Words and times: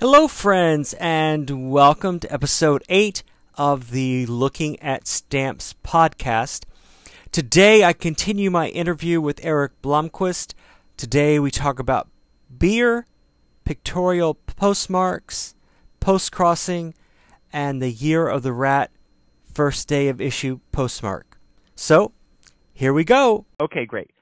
Hello, 0.00 0.28
friends, 0.28 0.94
and 0.94 1.70
welcome 1.70 2.20
to 2.20 2.32
episode 2.32 2.82
8 2.88 3.22
of 3.58 3.90
the 3.90 4.24
Looking 4.24 4.80
at 4.80 5.06
Stamps 5.06 5.74
podcast. 5.84 6.64
Today, 7.32 7.84
I 7.84 7.92
continue 7.92 8.50
my 8.50 8.68
interview 8.68 9.20
with 9.20 9.44
Eric 9.44 9.72
Blomquist. 9.82 10.54
Today, 10.96 11.38
we 11.38 11.50
talk 11.50 11.78
about 11.78 12.08
beer, 12.56 13.04
pictorial 13.66 14.36
postmarks, 14.36 15.54
post 16.00 16.32
crossing, 16.32 16.94
and 17.52 17.82
the 17.82 17.90
Year 17.90 18.26
of 18.26 18.42
the 18.42 18.54
Rat 18.54 18.90
first 19.52 19.86
day 19.86 20.08
of 20.08 20.18
issue 20.18 20.60
postmark. 20.72 21.38
So, 21.74 22.12
here 22.72 22.94
we 22.94 23.04
go. 23.04 23.44
Okay, 23.60 23.84
great. 23.84 24.12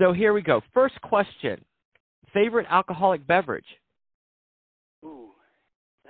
So, 0.00 0.12
here 0.12 0.32
we 0.32 0.42
go. 0.42 0.62
First 0.74 1.00
question 1.00 1.64
Favorite 2.34 2.66
alcoholic 2.68 3.24
beverage? 3.24 3.76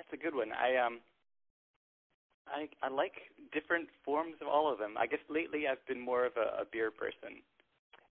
That's 0.07 0.21
a 0.21 0.25
good 0.25 0.35
one. 0.35 0.51
I 0.53 0.77
um, 0.77 1.01
I 2.47 2.69
I 2.83 2.89
like 2.89 3.13
different 3.53 3.89
forms 4.05 4.35
of 4.41 4.49
all 4.49 4.73
of 4.73 4.79
them. 4.79 4.95
I 4.99 5.07
guess 5.07 5.21
lately 5.29 5.67
I've 5.71 5.85
been 5.87 6.01
more 6.01 6.25
of 6.27 6.33
a, 6.37 6.63
a 6.63 6.65
beer 6.71 6.91
person. 6.91 7.43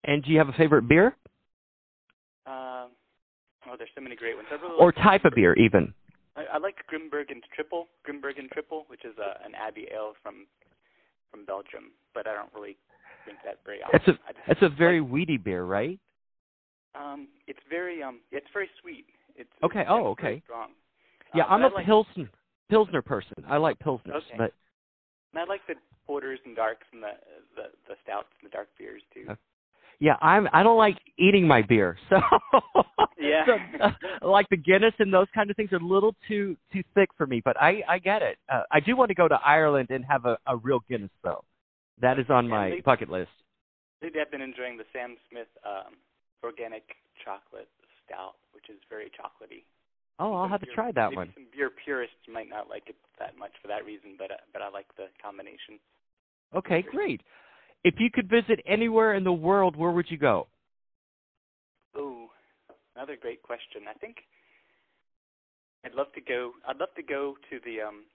And 0.04 0.24
do 0.24 0.32
you 0.32 0.38
have 0.38 0.50
a 0.50 0.54
favorite 0.54 0.88
beer? 0.88 1.16
Um, 2.46 2.92
oh, 3.66 3.76
there's 3.78 3.90
so 3.96 4.02
many 4.02 4.16
great 4.16 4.36
ones. 4.36 4.48
Really 4.52 4.76
Or 4.80 4.88
like 4.88 5.04
type 5.04 5.26
of 5.26 5.34
beer, 5.34 5.54
even? 5.56 5.94
I, 6.36 6.44
I 6.54 6.58
like 6.60 6.76
Grimbergen 6.92 7.42
Triple, 7.56 7.88
Grimbergen 8.08 8.52
Triple, 8.52 8.86
which 8.88 9.04
is 9.04 9.16
a, 9.18 9.44
an 9.46 9.54
Abbey 9.56 9.88
ale 9.92 10.14
from 10.22 10.46
from 11.32 11.46
Belgium, 11.46 11.92
but 12.14 12.28
I 12.28 12.34
don't 12.34 12.54
really 12.54 12.78
drink 13.24 13.40
that 13.46 13.60
very 13.66 13.82
often. 13.82 14.00
It's 14.00 14.08
a 14.08 14.52
it's 14.52 14.62
a 14.62 14.70
very 14.70 15.02
like, 15.02 15.12
weedy 15.12 15.38
beer, 15.38 15.64
right? 15.64 16.00
um, 16.96 17.28
it's 17.48 17.60
very 17.70 18.04
um, 18.04 18.20
it's 18.32 18.48
very 18.54 18.70
sweet. 18.82 19.06
It's 19.36 19.50
Okay, 19.64 19.82
It's, 19.82 19.90
oh, 19.92 20.08
okay. 20.08 20.42
Strong. 20.46 20.70
Yeah, 21.34 21.44
Uh, 21.46 21.48
I'm 21.48 21.64
a 21.64 21.68
like, 21.70 21.86
pilsner 21.86 22.30
pilsner 22.70 23.02
person. 23.02 23.44
I 23.48 23.58
like 23.58 23.78
pilsners, 23.80 24.16
Okay. 24.16 24.36
but 24.38 24.54
and 25.34 25.42
I 25.42 25.44
like 25.46 25.62
the 25.68 25.76
porters 26.08 26.40
and 26.46 26.56
darks 26.56 26.86
and 26.94 27.02
the 27.04 27.12
the, 27.56 27.64
the 27.88 27.96
stouts 28.04 28.28
and 28.42 28.50
the 28.50 28.54
dark 28.54 28.70
beers 28.78 29.02
too. 29.14 29.26
Okay. 29.30 29.40
yeah, 30.00 30.18
I'm 30.22 30.48
I 30.54 30.64
don't 30.64 30.78
like 30.78 30.98
eating 31.18 31.48
my 31.48 31.62
beer. 31.62 31.98
So 32.10 32.20
Yeah. 33.18 33.46
so, 33.80 33.84
uh, 33.84 34.28
like 34.28 34.48
the 34.50 34.58
Guinness 34.58 34.94
and 35.00 35.12
those 35.14 35.28
kind 35.34 35.50
of 35.50 35.56
things 35.56 35.72
are 35.74 35.78
a 35.78 35.86
little 35.86 36.16
too 36.28 36.56
too 36.72 36.84
thick 36.94 37.10
for 37.18 37.26
me, 37.26 37.42
but 37.44 37.56
I 37.62 37.82
I 37.88 38.00
get 38.00 38.22
it. 38.22 38.38
Uh, 38.50 38.64
I 38.72 38.80
do 38.80 38.96
want 38.96 39.10
to 39.10 39.16
go 39.16 39.28
to 39.28 39.40
Ireland 39.44 39.90
and 39.90 40.04
have 40.06 40.26
a 40.26 40.38
a 40.46 40.58
real 40.58 40.82
Guinness 40.90 41.12
though. 41.24 41.44
That 42.02 42.20
is 42.20 42.30
on 42.30 42.48
my 42.48 42.70
they- 42.72 42.82
bucket 42.82 43.10
list. 43.10 43.32
Lately, 44.02 44.20
I've 44.22 44.30
been 44.30 44.42
enjoying 44.42 44.78
the 44.78 44.84
Sam 44.94 45.16
Smith 45.30 45.48
um, 45.66 45.96
organic 46.44 46.84
chocolate 47.24 47.70
stout, 48.06 48.36
which 48.52 48.70
is 48.70 48.78
very 48.90 49.10
chocolatey. 49.18 49.64
Oh, 50.18 50.34
I'll 50.34 50.48
have 50.48 50.62
to 50.62 50.68
try 50.68 50.92
that 50.94 51.14
one. 51.14 51.32
Some 51.34 51.48
beer 51.52 51.70
purists 51.84 52.16
might 52.32 52.50
not 52.50 52.70
like 52.70 52.84
it 52.88 52.96
that 53.20 53.38
much 53.38 53.52
for 53.62 53.68
that 53.68 53.86
reason, 53.86 54.16
but 54.18 54.32
uh, 54.32 54.36
but 54.54 54.62
I 54.62 54.70
like 54.70 54.88
the 54.96 55.08
combination. 55.22 55.80
Okay, 56.56 56.82
great. 56.82 57.22
If 57.84 57.96
you 58.00 58.10
could 58.10 58.30
visit 58.30 58.64
anywhere 58.66 59.14
in 59.14 59.24
the 59.24 59.34
world, 59.34 59.76
where 59.76 59.92
would 59.92 60.10
you 60.10 60.18
go? 60.18 60.48
Oh, 61.96 62.28
another 62.96 63.18
great 63.20 63.44
question. 63.44 63.84
I 63.90 63.94
think 63.94 64.18
I'd 65.84 65.94
love 65.94 66.12
to 66.16 66.22
go. 66.22 66.54
I'd 66.68 66.78
love 66.78 66.96
to 66.96 67.04
go 67.04 67.36
to 67.50 67.60
the 67.66 67.82
um 67.82 68.06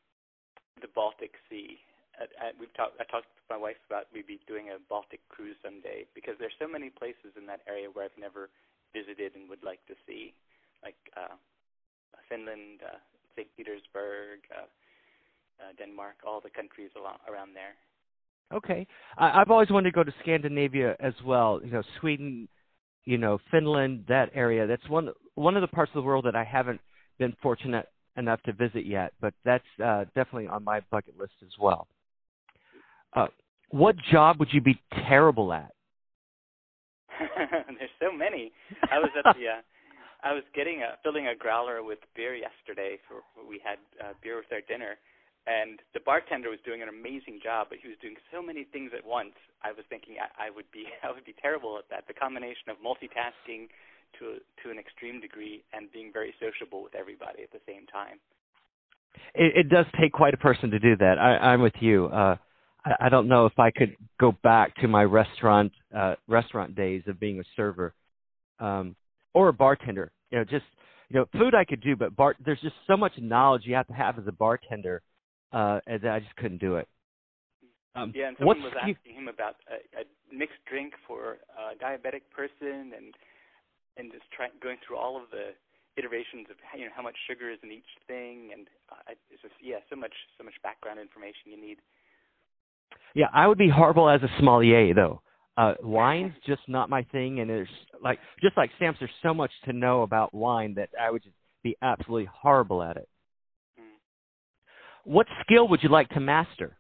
the 0.81 0.89
Baltic 0.95 1.33
Sea. 1.49 1.79
At, 2.21 2.29
at, 2.41 2.53
we've 2.59 2.73
talked. 2.75 2.97
I 3.01 3.05
talked 3.05 3.29
with 3.37 3.49
my 3.49 3.57
wife 3.57 3.81
about 3.87 4.09
maybe 4.13 4.41
doing 4.49 4.73
a 4.73 4.81
Baltic 4.89 5.21
cruise 5.29 5.57
someday 5.63 6.05
because 6.15 6.35
there's 6.41 6.57
so 6.59 6.67
many 6.67 6.89
places 6.89 7.37
in 7.37 7.47
that 7.47 7.61
area 7.69 7.89
where 7.93 8.05
I've 8.05 8.21
never 8.21 8.49
visited 8.93 9.37
and 9.37 9.49
would 9.49 9.63
like 9.63 9.85
to 9.87 9.95
see, 10.09 10.33
like 10.83 10.99
uh, 11.17 11.37
Finland, 12.29 12.81
uh, 12.85 12.99
St. 13.37 13.49
Petersburg, 13.57 14.41
uh, 14.55 14.63
uh, 14.63 15.73
Denmark, 15.79 16.17
all 16.27 16.41
the 16.41 16.51
countries 16.51 16.91
along, 16.97 17.19
around 17.29 17.55
there. 17.55 17.75
Okay. 18.53 18.87
I, 19.19 19.41
I've 19.41 19.51
always 19.51 19.71
wanted 19.71 19.91
to 19.91 19.95
go 19.95 20.05
to 20.05 20.15
Scandinavia 20.23 20.97
as 21.01 21.15
well. 21.25 21.61
You 21.65 21.71
know, 21.71 21.83
Sweden, 22.01 22.49
you 23.05 23.19
know, 23.19 23.39
Finland, 23.51 24.05
that 24.09 24.31
area. 24.35 24.67
That's 24.67 24.89
one 24.89 25.11
one 25.35 25.57
of 25.57 25.63
the 25.63 25.69
parts 25.69 25.91
of 25.95 26.03
the 26.03 26.07
world 26.07 26.25
that 26.25 26.37
I 26.37 26.45
haven't 26.45 26.81
been 27.19 27.35
fortunate 27.43 27.87
enough 28.17 28.43
to 28.43 28.53
visit 28.53 28.87
yet, 28.87 29.13
but 29.21 29.33
that's 29.45 29.65
uh, 29.83 30.05
definitely 30.15 30.49
on 30.49 30.65
my 30.65 30.81
bucket 30.91 31.19
list 31.19 31.35
as 31.43 31.53
well. 31.61 31.87
Uh, 33.15 33.29
what 33.71 33.97
job 34.11 34.39
would 34.39 34.49
you 34.53 34.61
be 34.61 34.81
terrible 35.09 35.53
at? 35.53 35.73
There's 37.79 37.91
so 38.01 38.13
many. 38.13 38.53
I 38.91 38.99
was 38.99 39.11
at 39.17 39.37
the 39.37 39.47
uh, 39.47 39.61
I 40.23 40.33
was 40.33 40.45
getting 40.55 40.83
a 40.83 40.97
filling 41.03 41.27
a 41.29 41.35
growler 41.35 41.83
with 41.83 41.99
beer 42.15 42.35
yesterday 42.35 42.99
for 43.09 43.23
we 43.49 43.61
had 43.65 43.79
uh, 44.01 44.13
beer 44.23 44.37
with 44.37 44.53
our 44.53 44.61
dinner 44.61 44.97
and 45.47 45.81
the 45.95 46.01
bartender 46.01 46.51
was 46.51 46.61
doing 46.65 46.83
an 46.83 46.89
amazing 46.89 47.41
job 47.43 47.69
but 47.71 47.79
he 47.81 47.89
was 47.89 47.97
doing 48.01 48.17
so 48.33 48.43
many 48.43 48.65
things 48.65 48.93
at 48.97 49.05
once. 49.05 49.35
I 49.63 49.73
was 49.73 49.85
thinking 49.89 50.17
I, 50.21 50.49
I 50.49 50.51
would 50.51 50.71
be 50.73 50.87
I 51.05 51.11
would 51.13 51.25
be 51.25 51.35
terrible 51.41 51.79
at 51.79 51.89
that. 51.91 52.05
The 52.09 52.15
combination 52.15 52.69
of 52.69 52.77
multitasking 52.79 53.69
to 54.19 54.41
to 54.63 54.71
an 54.71 54.79
extreme 54.79 55.21
degree 55.21 55.65
and 55.73 55.91
being 55.93 56.13
very 56.13 56.35
sociable 56.41 56.83
with 56.83 56.95
everybody 56.95 57.43
at 57.43 57.53
the 57.53 57.63
same 57.67 57.87
time. 57.87 58.19
It, 59.35 59.67
it 59.67 59.69
does 59.69 59.87
take 60.01 60.13
quite 60.13 60.35
a 60.35 60.39
person 60.39 60.71
to 60.71 60.79
do 60.79 60.97
that. 60.97 61.19
I, 61.19 61.53
I'm 61.53 61.63
with 61.63 61.75
you. 61.81 62.07
Uh, 62.07 62.37
I, 62.85 63.07
I 63.07 63.09
don't 63.09 63.29
know 63.29 63.47
if 63.47 63.59
I 63.59 63.71
could 63.71 63.97
go 64.19 64.33
back 64.43 64.77
to 64.77 64.89
my 64.89 65.05
restaurant 65.05 65.73
uh, 65.97 66.15
restaurant 66.29 66.75
days 66.75 67.03
of 67.07 67.19
being 67.21 67.41
a 67.41 67.45
server 67.57 67.95
um, 68.59 68.97
or 69.35 69.49
a 69.49 69.53
bartender. 69.53 70.13
You 70.31 70.39
know, 70.39 70.45
just 70.45 70.65
you 71.09 71.19
know, 71.19 71.27
food 71.33 71.55
I 71.55 71.65
could 71.65 71.81
do, 71.81 71.97
but 71.97 72.15
bar 72.17 72.37
there's 72.45 72.61
just 72.61 72.77
so 72.87 72.97
much 72.97 73.13
knowledge 73.19 73.63
you 73.65 73.75
have 73.75 73.89
to 73.89 73.93
have 73.93 74.19
as 74.19 74.27
a 74.27 74.33
bartender 74.33 75.03
uh, 75.53 75.81
that 75.87 76.07
I 76.07 76.21
just 76.21 76.35
couldn't 76.37 76.61
do 76.61 76.77
it. 76.77 76.89
Um, 77.97 78.13
Yeah, 78.15 78.29
and 78.29 78.37
someone 78.39 78.63
was 78.63 78.73
asking 78.79 79.15
him 79.15 79.27
about 79.27 79.57
a, 79.67 79.83
a 80.01 80.05
mixed 80.33 80.63
drink 80.71 80.95
for 81.07 81.39
a 81.59 81.75
diabetic 81.83 82.23
person, 82.31 82.95
and 82.97 83.15
and 83.97 84.13
just 84.13 84.25
trying 84.31 84.53
going 84.63 84.79
through 84.87 84.97
all 84.97 85.17
of 85.17 85.25
the 85.33 85.51
iterations 85.97 86.47
of 86.51 86.57
you 86.79 86.85
know 86.85 86.93
how 86.95 87.03
much 87.03 87.17
sugar 87.29 87.51
is 87.51 87.59
in 87.63 87.73
each 87.73 87.93
thing, 88.07 88.51
and 88.55 88.69
uh, 88.93 89.03
it's 89.31 89.43
just 89.43 89.55
yeah, 89.61 89.83
so 89.91 89.97
much 89.97 90.15
so 90.39 90.45
much 90.45 90.55
background 90.63 91.01
information 91.01 91.51
you 91.51 91.61
need. 91.61 91.79
Yeah, 93.15 93.27
I 93.33 93.47
would 93.47 93.59
be 93.59 93.69
horrible 93.69 94.09
as 94.09 94.23
a 94.23 94.29
sommelier 94.39 94.95
though. 94.95 95.23
Uh 95.57 95.75
wine's 95.83 96.35
just 96.47 96.63
not 96.69 96.89
my 96.89 97.03
thing 97.11 97.41
and 97.41 97.51
there's 97.51 97.69
like 98.03 98.19
just 98.43 98.57
like 98.57 98.71
stamps 98.77 98.99
there's 99.01 99.11
so 99.23 99.35
much 99.35 99.51
to 99.65 99.73
know 99.73 100.03
about 100.03 100.35
wine 100.35 100.75
that 100.75 100.91
I 101.01 101.11
would 101.11 101.23
just 101.23 101.37
be 101.63 101.77
absolutely 101.83 102.29
horrible 102.33 102.83
at 102.83 102.97
it. 102.97 103.09
What 105.05 105.27
skill 105.43 105.69
would 105.69 105.83
you 105.83 105.89
like 105.89 106.09
to 106.11 106.21
master? 106.21 106.77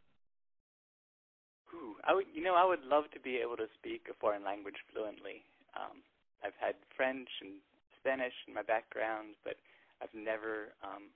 Ooh, 1.74 1.96
I 2.04 2.14
would 2.14 2.26
you 2.32 2.42
know 2.42 2.54
I 2.54 2.64
would 2.64 2.84
love 2.84 3.04
to 3.14 3.20
be 3.20 3.36
able 3.36 3.56
to 3.56 3.66
speak 3.78 4.06
a 4.10 4.14
foreign 4.14 4.44
language 4.44 4.76
fluently. 4.92 5.42
Um, 5.76 6.02
I've 6.44 6.56
had 6.60 6.74
French 6.96 7.28
and 7.40 7.60
Spanish 8.00 8.34
in 8.48 8.54
my 8.54 8.62
background, 8.62 9.36
but 9.44 9.56
I've 10.02 10.12
never 10.14 10.72
um, 10.84 11.12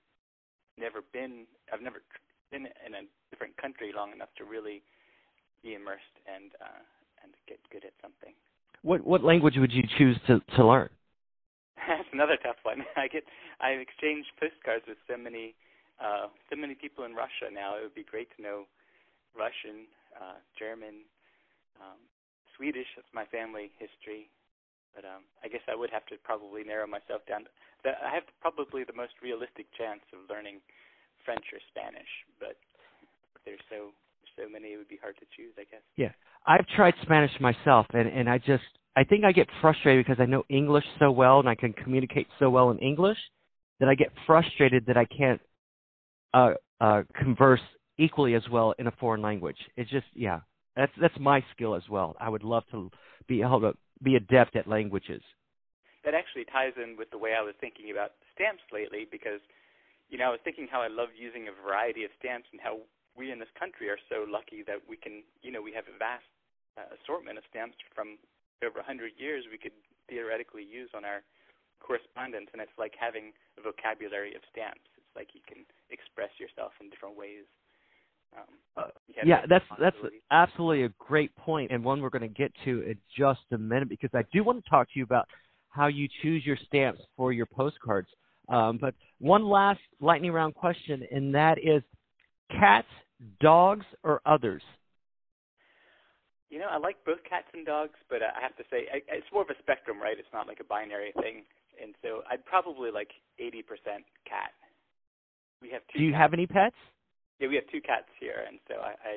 never 0.77 1.01
been 1.13 1.45
I've 1.71 1.81
never 1.81 2.01
been 2.51 2.65
in 2.85 2.93
a 2.93 3.03
different 3.31 3.57
country 3.57 3.91
long 3.95 4.13
enough 4.13 4.29
to 4.37 4.45
really 4.45 4.81
be 5.63 5.73
immersed 5.73 6.17
and 6.25 6.53
uh, 6.61 6.83
and 7.23 7.33
get 7.47 7.59
good 7.71 7.85
at 7.85 7.93
something. 8.01 8.33
What 8.85 9.01
what 9.01 9.25
language 9.25 9.57
would 9.57 9.73
you 9.73 9.81
choose 9.97 10.13
to 10.29 10.37
to 10.55 10.61
learn? 10.61 10.93
That's 11.89 12.05
another 12.13 12.37
tough 12.37 12.61
one. 12.61 12.85
I 12.95 13.09
get 13.09 13.25
I 13.57 13.81
exchange 13.81 14.29
postcards 14.37 14.85
with 14.85 15.01
so 15.09 15.17
many 15.17 15.57
uh, 15.97 16.29
so 16.53 16.55
many 16.55 16.77
people 16.77 17.01
in 17.01 17.17
Russia 17.17 17.49
now. 17.49 17.81
It 17.81 17.81
would 17.81 17.97
be 17.97 18.05
great 18.05 18.29
to 18.37 18.45
know 18.45 18.69
Russian, 19.33 19.89
uh, 20.13 20.37
German, 20.53 21.01
um, 21.81 21.97
Swedish. 22.53 22.85
That's 22.93 23.09
my 23.09 23.25
family 23.25 23.73
history. 23.81 24.29
But 24.93 25.03
um, 25.03 25.25
I 25.41 25.49
guess 25.49 25.65
I 25.65 25.73
would 25.73 25.89
have 25.89 26.05
to 26.13 26.15
probably 26.21 26.63
narrow 26.63 26.85
myself 26.85 27.25
down. 27.25 27.49
I 27.83 28.13
have 28.13 28.29
probably 28.39 28.85
the 28.85 28.95
most 28.95 29.17
realistic 29.19 29.65
chance 29.73 30.05
of 30.13 30.29
learning 30.29 30.61
French 31.25 31.49
or 31.51 31.59
Spanish, 31.73 32.09
but 32.39 32.55
they're 33.43 33.61
so 33.65 33.97
so 34.37 34.49
many 34.49 34.69
it 34.73 34.77
would 34.77 34.87
be 34.87 34.99
hard 35.01 35.15
to 35.17 35.25
choose. 35.35 35.53
I 35.57 35.63
guess. 35.71 35.81
Yeah. 35.97 36.11
I've 36.47 36.67
tried 36.75 36.93
Spanish 37.01 37.31
myself 37.39 37.87
and 37.93 38.07
and 38.09 38.29
I 38.29 38.37
just 38.37 38.63
I 38.95 39.03
think 39.03 39.25
I 39.25 39.31
get 39.31 39.47
frustrated 39.61 40.05
because 40.05 40.21
I 40.21 40.25
know 40.25 40.43
English 40.49 40.85
so 40.99 41.11
well 41.11 41.39
and 41.39 41.49
I 41.49 41.55
can 41.55 41.73
communicate 41.73 42.27
so 42.39 42.49
well 42.49 42.71
in 42.71 42.79
English 42.79 43.17
that 43.79 43.89
I 43.89 43.95
get 43.95 44.09
frustrated 44.25 44.85
that 44.87 44.97
I 44.97 45.05
can't 45.05 45.41
uh 46.33 46.51
uh 46.81 47.03
converse 47.15 47.61
equally 47.97 48.35
as 48.35 48.43
well 48.51 48.73
in 48.79 48.87
a 48.87 48.91
foreign 48.99 49.21
language. 49.21 49.57
It's 49.77 49.89
just 49.91 50.07
yeah. 50.13 50.41
That's 50.75 50.91
that's 51.01 51.19
my 51.19 51.43
skill 51.53 51.75
as 51.75 51.83
well. 51.89 52.15
I 52.19 52.29
would 52.29 52.43
love 52.43 52.63
to 52.71 52.91
be 53.27 53.41
able 53.41 53.61
to 53.61 53.73
be 54.03 54.15
adept 54.15 54.55
at 54.55 54.67
languages. 54.67 55.23
that 56.03 56.13
actually 56.13 56.45
ties 56.45 56.73
in 56.77 56.95
with 56.97 57.09
the 57.11 57.17
way 57.17 57.33
I 57.37 57.41
was 57.41 57.55
thinking 57.59 57.91
about 57.91 58.11
stamps 58.33 58.61
lately 58.71 59.07
because, 59.09 59.41
you 60.09 60.17
know, 60.17 60.25
I 60.27 60.29
was 60.29 60.39
thinking 60.43 60.67
how 60.69 60.81
I 60.81 60.87
love 60.87 61.09
using 61.17 61.47
a 61.47 61.55
variety 61.65 62.03
of 62.03 62.11
stamps 62.19 62.47
and 62.51 62.61
how 62.61 62.79
we 63.17 63.31
in 63.31 63.39
this 63.39 63.51
country 63.57 63.89
are 63.89 63.99
so 64.11 64.27
lucky 64.27 64.63
that 64.67 64.83
we 64.87 64.97
can, 64.97 65.23
you 65.41 65.51
know, 65.51 65.61
we 65.61 65.71
have 65.71 65.87
a 65.87 65.97
vast 65.97 66.27
uh, 66.77 66.91
assortment 66.99 67.37
of 67.37 67.43
stamps 67.49 67.75
from 67.95 68.19
over 68.63 68.79
a 68.79 68.87
100 68.87 69.15
years 69.17 69.45
we 69.51 69.57
could 69.57 69.75
theoretically 70.07 70.63
use 70.63 70.89
on 70.95 71.03
our 71.03 71.23
correspondence, 71.79 72.49
and 72.53 72.61
it's 72.61 72.75
like 72.77 72.93
having 72.99 73.31
a 73.57 73.61
vocabulary 73.61 74.35
of 74.35 74.41
stamps. 74.51 74.87
It's 74.97 75.15
like 75.15 75.29
you 75.33 75.41
can 75.47 75.65
express 75.91 76.31
yourself 76.39 76.71
in 76.81 76.89
different 76.89 77.17
ways. 77.17 77.45
Um, 78.35 78.43
uh, 78.75 78.91
yeah, 79.23 79.41
that's 79.47 79.63
that's 79.79 79.95
absolutely 80.31 80.83
a 80.83 80.89
great 80.99 81.33
point, 81.37 81.71
and 81.71 81.83
one 81.83 82.01
we're 82.01 82.09
going 82.09 82.21
to 82.21 82.27
get 82.27 82.51
to 82.65 82.81
in 82.81 82.97
just 83.17 83.41
a 83.51 83.57
minute 83.57 83.87
because 83.87 84.09
I 84.13 84.23
do 84.33 84.43
want 84.43 84.63
to 84.63 84.69
talk 84.69 84.87
to 84.91 84.99
you 84.99 85.03
about 85.03 85.27
how 85.69 85.87
you 85.87 86.07
choose 86.21 86.45
your 86.45 86.57
stamps 86.65 87.01
for 87.15 87.31
your 87.31 87.45
postcards. 87.45 88.09
Um, 88.49 88.77
but 88.79 88.93
one 89.19 89.43
last 89.43 89.79
lightning 90.01 90.31
round 90.31 90.55
question, 90.55 91.03
and 91.11 91.33
that 91.33 91.57
is 91.57 91.81
cats, 92.51 92.87
dogs, 93.39 93.85
or 94.03 94.21
others? 94.25 94.63
You 96.49 96.59
know, 96.59 96.67
I 96.69 96.77
like 96.77 96.97
both 97.05 97.19
cats 97.27 97.47
and 97.53 97.65
dogs, 97.65 97.97
but 98.09 98.21
I 98.21 98.41
have 98.41 98.55
to 98.57 98.63
say 98.69 98.87
I, 98.93 99.01
it's 99.09 99.27
more 99.33 99.41
of 99.41 99.49
a 99.49 99.59
spectrum, 99.59 99.99
right? 99.99 100.17
It's 100.17 100.31
not 100.33 100.47
like 100.47 100.59
a 100.59 100.63
binary 100.63 101.11
thing, 101.19 101.43
and 101.81 101.95
so 102.01 102.21
I'd 102.29 102.45
probably 102.45 102.91
like 102.91 103.11
80% 103.41 103.59
cat. 104.23 104.53
We 105.61 105.69
have 105.71 105.81
two. 105.91 105.99
Do 105.99 106.05
you 106.05 106.11
cats. 106.11 106.21
have 106.21 106.33
any 106.33 106.47
pets? 106.47 106.75
Yeah, 107.39 107.49
we 107.49 107.55
have 107.55 107.67
two 107.71 107.81
cats 107.81 108.07
here, 108.19 108.45
and 108.47 108.59
so 108.67 108.75
I, 108.79 108.95
I 109.03 109.13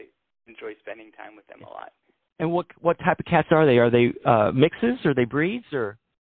enjoy 0.48 0.74
spending 0.80 1.12
time 1.12 1.36
with 1.36 1.46
them 1.46 1.62
a 1.62 1.70
lot. 1.70 1.92
And 2.40 2.50
what 2.50 2.66
what 2.80 2.98
type 2.98 3.20
of 3.20 3.26
cats 3.26 3.48
are 3.50 3.66
they? 3.66 3.78
Are 3.78 3.90
they 3.90 4.14
uh 4.24 4.50
mixes? 4.52 5.04
Are 5.04 5.14
they 5.14 5.24
breeds? 5.24 5.66
Or 5.72 5.98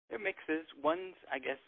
they're 0.09 0.19
mixes. 0.19 0.65
One's, 0.83 1.15
I 1.31 1.39
guess, 1.39 1.61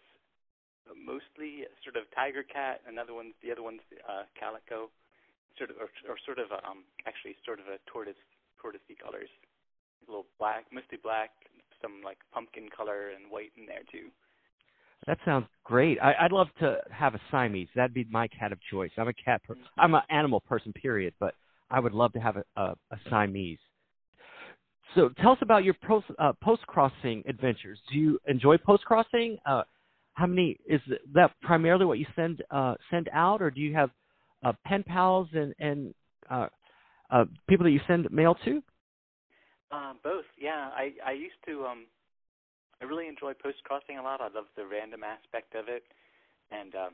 mostly 0.97 1.67
sort 1.83 1.95
of 1.95 2.09
tiger 2.15 2.43
cat. 2.43 2.81
Another 2.87 3.13
one's 3.13 3.35
the 3.43 3.51
other 3.51 3.61
one's 3.63 3.83
uh, 4.07 4.23
calico, 4.39 4.89
sort 5.57 5.69
of 5.71 5.77
or, 5.77 5.89
or 6.09 6.17
sort 6.25 6.39
of 6.39 6.51
a, 6.51 6.59
um 6.67 6.83
actually 7.07 7.35
sort 7.45 7.59
of 7.59 7.67
a 7.67 7.77
tortoise 7.89 8.19
tortoisey 8.59 8.97
colors, 9.01 9.29
a 10.07 10.11
little 10.11 10.27
black, 10.39 10.65
mostly 10.71 10.97
black, 11.01 11.31
some 11.81 12.01
like 12.03 12.17
pumpkin 12.33 12.69
color 12.75 13.09
and 13.09 13.31
white 13.31 13.51
in 13.57 13.65
there 13.65 13.83
too. 13.91 14.09
That 15.07 15.17
sounds 15.25 15.47
great. 15.63 15.97
I, 15.99 16.13
I'd 16.21 16.31
love 16.31 16.47
to 16.59 16.77
have 16.91 17.15
a 17.15 17.21
Siamese. 17.31 17.69
That'd 17.75 17.93
be 17.93 18.05
my 18.11 18.27
cat 18.27 18.51
of 18.51 18.59
choice. 18.69 18.91
I'm 18.97 19.07
a 19.07 19.13
cat. 19.13 19.41
Per- 19.43 19.57
I'm 19.77 19.95
an 19.95 20.03
animal 20.09 20.41
person, 20.41 20.71
period. 20.73 21.13
But 21.19 21.33
I 21.71 21.79
would 21.79 21.93
love 21.93 22.13
to 22.13 22.19
have 22.19 22.37
a, 22.37 22.43
a, 22.55 22.75
a 22.91 22.97
Siamese. 23.09 23.57
So 24.93 25.09
tell 25.21 25.31
us 25.31 25.39
about 25.41 25.63
your 25.63 25.75
post 25.87 26.05
uh, 26.19 26.33
post 26.43 26.61
crossing 26.67 27.23
adventures. 27.27 27.79
Do 27.91 27.97
you 27.97 28.19
enjoy 28.27 28.57
post 28.57 28.83
crossing? 28.85 29.37
Uh, 29.45 29.63
how 30.13 30.27
many 30.27 30.57
is 30.67 30.81
that 31.13 31.31
primarily 31.41 31.85
what 31.85 31.97
you 31.97 32.05
send 32.15 32.43
uh, 32.51 32.75
send 32.91 33.09
out, 33.13 33.41
or 33.41 33.49
do 33.49 33.61
you 33.61 33.73
have 33.73 33.89
uh, 34.43 34.53
pen 34.65 34.83
pals 34.83 35.27
and 35.33 35.53
and 35.59 35.93
uh, 36.29 36.47
uh, 37.09 37.25
people 37.47 37.63
that 37.63 37.71
you 37.71 37.81
send 37.87 38.09
mail 38.11 38.35
to? 38.45 38.61
Uh, 39.71 39.93
both, 40.03 40.25
yeah. 40.39 40.69
I 40.73 40.93
I 41.05 41.11
used 41.11 41.39
to 41.47 41.65
um 41.65 41.85
I 42.81 42.85
really 42.85 43.07
enjoy 43.07 43.33
post 43.33 43.63
crossing 43.63 43.97
a 43.97 44.03
lot. 44.03 44.21
I 44.21 44.33
love 44.33 44.49
the 44.57 44.65
random 44.65 45.03
aspect 45.03 45.53
of 45.53 45.69
it, 45.69 45.83
and 46.49 46.73
um, 46.73 46.93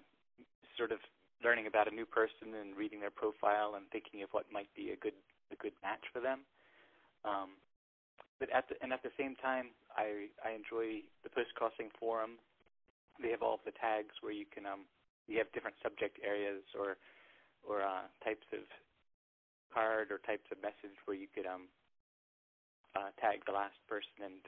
sort 0.75 0.91
of 0.91 0.99
learning 1.43 1.67
about 1.67 1.87
a 1.87 1.95
new 1.95 2.05
person 2.05 2.59
and 2.59 2.75
reading 2.75 2.99
their 2.99 3.13
profile 3.13 3.75
and 3.75 3.85
thinking 3.91 4.21
of 4.21 4.29
what 4.31 4.45
might 4.51 4.69
be 4.75 4.91
a 4.91 4.97
good 4.97 5.15
a 5.51 5.55
good 5.55 5.73
match 5.81 6.03
for 6.11 6.19
them. 6.19 6.41
Um, 7.23 7.55
but 8.39 8.51
at 8.51 8.67
the 8.67 8.75
and 8.83 8.91
at 8.91 9.01
the 9.01 9.15
same 9.17 9.35
time, 9.39 9.71
I 9.95 10.27
I 10.43 10.51
enjoy 10.51 11.07
the 11.23 11.31
post 11.31 11.55
crossing 11.55 11.89
forum. 11.99 12.37
They 13.21 13.31
have 13.31 13.41
all 13.41 13.55
of 13.55 13.65
the 13.65 13.73
tags 13.79 14.13
where 14.21 14.33
you 14.33 14.45
can 14.45 14.65
um 14.65 14.83
you 15.27 15.37
have 15.39 15.51
different 15.55 15.77
subject 15.81 16.19
areas 16.19 16.61
or 16.77 16.97
or 17.63 17.81
uh, 17.81 18.05
types 18.23 18.45
of 18.53 18.65
card 19.73 20.11
or 20.11 20.19
types 20.23 20.47
of 20.51 20.57
message 20.61 20.95
where 21.05 21.17
you 21.17 21.27
could 21.29 21.45
um 21.45 21.67
uh, 22.95 23.13
tag 23.21 23.45
the 23.45 23.53
last 23.53 23.77
person 23.85 24.25
and 24.25 24.41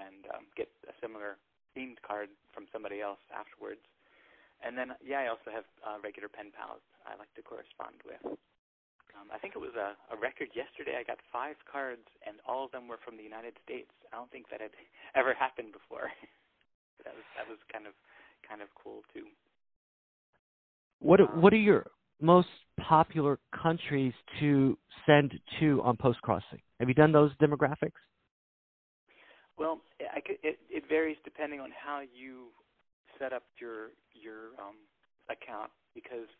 and 0.00 0.24
um, 0.32 0.48
get 0.56 0.72
a 0.88 0.94
similar 0.98 1.36
themed 1.76 2.00
card 2.00 2.32
from 2.52 2.64
somebody 2.72 3.04
else 3.04 3.20
afterwards. 3.28 3.84
And 4.64 4.78
then 4.78 4.96
yeah, 5.04 5.22
I 5.22 5.28
also 5.28 5.52
have 5.52 5.68
uh, 5.84 5.98
regular 6.00 6.28
pen 6.28 6.50
pals 6.54 6.82
I 7.04 7.18
like 7.18 7.32
to 7.36 7.42
correspond 7.44 8.00
with. 8.06 8.22
Um, 9.12 9.28
I 9.28 9.36
think 9.36 9.52
it 9.52 9.60
was 9.60 9.76
a, 9.76 9.92
a 10.08 10.16
record 10.16 10.48
yesterday. 10.56 10.96
I 10.96 11.04
got 11.04 11.20
five 11.28 11.60
cards, 11.68 12.08
and 12.24 12.40
all 12.48 12.64
of 12.64 12.72
them 12.72 12.88
were 12.88 12.96
from 13.04 13.20
the 13.20 13.22
United 13.22 13.52
States. 13.60 13.92
I 14.08 14.16
don't 14.16 14.32
think 14.32 14.48
that 14.48 14.64
had 14.64 14.72
ever 15.20 15.36
happened 15.36 15.76
before. 15.76 16.08
that 17.04 17.12
was 17.12 17.26
that 17.36 17.46
was 17.46 17.60
kind 17.68 17.86
of 17.86 17.92
kind 18.46 18.62
of 18.64 18.72
cool 18.72 19.04
too. 19.12 19.28
What 21.00 21.20
um, 21.20 21.42
what 21.42 21.52
are 21.52 21.60
your 21.60 21.92
most 22.22 22.48
popular 22.80 23.38
countries 23.62 24.14
to 24.40 24.78
send 25.06 25.38
to 25.60 25.82
on 25.82 25.96
post 25.96 26.20
crossing? 26.22 26.60
Have 26.80 26.88
you 26.88 26.94
done 26.94 27.12
those 27.12 27.32
demographics? 27.36 28.00
Well, 29.58 29.80
could, 30.24 30.38
it 30.42 30.58
it 30.70 30.84
varies 30.88 31.18
depending 31.24 31.60
on 31.60 31.70
how 31.70 32.00
you 32.00 32.48
set 33.18 33.32
up 33.32 33.44
your 33.60 33.90
your 34.14 34.54
um, 34.58 34.78
account 35.28 35.70
because 35.94 36.30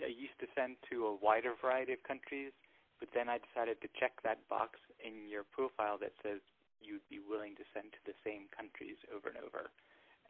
I 0.00 0.10
used 0.10 0.38
to 0.40 0.46
send 0.54 0.76
to 0.90 1.06
a 1.06 1.14
wider 1.14 1.54
variety 1.60 1.92
of 1.92 2.02
countries, 2.02 2.52
but 2.98 3.08
then 3.14 3.28
I 3.28 3.38
decided 3.38 3.80
to 3.82 3.88
check 3.98 4.12
that 4.22 4.42
box 4.48 4.78
in 4.98 5.28
your 5.30 5.44
profile 5.44 5.98
that 6.02 6.12
says 6.22 6.40
you'd 6.82 7.06
be 7.08 7.22
willing 7.22 7.54
to 7.56 7.64
send 7.72 7.92
to 7.94 8.02
the 8.04 8.16
same 8.26 8.50
countries 8.50 8.98
over 9.14 9.30
and 9.30 9.38
over. 9.38 9.70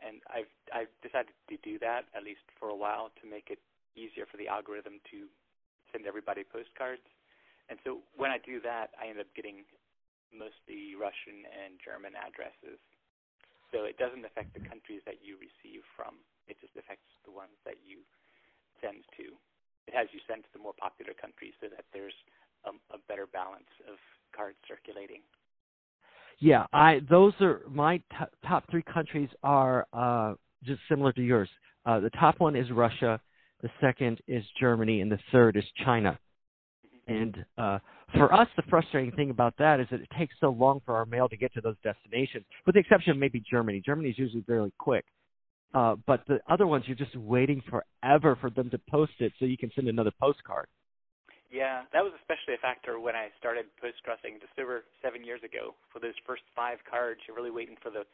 And 0.04 0.20
I've 0.28 0.50
I've 0.74 0.94
decided 1.02 1.34
to 1.48 1.56
do 1.62 1.78
that 1.80 2.06
at 2.14 2.24
least 2.24 2.44
for 2.58 2.68
a 2.68 2.76
while 2.76 3.10
to 3.20 3.24
make 3.28 3.48
it 3.50 3.60
easier 3.94 4.26
for 4.26 4.36
the 4.36 4.50
algorithm 4.50 4.98
to 5.10 5.30
send 5.90 6.06
everybody 6.06 6.42
postcards. 6.44 7.04
And 7.70 7.78
so 7.82 8.04
when 8.18 8.30
I 8.30 8.38
do 8.42 8.60
that, 8.62 8.92
I 9.00 9.08
end 9.08 9.18
up 9.18 9.30
getting 9.32 9.64
mostly 10.34 10.98
Russian 10.98 11.46
and 11.48 11.80
German 11.80 12.12
addresses. 12.18 12.78
So 13.72 13.88
it 13.88 13.98
doesn't 13.98 14.26
affect 14.26 14.54
the 14.54 14.62
countries 14.62 15.02
that 15.08 15.22
you 15.24 15.40
receive 15.40 15.82
from. 15.96 16.20
It 16.46 16.60
just 16.60 16.76
affects 16.76 17.08
the 17.24 17.32
ones 17.32 17.56
that 17.64 17.80
you 17.82 18.04
send 18.82 19.02
to 19.16 19.34
it 19.86 19.94
has 19.94 20.08
you 20.12 20.20
sent 20.28 20.42
to 20.42 20.48
the 20.52 20.58
more 20.58 20.72
popular 20.78 21.12
countries 21.12 21.52
so 21.60 21.68
that 21.68 21.84
there's 21.92 22.14
um, 22.66 22.80
a 22.92 22.98
better 23.08 23.26
balance 23.26 23.68
of 23.90 23.96
cards 24.34 24.56
circulating. 24.66 25.20
Yeah, 26.40 26.66
I 26.72 27.00
those 27.08 27.32
are 27.40 27.62
my 27.70 27.98
t- 27.98 28.32
top 28.46 28.64
three 28.70 28.82
countries 28.82 29.28
are 29.42 29.86
uh, 29.92 30.34
just 30.64 30.80
similar 30.88 31.12
to 31.12 31.22
yours. 31.22 31.48
Uh, 31.86 32.00
the 32.00 32.10
top 32.10 32.40
one 32.40 32.56
is 32.56 32.70
Russia, 32.70 33.20
the 33.62 33.70
second 33.80 34.20
is 34.26 34.44
Germany, 34.60 35.00
and 35.00 35.10
the 35.10 35.18
third 35.32 35.56
is 35.56 35.64
China. 35.84 36.18
And 37.06 37.44
uh, 37.58 37.78
for 38.14 38.32
us, 38.32 38.48
the 38.56 38.62
frustrating 38.68 39.12
thing 39.12 39.30
about 39.30 39.54
that 39.58 39.80
is 39.80 39.86
that 39.90 40.00
it 40.00 40.08
takes 40.18 40.34
so 40.40 40.50
long 40.50 40.80
for 40.86 40.96
our 40.96 41.04
mail 41.04 41.28
to 41.28 41.36
get 41.36 41.52
to 41.54 41.60
those 41.60 41.76
destinations, 41.82 42.44
with 42.66 42.74
the 42.74 42.80
exception 42.80 43.10
of 43.12 43.18
maybe 43.18 43.42
Germany. 43.50 43.82
Germany 43.84 44.10
is 44.10 44.18
usually 44.18 44.42
fairly 44.42 44.72
quick. 44.78 45.04
Uh, 45.74 45.96
but 46.06 46.22
the 46.28 46.38
other 46.48 46.66
ones, 46.66 46.84
you're 46.86 46.96
just 46.96 47.16
waiting 47.16 47.60
forever 47.68 48.38
for 48.40 48.48
them 48.48 48.70
to 48.70 48.78
post 48.90 49.12
it 49.18 49.32
so 49.38 49.44
you 49.44 49.58
can 49.58 49.70
send 49.74 49.88
another 49.88 50.12
postcard. 50.20 50.66
Yeah, 51.50 51.82
that 51.92 52.02
was 52.02 52.12
especially 52.18 52.54
a 52.54 52.62
factor 52.62 52.98
when 52.98 53.14
I 53.14 53.28
started 53.38 53.66
post 53.80 54.02
crossing 54.02 54.38
just 54.40 54.58
over 54.58 54.84
seven 55.02 55.24
years 55.24 55.42
ago. 55.42 55.74
For 55.92 55.98
those 55.98 56.14
first 56.26 56.42
five 56.54 56.78
cards, 56.88 57.20
you're 57.26 57.36
really 57.36 57.50
waiting 57.50 57.76
for 57.82 57.90
the 57.90 58.06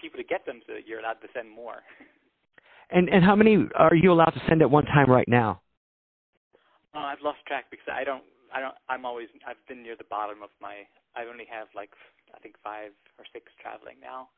people 0.00 0.16
to 0.16 0.24
get 0.24 0.44
them 0.44 0.60
so 0.66 0.74
that 0.74 0.86
you're 0.86 1.00
allowed 1.00 1.20
to 1.24 1.28
send 1.34 1.50
more. 1.50 1.80
And 2.90 3.08
and 3.08 3.24
how 3.24 3.34
many 3.34 3.66
are 3.74 3.94
you 3.94 4.12
allowed 4.12 4.30
to 4.30 4.42
send 4.48 4.62
at 4.62 4.70
one 4.70 4.84
time 4.84 5.10
right 5.10 5.28
now? 5.28 5.60
Uh, 6.94 6.98
I've 7.00 7.20
lost 7.22 7.38
track 7.46 7.66
because 7.70 7.86
I 7.92 8.04
don't 8.04 8.22
I 8.54 8.60
don't 8.60 8.74
I'm 8.88 9.04
always 9.04 9.28
I've 9.46 9.60
been 9.68 9.82
near 9.82 9.96
the 9.96 10.08
bottom 10.08 10.42
of 10.42 10.50
my 10.60 10.86
I 11.16 11.24
only 11.28 11.46
have 11.50 11.68
like 11.74 11.90
I 12.34 12.38
think 12.38 12.54
five 12.62 12.92
or 13.18 13.24
six 13.32 13.46
traveling 13.60 13.96
now, 14.00 14.28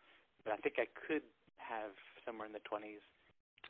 but 0.44 0.52
I 0.52 0.56
think 0.56 0.76
I 0.78 0.86
could 1.06 1.22
have 1.56 1.92
somewhere 2.24 2.46
in 2.46 2.52
the 2.52 2.60
20s. 2.60 3.02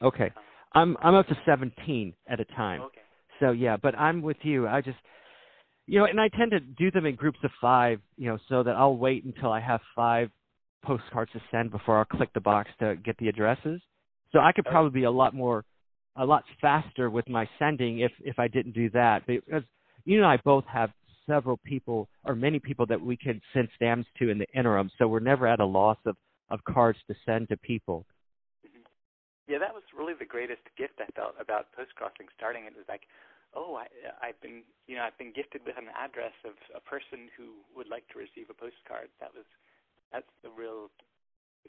Okay. 0.06 0.32
Um, 0.75 0.97
I'm 0.97 0.97
I'm 1.02 1.14
up 1.14 1.26
to 1.28 1.37
17 1.44 2.14
at 2.28 2.40
a 2.40 2.44
time. 2.44 2.82
Okay. 2.82 3.00
So 3.40 3.50
yeah, 3.50 3.76
but 3.76 3.99
I'm 3.99 4.23
with 4.23 4.38
you. 4.42 4.68
I 4.68 4.80
just 4.80 4.99
you 5.88 5.99
know, 5.99 6.04
and 6.04 6.20
I 6.20 6.28
tend 6.28 6.50
to 6.50 6.61
do 6.61 6.90
them 6.90 7.06
in 7.06 7.14
groups 7.14 7.38
of 7.42 7.50
5, 7.62 7.99
you 8.18 8.28
know, 8.28 8.38
so 8.49 8.62
that 8.62 8.76
I'll 8.76 8.99
wait 8.99 9.25
until 9.25 9.50
I 9.50 9.61
have 9.61 9.80
5 9.97 10.30
postcards 10.85 11.32
to 11.32 11.40
send 11.50 11.70
before 11.70 11.99
I'll 11.99 12.04
click 12.04 12.30
the 12.35 12.40
box 12.40 12.70
to 12.80 12.97
get 12.97 13.16
the 13.16 13.28
addresses. 13.28 13.80
So 14.32 14.40
I 14.40 14.52
could 14.52 14.64
probably 14.64 15.00
be 15.00 15.04
a 15.04 15.11
lot 15.11 15.35
more 15.35 15.64
a 16.16 16.25
lot 16.25 16.42
faster 16.61 17.11
with 17.11 17.28
my 17.28 17.49
sending 17.58 18.00
if 18.00 18.12
if 18.20 18.38
I 18.38 18.49
didn't 18.49 18.73
do 18.73 18.90
that. 18.90 19.26
Because 19.26 19.62
you 20.04 20.18
and 20.18 20.26
I 20.26 20.38
both 20.44 20.64
have 20.66 20.90
several 21.26 21.58
people 21.58 22.08
or 22.25 22.35
many 22.35 22.58
people 22.58 22.87
that 22.87 23.00
we 23.00 23.16
can 23.16 23.40
send 23.52 23.68
stamps 23.76 24.08
to 24.18 24.30
in 24.30 24.38
the 24.38 24.47
interim, 24.54 24.90
so 24.99 25.06
we're 25.06 25.20
never 25.20 25.47
at 25.47 25.61
a 25.61 25.64
loss 25.64 25.99
of 26.06 26.16
of 26.50 26.64
cards 26.64 26.99
to 27.08 27.14
send 27.25 27.49
to 27.50 27.56
people. 27.58 28.06
Mm-hmm. 28.66 28.82
Yeah, 29.52 29.58
that 29.58 29.73
was 29.73 29.82
really 29.97 30.14
the 30.18 30.25
greatest 30.25 30.62
gift 30.76 30.94
I 30.99 31.08
felt 31.12 31.35
about 31.38 31.73
post 31.73 31.94
crossing 31.94 32.26
starting. 32.37 32.64
It 32.64 32.75
was 32.75 32.88
like, 32.88 33.02
oh, 33.54 33.76
I, 33.76 33.87
I've 34.20 34.40
been, 34.40 34.64
you 34.88 34.97
know, 34.97 35.04
I've 35.04 35.16
been 35.16 35.32
gifted 35.32 35.62
with 35.64 35.76
an 35.76 35.92
address 35.92 36.32
of 36.44 36.56
a 36.76 36.80
person 36.80 37.28
who 37.37 37.61
would 37.76 37.88
like 37.88 38.08
to 38.12 38.18
receive 38.18 38.49
a 38.49 38.56
postcard. 38.56 39.08
That 39.20 39.32
was, 39.37 39.44
that's 40.12 40.28
the 40.42 40.49
real 40.49 40.88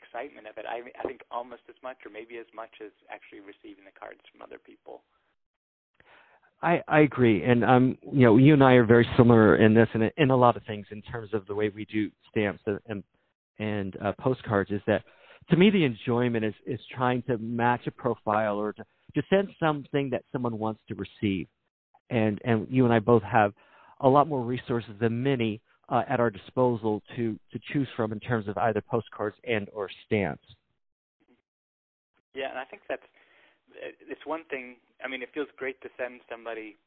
excitement 0.02 0.48
of 0.48 0.58
it. 0.58 0.66
I, 0.68 0.82
I 1.00 1.04
think 1.08 1.22
almost 1.32 1.62
as 1.70 1.76
much, 1.84 1.98
or 2.06 2.12
maybe 2.12 2.38
as 2.38 2.48
much 2.56 2.72
as 2.84 2.92
actually 3.12 3.42
receiving 3.42 3.86
the 3.86 4.00
cards 4.00 4.22
from 4.32 4.42
other 4.42 4.58
people. 4.58 5.04
I, 6.62 6.82
I 6.88 7.02
agree, 7.02 7.44
and 7.44 7.64
um, 7.64 7.98
you 8.02 8.26
know, 8.26 8.38
you 8.38 8.54
and 8.54 8.64
I 8.64 8.74
are 8.74 8.86
very 8.86 9.08
similar 9.16 9.58
in 9.58 9.74
this, 9.74 9.88
and 9.94 10.12
in 10.18 10.30
a 10.30 10.36
lot 10.36 10.58
of 10.58 10.64
things 10.66 10.88
in 10.92 11.02
terms 11.02 11.34
of 11.34 11.48
the 11.48 11.56
way 11.56 11.70
we 11.70 11.86
do 11.86 12.10
stamps 12.30 12.62
and 12.88 13.04
and 13.60 13.98
uh, 14.04 14.14
postcards 14.20 14.72
is 14.72 14.82
that 14.88 15.04
to 15.50 15.58
me 15.58 15.70
the 15.70 15.84
enjoyment 15.84 16.46
is 16.46 16.54
is 16.66 16.80
trying 16.96 17.22
to 17.24 17.38
match 17.38 17.88
a 17.88 17.92
profile 17.92 18.58
or 18.58 18.74
to 18.74 18.84
to 19.16 19.22
send 19.30 19.50
something 19.60 20.10
that 20.10 20.24
someone 20.32 20.58
wants 20.58 20.82
to 20.88 20.96
receive 20.96 21.48
and 22.10 22.40
and 22.44 22.68
you 22.70 22.86
and 22.86 22.94
I 22.94 23.00
both 23.00 23.24
have 23.24 23.54
a 24.02 24.08
lot 24.08 24.28
more 24.28 24.42
resources 24.42 24.92
than 25.00 25.22
many 25.22 25.62
uh, 25.90 26.04
at 26.08 26.20
our 26.20 26.30
disposal 26.30 27.02
to 27.16 27.38
to 27.52 27.60
choose 27.74 27.88
from 27.96 28.12
in 28.12 28.20
terms 28.20 28.48
of 28.48 28.58
either 28.58 28.82
postcards 28.82 29.36
and 29.44 29.68
or 29.74 29.90
stamps. 30.06 30.46
Yeah, 32.34 32.50
and 32.50 32.60
I 32.60 32.66
think 32.66 32.84
that's 32.88 33.04
it's 33.74 34.26
one 34.26 34.44
thing. 34.50 34.78
I 35.04 35.08
mean, 35.08 35.22
it 35.22 35.30
feels 35.34 35.48
great 35.58 35.82
to 35.82 35.90
send 35.98 36.22
somebody 36.30 36.78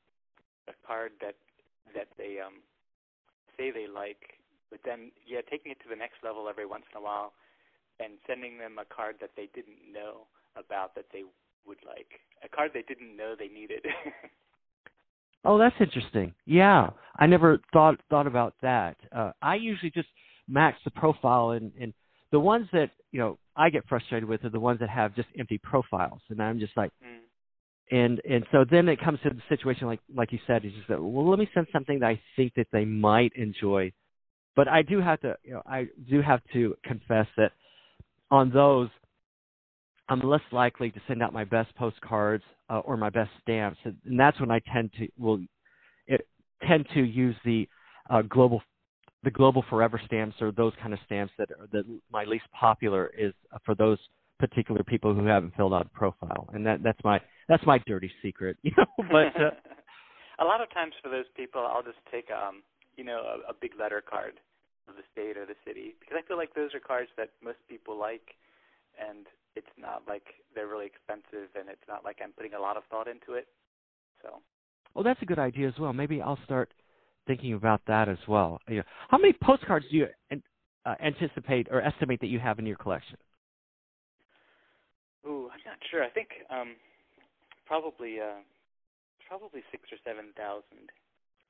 a 0.68 0.72
card 0.86 1.12
that 1.20 1.34
that 1.94 2.08
they 2.16 2.38
um 2.44 2.62
say 3.56 3.70
they 3.70 3.86
like, 3.86 4.38
but 4.70 4.80
then 4.84 5.10
yeah, 5.26 5.40
taking 5.50 5.72
it 5.72 5.80
to 5.82 5.88
the 5.88 5.96
next 5.96 6.22
level 6.22 6.48
every 6.48 6.66
once 6.66 6.84
in 6.94 7.00
a 7.00 7.04
while 7.04 7.32
and 8.00 8.14
sending 8.26 8.58
them 8.58 8.78
a 8.78 8.86
card 8.88 9.16
that 9.20 9.30
they 9.36 9.48
didn't 9.54 9.78
know 9.92 10.26
about 10.56 10.94
that 10.94 11.06
they 11.12 11.22
would 11.66 11.78
like, 11.86 12.18
a 12.42 12.48
card 12.48 12.70
they 12.74 12.82
didn't 12.82 13.16
know 13.16 13.34
they 13.38 13.48
needed. 13.48 13.84
Oh, 15.44 15.58
that's 15.58 15.74
interesting. 15.80 16.34
Yeah, 16.46 16.90
I 17.16 17.26
never 17.26 17.58
thought 17.72 18.00
thought 18.08 18.26
about 18.26 18.54
that. 18.62 18.96
Uh, 19.14 19.32
I 19.40 19.56
usually 19.56 19.90
just 19.90 20.08
max 20.48 20.78
the 20.84 20.90
profile, 20.90 21.50
and 21.50 21.72
and 21.80 21.92
the 22.30 22.40
ones 22.40 22.68
that 22.72 22.90
you 23.10 23.18
know 23.18 23.38
I 23.56 23.70
get 23.70 23.86
frustrated 23.88 24.28
with 24.28 24.44
are 24.44 24.50
the 24.50 24.60
ones 24.60 24.80
that 24.80 24.88
have 24.88 25.14
just 25.14 25.28
empty 25.38 25.58
profiles, 25.58 26.20
and 26.30 26.40
I'm 26.40 26.60
just 26.60 26.76
like, 26.76 26.90
mm. 27.04 27.18
and 27.90 28.20
and 28.28 28.46
so 28.52 28.64
then 28.68 28.88
it 28.88 29.00
comes 29.00 29.18
to 29.24 29.30
the 29.30 29.42
situation 29.48 29.86
like 29.88 30.00
like 30.14 30.32
you 30.32 30.38
said, 30.46 30.64
is 30.64 30.72
just 30.74 30.88
that 30.88 31.02
well, 31.02 31.28
let 31.28 31.38
me 31.38 31.48
send 31.52 31.66
something 31.72 32.00
that 32.00 32.06
I 32.06 32.20
think 32.36 32.54
that 32.54 32.68
they 32.72 32.84
might 32.84 33.32
enjoy, 33.34 33.92
but 34.54 34.68
I 34.68 34.82
do 34.82 35.00
have 35.00 35.20
to 35.20 35.36
you 35.42 35.54
know 35.54 35.62
I 35.66 35.88
do 36.08 36.22
have 36.22 36.40
to 36.52 36.76
confess 36.84 37.26
that 37.36 37.52
on 38.30 38.50
those 38.50 38.88
I'm 40.08 40.20
less 40.20 40.42
likely 40.52 40.90
to 40.90 41.00
send 41.08 41.22
out 41.22 41.32
my 41.32 41.44
best 41.44 41.74
postcards 41.74 42.44
uh, 42.72 42.78
or 42.78 42.96
my 42.96 43.10
best 43.10 43.30
stamps, 43.42 43.78
and 43.84 44.18
that's 44.18 44.40
when 44.40 44.50
I 44.50 44.60
tend 44.72 44.92
to 44.98 45.08
will 45.18 45.40
it, 46.06 46.26
tend 46.66 46.86
to 46.94 47.02
use 47.02 47.36
the 47.44 47.68
uh, 48.08 48.22
global 48.22 48.62
the 49.24 49.30
global 49.30 49.64
forever 49.68 50.00
stamps 50.06 50.36
or 50.40 50.50
those 50.50 50.72
kind 50.80 50.92
of 50.92 50.98
stamps 51.04 51.32
that 51.38 51.50
are 51.50 51.68
the 51.70 51.84
my 52.10 52.24
least 52.24 52.44
popular 52.58 53.12
is 53.16 53.34
for 53.64 53.74
those 53.74 53.98
particular 54.38 54.82
people 54.82 55.14
who 55.14 55.26
haven't 55.26 55.54
filled 55.54 55.74
out 55.74 55.86
a 55.86 55.88
profile, 55.90 56.48
and 56.54 56.64
that 56.66 56.82
that's 56.82 56.98
my 57.04 57.20
that's 57.48 57.64
my 57.66 57.78
dirty 57.86 58.10
secret, 58.22 58.56
you 58.62 58.72
know. 58.76 58.86
But 58.96 59.38
uh, 59.40 59.50
a 60.40 60.44
lot 60.44 60.62
of 60.62 60.72
times 60.72 60.94
for 61.02 61.10
those 61.10 61.28
people, 61.36 61.60
I'll 61.60 61.82
just 61.82 62.00
take 62.10 62.28
um 62.30 62.62
you 62.96 63.04
know 63.04 63.20
a, 63.20 63.50
a 63.50 63.54
big 63.60 63.72
letter 63.78 64.02
card 64.02 64.40
of 64.88 64.96
the 64.96 65.02
state 65.12 65.36
or 65.36 65.44
the 65.44 65.56
city 65.66 65.94
because 66.00 66.16
I 66.18 66.26
feel 66.26 66.38
like 66.38 66.54
those 66.54 66.74
are 66.74 66.80
cards 66.80 67.10
that 67.18 67.30
most 67.44 67.58
people 67.68 67.98
like, 67.98 68.34
and 68.98 69.26
it's 69.56 69.66
not 69.78 70.02
like 70.08 70.24
they're 70.54 70.68
really 70.68 70.86
expensive 70.86 71.50
and 71.58 71.68
it's 71.68 71.86
not 71.88 72.04
like 72.04 72.18
I'm 72.22 72.32
putting 72.32 72.54
a 72.54 72.60
lot 72.60 72.76
of 72.76 72.84
thought 72.90 73.08
into 73.08 73.34
it. 73.34 73.46
So. 74.22 74.40
Well, 74.94 75.04
that's 75.04 75.20
a 75.22 75.26
good 75.26 75.38
idea 75.38 75.68
as 75.68 75.74
well. 75.78 75.92
Maybe 75.92 76.20
I'll 76.20 76.38
start 76.44 76.72
thinking 77.26 77.54
about 77.54 77.80
that 77.86 78.08
as 78.08 78.18
well. 78.28 78.60
How 79.08 79.18
many 79.18 79.34
postcards 79.42 79.86
do 79.90 79.96
you 79.96 80.06
uh, 80.84 80.94
anticipate 81.02 81.68
or 81.70 81.80
estimate 81.80 82.20
that 82.20 82.28
you 82.28 82.38
have 82.38 82.58
in 82.58 82.66
your 82.66 82.76
collection? 82.76 83.16
Ooh, 85.26 85.48
I'm 85.52 85.62
not 85.64 85.78
sure. 85.90 86.02
I 86.02 86.10
think 86.10 86.28
um, 86.50 86.74
probably 87.66 88.18
uh, 88.18 88.42
probably 89.28 89.62
six 89.70 89.84
or 89.92 89.98
seven 90.04 90.34
thousand. 90.36 90.90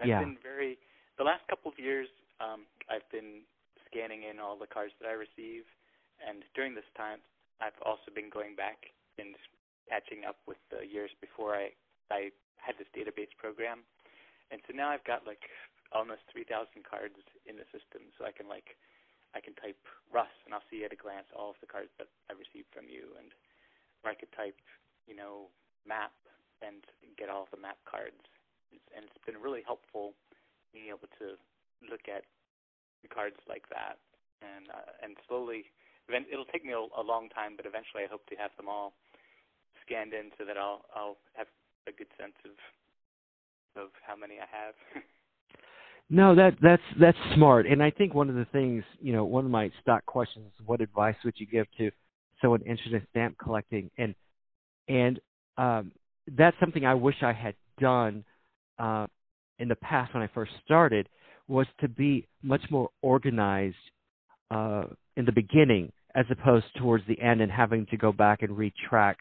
I've 0.00 0.08
yeah. 0.08 0.20
been 0.20 0.36
very 0.42 0.78
the 1.16 1.24
last 1.24 1.40
couple 1.48 1.72
of 1.72 1.78
years. 1.78 2.08
Um, 2.40 2.68
I've 2.90 3.08
been 3.10 3.48
scanning 3.88 4.24
in 4.28 4.38
all 4.38 4.58
the 4.58 4.66
cards 4.66 4.92
that 5.00 5.08
I 5.08 5.16
receive, 5.16 5.64
and 6.20 6.44
during 6.54 6.74
this 6.74 6.88
time, 6.96 7.18
I've 7.62 7.78
also 7.86 8.10
been 8.10 8.26
going 8.26 8.58
back 8.58 8.90
and 9.22 9.38
catching 9.86 10.26
up 10.26 10.42
with 10.50 10.58
the 10.74 10.82
years 10.82 11.14
before 11.22 11.54
I 11.54 11.70
I 12.10 12.34
had 12.58 12.74
this 12.76 12.90
database 12.90 13.30
program, 13.38 13.86
and 14.50 14.58
so 14.66 14.74
now 14.74 14.90
I've 14.90 15.06
got 15.06 15.24
like 15.24 15.46
almost 15.94 16.24
3,000 16.34 16.82
cards 16.82 17.16
in 17.46 17.56
the 17.56 17.68
system, 17.70 18.10
so 18.18 18.26
I 18.26 18.34
can 18.34 18.50
like 18.50 18.74
I 19.32 19.40
can 19.40 19.54
type 19.56 19.78
Russ 20.10 20.32
and 20.44 20.52
I'll 20.52 20.66
see 20.68 20.84
at 20.84 20.92
a 20.92 20.98
glance 20.98 21.30
all 21.32 21.54
of 21.54 21.60
the 21.62 21.70
cards 21.70 21.94
that 21.96 22.10
I 22.28 22.34
received 22.34 22.68
from 22.74 22.90
you, 22.90 23.14
and 23.16 23.30
or 24.02 24.10
I 24.10 24.18
could 24.18 24.34
type 24.34 24.58
you 25.06 25.14
know 25.14 25.46
map 25.86 26.12
and 26.58 26.82
get 27.14 27.30
all 27.30 27.46
the 27.54 27.62
map 27.62 27.78
cards, 27.86 28.26
and 28.90 29.06
it's 29.06 29.22
been 29.22 29.38
really 29.38 29.62
helpful 29.62 30.18
being 30.74 30.90
able 30.90 31.10
to 31.22 31.38
look 31.86 32.10
at 32.10 32.26
the 33.02 33.10
cards 33.10 33.38
like 33.46 33.70
that, 33.70 34.02
and 34.42 34.66
uh, 34.66 34.98
and 35.02 35.14
slowly 35.30 35.70
it'll 36.08 36.44
take 36.46 36.64
me 36.64 36.72
a, 36.72 36.78
a 36.78 37.04
long 37.04 37.28
time, 37.28 37.52
but 37.56 37.66
eventually 37.66 38.04
I 38.04 38.10
hope 38.10 38.26
to 38.26 38.36
have 38.36 38.50
them 38.56 38.68
all 38.68 38.92
scanned 39.84 40.12
in 40.12 40.30
so 40.38 40.44
that 40.44 40.56
I'll 40.56 40.84
I'll 40.94 41.16
have 41.34 41.46
a 41.88 41.92
good 41.92 42.08
sense 42.18 42.34
of 42.44 42.52
of 43.82 43.88
how 44.06 44.16
many 44.16 44.34
I 44.34 44.46
have. 44.50 44.74
no, 46.10 46.34
that 46.34 46.56
that's 46.62 46.82
that's 47.00 47.18
smart, 47.34 47.66
and 47.66 47.82
I 47.82 47.90
think 47.90 48.14
one 48.14 48.28
of 48.28 48.34
the 48.34 48.46
things 48.52 48.84
you 49.00 49.12
know, 49.12 49.24
one 49.24 49.44
of 49.44 49.50
my 49.50 49.70
stock 49.80 50.04
questions: 50.06 50.46
is 50.58 50.66
What 50.66 50.80
advice 50.80 51.16
would 51.24 51.34
you 51.36 51.46
give 51.46 51.66
to 51.78 51.90
someone 52.40 52.60
interested 52.62 52.94
in 52.94 53.06
stamp 53.10 53.38
collecting? 53.38 53.90
And 53.98 54.14
and 54.88 55.20
um, 55.58 55.92
that's 56.36 56.56
something 56.60 56.84
I 56.84 56.94
wish 56.94 57.16
I 57.22 57.32
had 57.32 57.54
done 57.80 58.24
uh, 58.78 59.06
in 59.58 59.68
the 59.68 59.76
past 59.76 60.14
when 60.14 60.22
I 60.22 60.28
first 60.34 60.52
started 60.64 61.08
was 61.48 61.66
to 61.80 61.88
be 61.88 62.26
much 62.42 62.62
more 62.70 62.88
organized 63.02 63.76
uh, 64.52 64.84
in 65.16 65.24
the 65.24 65.32
beginning 65.32 65.90
as 66.14 66.26
opposed 66.30 66.66
towards 66.76 67.04
the 67.06 67.20
end 67.20 67.40
and 67.40 67.50
having 67.50 67.86
to 67.86 67.96
go 67.96 68.12
back 68.12 68.42
and 68.42 68.50
retrack, 68.50 69.14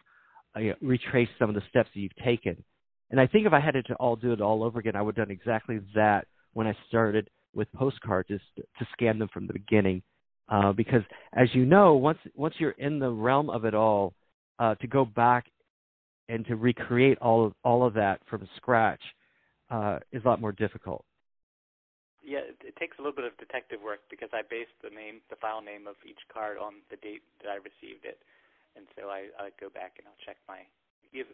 uh, 0.55 0.59
retrace 0.81 1.29
some 1.39 1.49
of 1.49 1.55
the 1.55 1.61
steps 1.69 1.89
that 1.93 2.01
you've 2.01 2.15
taken. 2.23 2.61
And 3.09 3.19
I 3.19 3.27
think 3.27 3.45
if 3.45 3.53
I 3.53 3.59
had 3.59 3.73
to 3.73 3.95
all 3.95 4.15
do 4.15 4.33
it 4.33 4.41
all 4.41 4.63
over 4.63 4.79
again, 4.79 4.95
I 4.95 5.01
would 5.01 5.17
have 5.17 5.27
done 5.27 5.35
exactly 5.35 5.79
that 5.95 6.27
when 6.53 6.67
I 6.67 6.75
started 6.87 7.29
with 7.53 7.71
postcards, 7.73 8.29
is 8.29 8.41
to 8.57 8.87
scan 8.93 9.19
them 9.19 9.29
from 9.33 9.47
the 9.47 9.53
beginning. 9.53 10.01
Uh, 10.49 10.73
because 10.73 11.01
as 11.33 11.47
you 11.53 11.65
know, 11.65 11.93
once 11.93 12.19
once 12.35 12.55
you're 12.57 12.71
in 12.71 12.99
the 12.99 13.09
realm 13.09 13.49
of 13.49 13.63
it 13.63 13.73
all, 13.73 14.13
uh, 14.59 14.75
to 14.75 14.87
go 14.87 15.05
back 15.05 15.45
and 16.29 16.45
to 16.47 16.55
recreate 16.55 17.17
all 17.19 17.45
of 17.45 17.53
all 17.63 17.85
of 17.85 17.93
that 17.93 18.19
from 18.29 18.47
scratch 18.57 19.01
uh, 19.69 19.99
is 20.11 20.23
a 20.23 20.27
lot 20.27 20.41
more 20.41 20.51
difficult. 20.51 21.05
Yeah, 22.31 22.47
it, 22.47 22.63
it 22.63 22.79
takes 22.79 22.95
a 22.95 23.03
little 23.03 23.11
bit 23.11 23.27
of 23.27 23.35
detective 23.35 23.83
work 23.83 24.07
because 24.07 24.31
I 24.31 24.39
based 24.39 24.71
the 24.79 24.87
name, 24.87 25.19
the 25.27 25.35
file 25.35 25.59
name 25.59 25.83
of 25.83 25.99
each 26.07 26.23
card 26.31 26.55
on 26.55 26.79
the 26.87 26.95
date 26.95 27.27
that 27.43 27.51
I 27.51 27.59
received 27.59 28.07
it, 28.07 28.23
and 28.79 28.87
so 28.95 29.11
I, 29.11 29.27
I 29.35 29.51
go 29.59 29.67
back 29.67 29.99
and 29.99 30.07
I'll 30.07 30.23
check 30.23 30.39
my. 30.47 30.63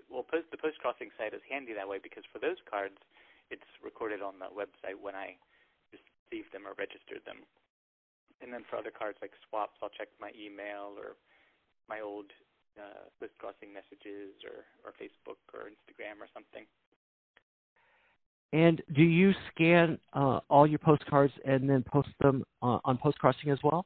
Well, 0.10 0.26
post 0.26 0.50
the 0.50 0.58
post 0.58 0.82
crossing 0.82 1.14
site 1.14 1.38
is 1.38 1.46
handy 1.46 1.78
that 1.78 1.86
way 1.86 2.02
because 2.02 2.26
for 2.34 2.42
those 2.42 2.58
cards, 2.66 2.98
it's 3.54 3.70
recorded 3.86 4.26
on 4.26 4.42
the 4.42 4.50
website 4.50 4.98
when 4.98 5.14
I 5.14 5.38
received 5.94 6.50
them 6.50 6.66
or 6.66 6.74
registered 6.82 7.22
them, 7.30 7.46
and 8.42 8.50
then 8.50 8.66
for 8.66 8.82
other 8.82 8.90
cards 8.90 9.22
like 9.22 9.38
swaps, 9.46 9.78
I'll 9.86 9.94
check 9.94 10.10
my 10.18 10.34
email 10.34 10.98
or 10.98 11.14
my 11.86 12.02
old 12.02 12.34
uh, 12.74 13.06
post 13.22 13.38
crossing 13.38 13.70
messages 13.70 14.34
or 14.42 14.66
or 14.82 14.98
Facebook 14.98 15.38
or 15.54 15.70
Instagram 15.70 16.26
or 16.26 16.30
something. 16.34 16.66
And 18.54 18.82
do 18.96 19.04
you 19.04 19.34
scan 19.52 20.00
uh, 20.14 20.40
all 20.50 20.66
your 20.66 20.80
postcards 20.80 21.34
and 21.46 21.70
then 21.70 21.84
post 21.84 22.10
them 22.22 22.44
uh, 22.62 22.80
on 22.86 22.98
Postcrossing 22.98 23.52
as 23.52 23.60
well? 23.64 23.86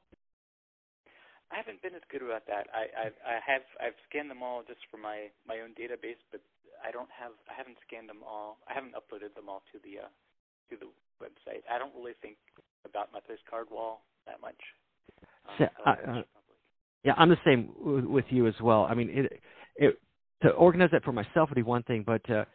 I 1.52 1.58
haven't 1.58 1.82
been 1.82 1.96
as 1.96 2.02
good 2.12 2.22
about 2.24 2.48
that. 2.48 2.68
I, 2.74 2.88
I 2.96 3.06
I 3.28 3.36
have 3.46 3.64
I've 3.82 4.00
scanned 4.08 4.30
them 4.30 4.42
all 4.42 4.64
just 4.64 4.80
for 4.90 4.98
my 4.98 5.28
my 5.48 5.60
own 5.60 5.72
database, 5.76 6.22
but 6.32 6.42
I 6.86 6.92
don't 6.92 7.10
have 7.12 7.34
I 7.50 7.54
haven't 7.58 7.78
scanned 7.86 8.08
them 8.08 8.24
all. 8.26 8.58
I 8.70 8.74
haven't 8.74 8.94
uploaded 8.96 9.36
them 9.36 9.50
all 9.50 9.62
to 9.74 9.80
the 9.84 10.06
uh, 10.06 10.12
to 10.72 10.78
the 10.80 10.88
website. 11.24 11.64
I 11.70 11.78
don't 11.78 11.94
really 11.96 12.16
think 12.22 12.38
about 12.86 13.12
my 13.12 13.20
postcard 13.20 13.68
wall 13.70 14.02
that 14.28 14.40
much. 14.42 14.56
Um, 15.50 15.56
so, 15.60 15.66
uh, 15.86 16.20
uh, 16.20 16.22
yeah, 17.04 17.14
I'm 17.18 17.30
the 17.30 17.38
same 17.46 17.74
w- 17.80 18.10
with 18.10 18.26
you 18.30 18.48
as 18.48 18.56
well. 18.62 18.86
I 18.90 18.94
mean, 18.94 19.10
it 19.10 19.42
it 19.76 20.00
to 20.44 20.50
organize 20.52 20.90
that 20.92 21.04
for 21.04 21.12
myself 21.12 21.50
would 21.50 21.56
be 21.56 21.64
one 21.64 21.84
thing, 21.84 22.04
but 22.06 22.28
uh, 22.30 22.46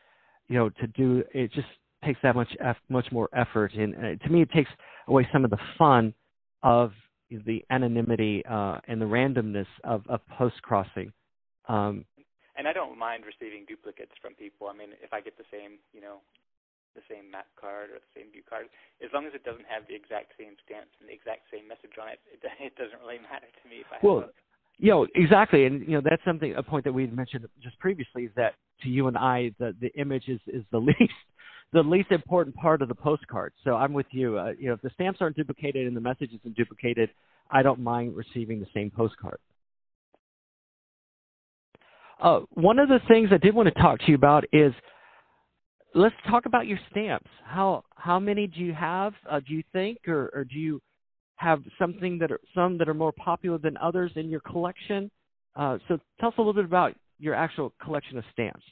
you 0.48 0.56
know, 0.56 0.70
to 0.70 0.86
do 0.88 1.22
it 1.34 1.52
just 1.52 1.68
takes 2.06 2.20
that 2.22 2.34
much 2.34 2.48
much 2.88 3.06
more 3.12 3.28
effort, 3.34 3.74
and 3.74 3.94
uh, 3.94 4.24
to 4.24 4.30
me, 4.30 4.42
it 4.42 4.50
takes 4.52 4.70
away 5.08 5.28
some 5.32 5.44
of 5.44 5.50
the 5.50 5.58
fun 5.76 6.14
of 6.62 6.92
the 7.30 7.64
anonymity 7.70 8.42
uh, 8.48 8.78
and 8.86 9.00
the 9.00 9.06
randomness 9.06 9.66
of, 9.84 10.02
of 10.08 10.20
post 10.38 10.62
crossing. 10.62 11.12
Um, 11.68 12.04
and 12.56 12.66
I 12.66 12.72
don't 12.72 12.96
mind 12.98 13.24
receiving 13.26 13.66
duplicates 13.66 14.12
from 14.22 14.34
people. 14.34 14.68
I 14.68 14.74
mean, 14.76 14.90
if 15.02 15.12
I 15.12 15.20
get 15.20 15.36
the 15.36 15.44
same, 15.50 15.82
you 15.92 16.00
know, 16.00 16.22
the 16.94 17.02
same 17.10 17.30
map 17.30 17.46
card 17.60 17.90
or 17.90 18.00
the 18.00 18.12
same 18.16 18.32
view 18.32 18.42
card, 18.48 18.66
as 19.04 19.10
long 19.12 19.26
as 19.26 19.34
it 19.34 19.44
doesn't 19.44 19.68
have 19.68 19.84
the 19.88 19.94
exact 19.94 20.32
same 20.38 20.56
stamps 20.64 20.96
and 21.00 21.10
the 21.10 21.12
exact 21.12 21.50
same 21.52 21.68
message 21.68 21.92
on 22.00 22.08
it, 22.08 22.20
it, 22.32 22.40
it 22.72 22.74
doesn't 22.80 22.98
really 23.04 23.20
matter 23.20 23.50
to 23.50 23.64
me 23.68 23.84
if 23.84 23.90
I 23.92 24.00
well, 24.00 24.20
have. 24.20 24.34
You 24.78 24.90
know, 24.90 25.06
exactly, 25.14 25.64
and 25.64 25.80
you 25.88 25.96
know 25.96 26.02
that's 26.04 26.22
something 26.24 26.54
a 26.54 26.62
point 26.62 26.84
that 26.84 26.92
we 26.92 27.06
mentioned 27.06 27.48
just 27.62 27.78
previously 27.78 28.24
is 28.24 28.32
that 28.36 28.54
to 28.82 28.88
you 28.90 29.08
and 29.08 29.16
I, 29.16 29.52
the 29.58 29.74
the 29.80 29.88
image 29.98 30.28
is 30.28 30.40
is 30.46 30.64
the 30.70 30.78
least 31.00 31.20
the 31.72 31.82
least 31.82 32.10
important 32.10 32.54
part 32.56 32.82
of 32.82 32.88
the 32.88 32.94
postcard. 32.94 33.52
So 33.64 33.74
I'm 33.74 33.92
with 33.92 34.06
you. 34.10 34.38
Uh, 34.38 34.52
you 34.58 34.68
know, 34.68 34.74
if 34.74 34.82
the 34.82 34.90
stamps 34.94 35.20
aren't 35.20 35.36
duplicated 35.36 35.86
and 35.86 35.96
the 35.96 36.00
message 36.00 36.30
isn't 36.32 36.56
duplicated, 36.56 37.10
I 37.50 37.62
don't 37.62 37.80
mind 37.80 38.16
receiving 38.16 38.60
the 38.60 38.66
same 38.74 38.90
postcard. 38.90 39.38
Uh, 42.20 42.40
one 42.50 42.78
of 42.78 42.88
the 42.88 43.00
things 43.08 43.28
I 43.32 43.36
did 43.36 43.54
want 43.54 43.68
to 43.72 43.82
talk 43.82 43.98
to 44.00 44.06
you 44.08 44.14
about 44.14 44.44
is 44.52 44.72
let's 45.94 46.14
talk 46.28 46.46
about 46.46 46.66
your 46.66 46.78
stamps. 46.90 47.28
How 47.44 47.84
how 47.96 48.18
many 48.18 48.46
do 48.46 48.60
you 48.60 48.72
have? 48.72 49.12
Uh, 49.28 49.40
do 49.40 49.54
you 49.54 49.62
think, 49.72 49.98
or, 50.06 50.30
or 50.32 50.44
do 50.44 50.58
you 50.58 50.80
have 51.36 51.62
something 51.78 52.18
that 52.18 52.32
are 52.32 52.40
some 52.54 52.78
that 52.78 52.88
are 52.88 52.94
more 52.94 53.12
popular 53.12 53.58
than 53.58 53.76
others 53.76 54.12
in 54.16 54.30
your 54.30 54.40
collection? 54.40 55.10
Uh, 55.54 55.78
so 55.88 55.98
tell 56.20 56.30
us 56.30 56.34
a 56.38 56.40
little 56.40 56.54
bit 56.54 56.64
about 56.64 56.94
your 57.18 57.34
actual 57.34 57.72
collection 57.82 58.16
of 58.18 58.24
stamps. 58.32 58.62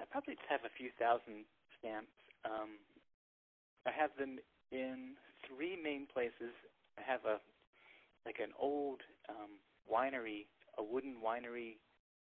I 0.00 0.04
probably 0.10 0.36
have 0.48 0.60
a 0.64 0.72
few 0.76 0.90
thousand 0.98 1.44
stamps. 1.84 2.16
Um, 2.48 2.80
I 3.84 3.92
have 3.92 4.16
them 4.16 4.40
in 4.72 5.20
three 5.44 5.76
main 5.76 6.08
places. 6.08 6.56
I 6.96 7.04
have 7.04 7.28
a 7.28 7.36
like 8.24 8.40
an 8.40 8.56
old 8.56 9.04
um, 9.28 9.60
winery, 9.84 10.48
a 10.80 10.82
wooden 10.82 11.20
winery 11.20 11.76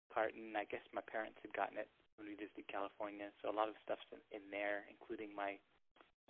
carton. 0.10 0.58
I 0.58 0.66
guess 0.66 0.82
my 0.90 1.06
parents 1.06 1.38
had 1.46 1.54
gotten 1.54 1.78
it 1.78 1.86
when 2.18 2.26
we 2.26 2.34
visited 2.34 2.66
California, 2.66 3.30
so 3.42 3.54
a 3.54 3.56
lot 3.56 3.70
of 3.70 3.78
stuff's 3.86 4.06
in, 4.10 4.42
in 4.42 4.44
there, 4.50 4.90
including 4.90 5.30
my 5.38 5.62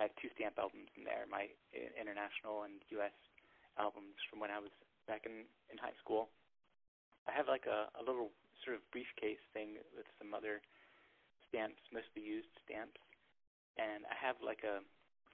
I 0.01 0.11
have 0.11 0.15
two 0.19 0.27
stamp 0.35 0.59
albums 0.59 0.91
in 0.99 1.07
there, 1.07 1.23
my 1.31 1.47
international 1.71 2.67
and 2.67 2.83
U.S. 2.99 3.15
albums 3.79 4.19
from 4.27 4.43
when 4.43 4.51
I 4.51 4.59
was 4.59 4.73
back 5.07 5.23
in 5.23 5.47
in 5.71 5.79
high 5.79 5.95
school. 6.03 6.27
I 7.23 7.31
have 7.31 7.47
like 7.47 7.63
a, 7.71 7.87
a 7.95 8.03
little 8.03 8.35
sort 8.67 8.75
of 8.75 8.83
briefcase 8.91 9.39
thing 9.55 9.79
with 9.95 10.07
some 10.19 10.35
other 10.35 10.59
stamps, 11.47 11.79
mostly 11.93 12.25
used 12.25 12.51
stamps, 12.65 12.99
and 13.77 14.05
I 14.05 14.15
have 14.17 14.37
like 14.43 14.61
a 14.65 14.81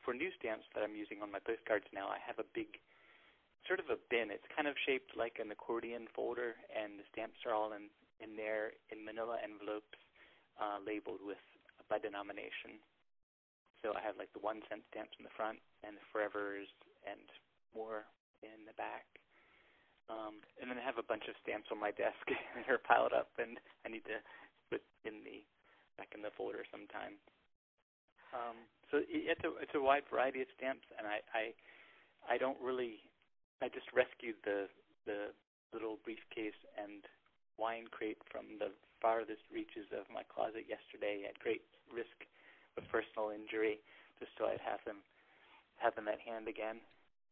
for 0.03 0.15
new 0.15 0.31
stamps 0.39 0.65
that 0.73 0.81
I'm 0.81 0.95
using 0.95 1.19
on 1.21 1.31
my 1.31 1.43
postcards 1.43 1.85
now. 1.91 2.07
I 2.07 2.19
have 2.23 2.39
a 2.39 2.47
big 2.55 2.79
sort 3.67 3.83
of 3.83 3.91
a 3.91 3.99
bin. 4.09 4.31
It's 4.31 4.47
kind 4.55 4.67
of 4.67 4.79
shaped 4.87 5.13
like 5.13 5.37
an 5.43 5.51
accordion 5.51 6.07
folder, 6.15 6.55
and 6.71 6.95
the 6.97 7.07
stamps 7.11 7.43
are 7.43 7.53
all 7.53 7.75
in 7.75 7.91
in 8.19 8.35
there 8.35 8.75
in 8.91 9.03
Manila 9.03 9.39
envelopes, 9.39 9.99
uh, 10.59 10.79
labeled 10.83 11.23
with 11.23 11.41
by 11.87 11.99
denomination. 11.99 12.79
So 13.81 13.95
I 13.95 14.03
have 14.03 14.19
like 14.19 14.31
the 14.35 14.43
one 14.43 14.59
cent 14.67 14.83
stamps 14.91 15.15
in 15.19 15.23
the 15.23 15.35
front, 15.35 15.59
and 15.83 15.95
the 15.95 16.05
forevers, 16.11 16.67
and 17.07 17.27
more 17.71 18.07
in 18.43 18.67
the 18.67 18.75
back. 18.75 19.07
Um, 20.09 20.41
and 20.57 20.67
then 20.67 20.81
I 20.81 20.83
have 20.83 20.97
a 20.97 21.05
bunch 21.05 21.29
of 21.29 21.37
stamps 21.45 21.69
on 21.69 21.77
my 21.77 21.93
desk 21.93 22.23
that 22.57 22.67
are 22.67 22.81
piled 22.81 23.13
up, 23.13 23.29
and 23.37 23.61
I 23.85 23.93
need 23.93 24.03
to 24.09 24.19
put 24.73 24.81
in 25.05 25.21
the 25.21 25.45
back 26.01 26.11
in 26.17 26.25
the 26.25 26.33
folder 26.33 26.65
sometime. 26.71 27.21
Um, 28.33 28.57
so 28.91 29.01
it's 29.05 29.43
a 29.45 29.51
it's 29.61 29.75
a 29.75 29.81
wide 29.81 30.05
variety 30.09 30.41
of 30.41 30.49
stamps, 30.57 30.85
and 30.97 31.05
I 31.05 31.21
I 31.33 31.43
I 32.25 32.37
don't 32.37 32.57
really 32.61 33.01
I 33.61 33.69
just 33.69 33.89
rescued 33.93 34.37
the 34.45 34.69
the 35.05 35.33
little 35.73 35.97
briefcase 36.03 36.57
and 36.77 37.05
wine 37.57 37.85
crate 37.91 38.17
from 38.31 38.57
the 38.57 38.73
farthest 39.01 39.43
reaches 39.53 39.85
of 39.93 40.09
my 40.09 40.23
closet 40.25 40.65
yesterday 40.65 41.27
at 41.27 41.37
great 41.39 41.61
risk 41.91 42.25
of 42.77 42.87
personal 42.89 43.29
injury, 43.29 43.77
just 44.17 44.31
so 44.37 44.45
I'd 44.45 44.63
have 44.63 44.81
them 44.85 45.01
have 45.77 45.95
them 45.95 46.07
at 46.07 46.19
hand 46.19 46.47
again. 46.47 46.81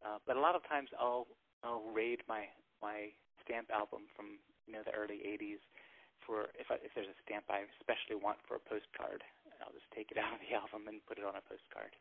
Uh, 0.04 0.22
but 0.26 0.36
a 0.36 0.42
lot 0.42 0.54
of 0.54 0.62
times 0.68 0.90
I'll 0.94 1.26
I'll 1.64 1.84
raid 1.90 2.22
my 2.28 2.46
my 2.82 3.10
stamp 3.44 3.70
album 3.74 4.06
from 4.14 4.38
you 4.66 4.72
know 4.74 4.84
the 4.86 4.94
early 4.94 5.22
'80s 5.26 5.62
for 6.22 6.52
if 6.58 6.70
I, 6.70 6.76
if 6.84 6.92
there's 6.94 7.10
a 7.10 7.18
stamp 7.24 7.48
I 7.50 7.64
especially 7.80 8.20
want 8.20 8.38
for 8.46 8.56
a 8.56 8.62
postcard, 8.62 9.24
I'll 9.68 9.76
just 9.76 9.92
take 9.92 10.08
it 10.10 10.16
out 10.22 10.32
of 10.32 10.40
the 10.40 10.56
album 10.56 10.88
and 10.88 11.04
put 11.04 11.20
it 11.20 11.24
on 11.28 11.36
a 11.36 11.44
postcard. 11.44 11.92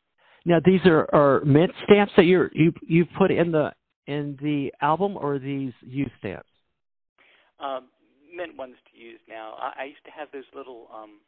Now 0.48 0.64
these 0.64 0.80
are, 0.88 1.12
are 1.12 1.44
mint 1.44 1.72
stamps 1.84 2.14
that 2.16 2.24
you're 2.24 2.50
you 2.56 2.72
you've 2.88 3.12
put 3.18 3.32
in 3.32 3.52
the 3.52 3.76
in 4.08 4.40
the 4.42 4.72
album, 4.80 5.20
or 5.20 5.38
these 5.40 5.74
used 5.84 6.16
stamps? 6.20 6.48
Um, 7.60 7.92
mint 8.32 8.56
ones 8.56 8.80
to 8.88 8.94
use 8.96 9.20
now. 9.28 9.60
I, 9.60 9.84
I 9.84 9.86
used 9.92 10.06
to 10.08 10.14
have 10.16 10.32
those 10.32 10.48
little 10.56 10.88
um 10.96 11.20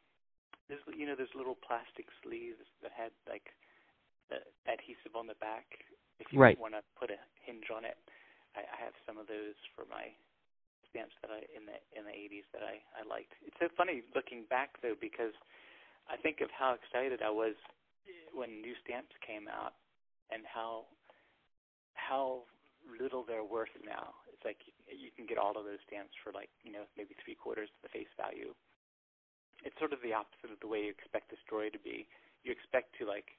there's 0.72 0.80
you 0.96 1.04
know 1.04 1.18
those 1.18 1.34
little 1.36 1.58
plastic 1.60 2.08
sleeves 2.24 2.64
that 2.80 2.96
had 2.96 3.12
like 3.28 3.52
the 4.32 4.40
adhesive 4.64 5.12
on 5.12 5.28
the 5.28 5.36
back 5.36 5.66
if 6.16 6.32
you 6.32 6.40
right. 6.40 6.56
want 6.56 6.72
to 6.72 6.82
put 6.96 7.10
a 7.12 7.20
hinge 7.44 7.68
on 7.68 7.84
it. 7.84 8.00
I, 8.56 8.64
I 8.64 8.76
have 8.80 8.96
some 9.04 9.20
of 9.20 9.28
those 9.28 9.58
for 9.76 9.84
my 9.90 10.14
stamps 10.88 11.12
that 11.20 11.28
I 11.28 11.44
in 11.52 11.68
the 11.68 11.76
in 11.92 12.08
the 12.08 12.14
80s 12.16 12.48
that 12.56 12.64
I 12.64 12.80
I 12.96 13.04
liked. 13.04 13.36
It's 13.44 13.58
so 13.60 13.68
funny 13.76 14.00
looking 14.16 14.48
back 14.48 14.80
though 14.80 14.96
because 14.96 15.36
I 16.10 16.18
think 16.18 16.42
of 16.42 16.50
how 16.50 16.74
excited 16.74 17.22
I 17.22 17.30
was 17.30 17.54
when 18.34 18.60
new 18.60 18.74
stamps 18.82 19.14
came 19.22 19.46
out 19.46 19.78
and 20.30 20.42
how 20.42 20.90
how 21.94 22.42
little 22.98 23.22
they're 23.22 23.46
worth 23.46 23.70
now. 23.86 24.18
It's 24.34 24.42
like 24.42 24.58
you 24.90 25.14
can 25.14 25.26
get 25.26 25.38
all 25.38 25.54
of 25.54 25.64
those 25.64 25.82
stamps 25.86 26.12
for 26.22 26.34
like 26.34 26.50
you 26.66 26.72
know 26.72 26.84
maybe 26.98 27.14
three 27.22 27.38
quarters 27.38 27.70
of 27.70 27.80
the 27.86 27.92
face 27.94 28.10
value 28.18 28.50
it's 29.64 29.76
sort 29.78 29.92
of 29.92 30.00
the 30.00 30.12
opposite 30.12 30.52
of 30.52 30.60
the 30.60 30.68
way 30.68 30.88
you 30.88 30.92
expect 30.92 31.30
the 31.30 31.40
story 31.44 31.70
to 31.70 31.80
be. 31.80 32.08
You 32.44 32.52
expect 32.52 32.96
to 32.98 33.04
like 33.04 33.36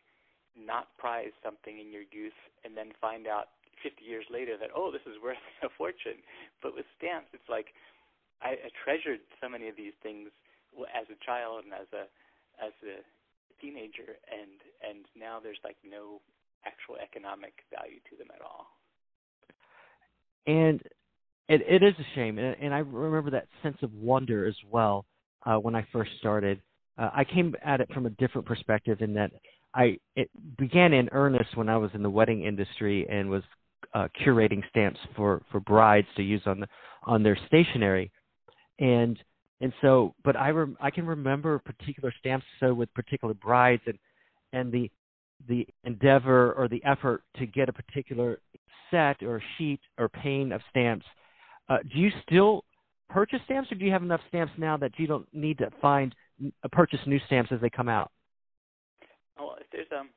not 0.53 0.93
prize 0.97 1.33
something 1.41 1.79
in 1.79 1.89
your 1.89 2.05
youth 2.11 2.37
and 2.63 2.75
then 2.75 2.93
find 2.99 3.25
out 3.25 3.57
50 3.81 4.03
years 4.05 4.25
later 4.29 4.59
that 4.59 4.69
oh 4.75 4.91
this 4.91 5.05
is 5.09 5.17
worth 5.21 5.41
a 5.65 5.69
fortune. 5.73 6.21
But 6.61 6.75
with 6.77 6.85
stamps, 6.97 7.33
it's 7.33 7.49
like 7.49 7.73
I, 8.41 8.57
I 8.57 8.69
treasured 8.77 9.21
so 9.41 9.49
many 9.49 9.69
of 9.69 9.77
these 9.77 9.97
things 10.01 10.29
as 10.93 11.09
a 11.09 11.17
child 11.25 11.65
and 11.65 11.73
as 11.73 11.89
a 11.93 12.05
as 12.59 12.73
a 12.83 13.01
teenager, 13.61 14.17
and 14.31 14.59
and 14.87 15.05
now 15.15 15.39
there's 15.41 15.59
like 15.63 15.77
no 15.87 16.21
actual 16.65 16.95
economic 17.01 17.53
value 17.73 17.99
to 18.09 18.17
them 18.17 18.27
at 18.33 18.41
all. 18.41 18.67
And 20.47 20.81
it 21.47 21.61
it 21.67 21.83
is 21.83 21.93
a 21.99 22.15
shame, 22.15 22.37
and, 22.39 22.55
and 22.61 22.73
I 22.73 22.79
remember 22.79 23.31
that 23.31 23.47
sense 23.63 23.77
of 23.81 23.93
wonder 23.93 24.45
as 24.45 24.55
well 24.69 25.05
uh, 25.45 25.55
when 25.57 25.75
I 25.75 25.85
first 25.91 26.11
started. 26.19 26.61
Uh, 26.97 27.09
I 27.13 27.23
came 27.23 27.55
at 27.63 27.81
it 27.81 27.91
from 27.93 28.05
a 28.05 28.09
different 28.11 28.45
perspective 28.47 29.01
in 29.01 29.13
that 29.13 29.31
I 29.73 29.97
it 30.15 30.29
began 30.57 30.93
in 30.93 31.09
earnest 31.11 31.55
when 31.55 31.69
I 31.69 31.77
was 31.77 31.91
in 31.93 32.03
the 32.03 32.09
wedding 32.09 32.43
industry 32.43 33.07
and 33.09 33.29
was 33.29 33.43
uh, 33.93 34.07
curating 34.19 34.67
stamps 34.69 34.99
for 35.15 35.41
for 35.51 35.59
brides 35.59 36.07
to 36.17 36.23
use 36.23 36.41
on 36.45 36.61
the 36.61 36.67
on 37.03 37.23
their 37.23 37.37
stationery, 37.47 38.11
and 38.79 39.17
and 39.61 39.71
so 39.81 40.13
but 40.23 40.35
I 40.35 40.49
rem- 40.49 40.77
I 40.81 40.91
can 40.91 41.05
remember 41.05 41.59
particular 41.59 42.13
stamps 42.19 42.45
so 42.59 42.73
with 42.73 42.93
particular 42.93 43.33
brides 43.33 43.83
and 43.85 43.97
and 44.53 44.71
the 44.71 44.91
the 45.47 45.67
endeavor 45.83 46.53
or 46.53 46.67
the 46.67 46.83
effort 46.83 47.23
to 47.37 47.45
get 47.45 47.69
a 47.69 47.73
particular 47.73 48.39
set 48.91 49.23
or 49.23 49.41
sheet 49.57 49.79
or 49.97 50.09
pane 50.09 50.51
of 50.51 50.61
stamps. 50.69 51.05
Uh, 51.69 51.77
do 51.93 51.99
you 51.99 52.11
still 52.27 52.63
purchase 53.09 53.39
stamps, 53.45 53.71
or 53.71 53.75
do 53.75 53.85
you 53.85 53.91
have 53.91 54.03
enough 54.03 54.21
stamps 54.27 54.53
now 54.57 54.77
that 54.77 54.91
you 54.97 55.07
don't 55.07 55.27
need 55.33 55.57
to 55.57 55.69
find 55.81 56.13
uh, 56.63 56.67
purchase 56.71 56.99
new 57.05 57.19
stamps 57.25 57.51
as 57.51 57.61
they 57.61 57.69
come 57.69 57.89
out? 57.89 58.11
Well, 59.37 59.55
if 59.59 59.67
there's 59.71 59.87
um, 59.97 60.09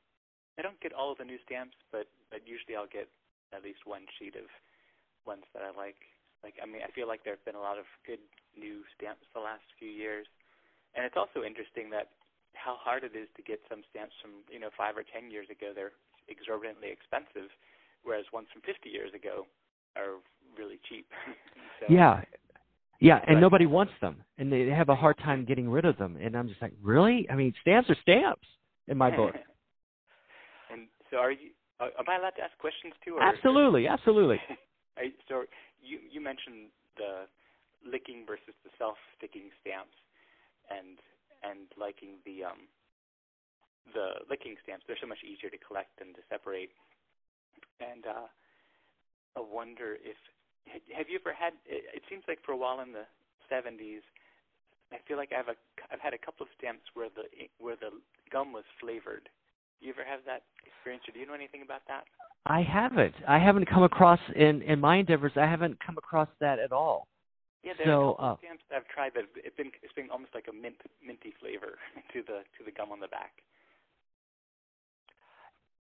I 0.58 0.62
don't 0.62 0.80
get 0.80 0.92
all 0.92 1.12
of 1.12 1.18
the 1.18 1.24
new 1.24 1.38
stamps, 1.46 1.76
but 1.92 2.06
but 2.30 2.40
usually 2.46 2.76
I'll 2.76 2.90
get 2.90 3.08
at 3.54 3.62
least 3.62 3.80
one 3.84 4.02
sheet 4.18 4.34
of 4.36 4.44
ones 5.26 5.44
that 5.54 5.62
I 5.62 5.76
like. 5.76 5.96
Like 6.44 6.60
I 6.60 6.68
mean, 6.68 6.84
I 6.84 6.92
feel 6.92 7.08
like 7.08 7.24
there 7.24 7.32
have 7.32 7.48
been 7.48 7.56
a 7.56 7.64
lot 7.64 7.80
of 7.80 7.88
good 8.04 8.20
new 8.52 8.84
stamps 8.92 9.24
the 9.32 9.40
last 9.40 9.64
few 9.80 9.88
years, 9.88 10.28
and 10.92 11.08
it's 11.08 11.16
also 11.16 11.40
interesting 11.40 11.88
that 11.96 12.12
how 12.52 12.76
hard 12.76 13.02
it 13.02 13.16
is 13.16 13.32
to 13.40 13.42
get 13.42 13.64
some 13.64 13.80
stamps 13.88 14.12
from 14.20 14.44
you 14.52 14.60
know 14.60 14.68
five 14.76 14.92
or 14.92 15.08
ten 15.08 15.32
years 15.32 15.48
ago. 15.48 15.72
They're 15.72 15.96
exorbitantly 16.28 16.92
expensive, 16.92 17.48
whereas 18.04 18.28
ones 18.32 18.48
from 18.52 18.62
50 18.62 18.88
years 18.88 19.12
ago 19.16 19.48
are 19.96 20.20
really 20.56 20.80
cheap. 20.88 21.08
so, 21.80 21.92
yeah, 21.92 22.20
yeah, 23.00 23.20
and 23.26 23.40
nobody 23.40 23.66
wants 23.66 23.92
them, 24.00 24.22
and 24.38 24.52
they 24.52 24.68
have 24.68 24.88
a 24.88 24.94
hard 24.94 25.18
time 25.18 25.44
getting 25.44 25.68
rid 25.68 25.84
of 25.84 25.96
them. 25.96 26.16
And 26.20 26.36
I'm 26.36 26.48
just 26.48 26.60
like, 26.62 26.72
really? 26.82 27.26
I 27.30 27.34
mean, 27.34 27.52
stamps 27.60 27.90
are 27.90 27.96
stamps 28.02 28.46
in 28.88 28.96
my 28.96 29.14
book. 29.16 29.34
and 30.70 30.88
so, 31.10 31.16
are 31.18 31.32
you? 31.32 31.50
Uh, 31.80 31.88
am 31.98 32.04
I 32.08 32.16
allowed 32.16 32.36
to 32.36 32.42
ask 32.42 32.56
questions 32.58 32.94
too? 33.04 33.16
Or, 33.16 33.22
absolutely, 33.22 33.88
absolutely. 33.88 34.40
I, 34.96 35.12
so, 35.28 35.44
you 35.82 35.98
you 36.10 36.20
mentioned 36.20 36.70
the 36.96 37.26
licking 37.84 38.24
versus 38.26 38.54
the 38.64 38.70
self-sticking 38.78 39.50
stamps, 39.60 39.96
and 40.70 40.98
and 41.42 41.68
liking 41.76 42.22
the 42.24 42.44
um 42.44 42.68
the 43.92 44.24
licking 44.30 44.56
stamps. 44.62 44.84
They're 44.86 45.00
so 45.00 45.06
much 45.10 45.20
easier 45.26 45.50
to 45.50 45.60
collect 45.60 46.00
and 46.00 46.14
to 46.16 46.22
separate. 46.30 46.70
And 47.80 48.06
uh, 48.06 48.28
I 49.36 49.40
wonder 49.40 49.98
if 50.00 50.16
have 50.96 51.08
you 51.12 51.20
ever 51.20 51.34
had? 51.36 51.52
It 51.68 52.02
seems 52.08 52.24
like 52.26 52.40
for 52.40 52.52
a 52.52 52.56
while 52.56 52.80
in 52.80 52.92
the 52.96 53.04
70s, 53.52 54.00
I 54.92 54.96
feel 55.06 55.18
like 55.18 55.32
I've 55.36 55.48
a 55.52 55.58
I've 55.92 56.00
had 56.00 56.14
a 56.14 56.18
couple 56.18 56.44
of 56.46 56.50
stamps 56.56 56.88
where 56.94 57.10
the 57.12 57.28
where 57.60 57.76
the 57.76 57.92
gum 58.32 58.52
was 58.52 58.64
flavored. 58.80 59.28
Do 59.80 59.86
you 59.86 59.92
ever 59.92 60.06
have 60.08 60.24
that 60.24 60.48
experience, 60.64 61.04
or 61.04 61.12
do 61.12 61.20
you 61.20 61.26
know 61.26 61.36
anything 61.36 61.60
about 61.60 61.84
that? 61.88 62.08
I 62.46 62.62
haven't. 62.62 63.14
I 63.26 63.38
haven't 63.38 63.68
come 63.68 63.82
across 63.82 64.20
in 64.36 64.62
in 64.62 64.80
my 64.80 64.96
endeavors. 64.96 65.32
I 65.36 65.46
haven't 65.46 65.78
come 65.84 65.96
across 65.96 66.28
that 66.40 66.58
at 66.58 66.72
all. 66.72 67.08
Yeah, 67.62 67.72
there 67.78 67.86
so, 67.86 67.90
are 67.90 67.96
a 67.96 68.12
couple 68.12 68.26
uh, 68.26 68.36
stamps 68.38 68.62
that 68.68 68.76
I've 68.76 68.88
tried 68.88 69.12
that 69.14 69.24
it's 69.36 69.56
been 69.56 69.70
it's 69.82 69.94
been 69.94 70.10
almost 70.10 70.34
like 70.34 70.46
a 70.50 70.52
mint 70.52 70.76
minty 71.04 71.32
flavor 71.40 71.78
to 72.12 72.22
the 72.22 72.40
to 72.58 72.64
the 72.64 72.70
gum 72.70 72.92
on 72.92 73.00
the 73.00 73.08
back. 73.08 73.32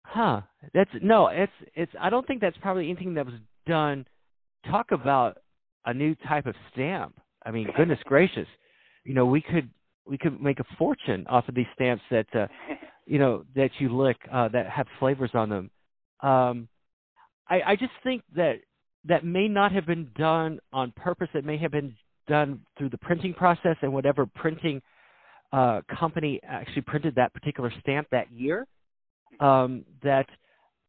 Huh. 0.03 0.41
That's 0.73 0.91
no. 1.01 1.27
It's 1.27 1.51
it's. 1.73 1.91
I 1.99 2.10
don't 2.10 2.27
think 2.27 2.41
that's 2.41 2.58
probably 2.58 2.89
anything 2.89 3.15
that 3.15 3.25
was 3.25 3.36
done 3.65 4.05
talk 4.69 4.91
about 4.91 5.38
a 5.86 5.93
new 5.93 6.15
type 6.27 6.45
of 6.45 6.55
stamp. 6.71 7.19
I 7.45 7.51
mean, 7.51 7.67
goodness 7.75 7.99
gracious, 8.05 8.47
you 9.03 9.13
know, 9.13 9.25
we 9.25 9.41
could 9.41 9.69
we 10.05 10.17
could 10.17 10.41
make 10.41 10.60
a 10.60 10.65
fortune 10.77 11.25
off 11.27 11.47
of 11.47 11.55
these 11.55 11.65
stamps 11.73 12.03
that 12.12 12.27
uh, 12.36 12.47
you 13.05 13.19
know 13.19 13.45
that 13.55 13.71
you 13.79 13.95
lick 13.95 14.17
uh, 14.31 14.47
that 14.49 14.69
have 14.69 14.88
flavors 14.99 15.31
on 15.34 15.49
them. 15.49 15.69
Um, 16.25 16.67
I, 17.47 17.61
I 17.67 17.75
just 17.75 17.91
think 18.03 18.23
that 18.35 18.55
that 19.05 19.23
may 19.23 19.47
not 19.47 19.71
have 19.71 19.85
been 19.85 20.09
done 20.17 20.59
on 20.73 20.91
purpose. 20.95 21.29
It 21.33 21.45
may 21.45 21.57
have 21.57 21.71
been 21.71 21.95
done 22.27 22.61
through 22.77 22.89
the 22.89 22.97
printing 22.97 23.33
process 23.33 23.77
and 23.83 23.93
whatever 23.93 24.25
printing 24.25 24.81
uh, 25.53 25.81
company 25.99 26.39
actually 26.47 26.81
printed 26.81 27.15
that 27.15 27.33
particular 27.33 27.71
stamp 27.81 28.07
that 28.11 28.31
year. 28.31 28.65
Um, 29.39 29.85
that 30.01 30.27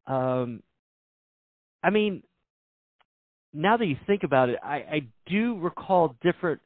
um, 0.07 0.62
I 1.83 1.90
mean, 1.90 2.22
now 3.53 3.77
that 3.77 3.87
you 3.87 3.96
think 4.07 4.22
about 4.22 4.49
it, 4.49 4.59
I, 4.62 4.77
I 4.77 5.01
do 5.27 5.59
recall 5.59 6.16
different. 6.22 6.61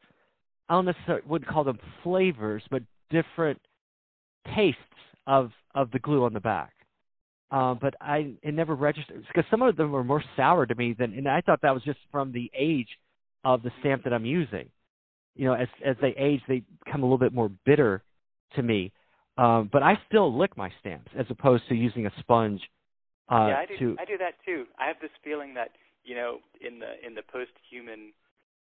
I 0.68 0.74
don't 0.74 0.84
necessarily 0.84 1.22
would 1.26 1.46
call 1.46 1.64
them 1.64 1.78
flavors, 2.04 2.62
but 2.70 2.82
different 3.10 3.60
tastes 4.54 4.78
of 5.26 5.50
of 5.74 5.90
the 5.90 5.98
glue 5.98 6.24
on 6.24 6.32
the 6.32 6.40
back. 6.40 6.72
Uh, 7.50 7.74
but 7.74 7.94
I 8.00 8.34
it 8.42 8.54
never 8.54 8.74
registered 8.74 9.24
because 9.26 9.48
some 9.50 9.62
of 9.62 9.76
them 9.76 9.90
were 9.90 10.04
more 10.04 10.22
sour 10.36 10.66
to 10.66 10.74
me 10.74 10.94
than, 10.96 11.14
and 11.14 11.28
I 11.28 11.40
thought 11.40 11.62
that 11.62 11.74
was 11.74 11.82
just 11.82 11.98
from 12.12 12.32
the 12.32 12.50
age 12.56 12.88
of 13.44 13.62
the 13.62 13.72
stamp 13.80 14.04
that 14.04 14.12
I'm 14.12 14.24
using. 14.24 14.68
You 15.34 15.46
know, 15.46 15.54
as 15.54 15.68
as 15.84 15.96
they 16.00 16.14
age, 16.16 16.40
they 16.46 16.62
become 16.84 17.02
a 17.02 17.06
little 17.06 17.18
bit 17.18 17.32
more 17.32 17.50
bitter 17.64 18.02
to 18.54 18.62
me. 18.62 18.92
Um, 19.36 19.68
but 19.72 19.82
I 19.82 19.98
still 20.06 20.36
lick 20.36 20.56
my 20.56 20.70
stamps 20.80 21.10
as 21.18 21.26
opposed 21.30 21.64
to 21.68 21.74
using 21.74 22.06
a 22.06 22.12
sponge. 22.20 22.60
Uh, 23.30 23.46
yeah, 23.48 23.56
I 23.56 23.66
do. 23.66 23.78
To, 23.78 23.96
I 24.00 24.04
do 24.04 24.18
that 24.18 24.34
too. 24.44 24.66
I 24.78 24.86
have 24.86 24.96
this 25.00 25.10
feeling 25.24 25.54
that 25.54 25.70
you 26.04 26.14
know, 26.14 26.38
in 26.60 26.78
the 26.78 26.98
in 27.04 27.14
the 27.14 27.22
post-human 27.22 28.12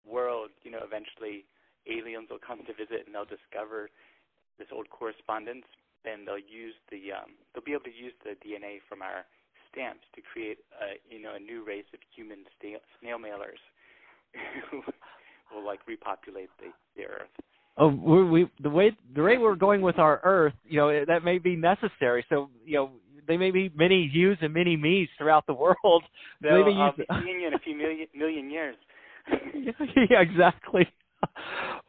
world, 0.05 0.49
you 0.63 0.71
know, 0.71 0.79
eventually 0.83 1.45
aliens 1.87 2.29
will 2.29 2.41
come 2.45 2.59
to 2.65 2.73
visit 2.73 3.05
and 3.05 3.15
they'll 3.15 3.25
discover 3.25 3.89
this 4.57 4.67
old 4.71 4.89
correspondence, 4.89 5.65
and 6.05 6.27
they'll 6.27 6.39
use 6.39 6.75
the 6.91 7.11
um, 7.11 7.35
they'll 7.53 7.63
be 7.63 7.73
able 7.73 7.89
to 7.89 7.95
use 7.95 8.13
the 8.23 8.37
DNA 8.39 8.79
from 8.87 9.01
our 9.01 9.25
stamps 9.71 10.05
to 10.15 10.21
create 10.21 10.59
a 10.79 10.99
you 11.13 11.21
know 11.21 11.35
a 11.35 11.39
new 11.39 11.63
race 11.65 11.87
of 11.93 11.99
human 12.15 12.45
snail, 12.59 12.79
snail 13.01 13.17
mailers 13.17 13.61
who 14.71 14.81
will 15.53 15.65
like 15.65 15.79
repopulate 15.87 16.49
the, 16.59 16.71
the 16.95 17.07
earth. 17.07 17.33
Oh, 17.77 17.87
we, 17.87 18.23
we 18.23 18.51
the 18.61 18.69
way 18.69 18.91
the 19.15 19.23
way 19.23 19.37
we're 19.37 19.55
going 19.55 19.81
with 19.81 19.99
our 19.99 20.19
Earth, 20.23 20.53
you 20.67 20.77
know, 20.77 21.05
that 21.05 21.23
may 21.23 21.37
be 21.37 21.55
necessary. 21.55 22.25
So, 22.27 22.49
you 22.65 22.75
know, 22.75 22.91
they 23.25 23.37
may 23.37 23.51
be 23.51 23.71
many 23.73 24.09
yous 24.11 24.37
and 24.41 24.53
many 24.53 24.75
me's 24.75 25.07
throughout 25.17 25.47
the 25.47 25.53
world. 25.83 26.03
They'll, 26.41 26.65
Maybe 26.65 26.77
I'll 26.77 26.95
be 26.95 27.05
seeing 27.23 27.39
you 27.39 27.47
in 27.47 27.53
a 27.53 27.59
few 27.59 27.77
million 27.77 28.07
million 28.13 28.49
years. 28.51 28.75
yeah, 29.29 30.21
exactly. 30.21 30.87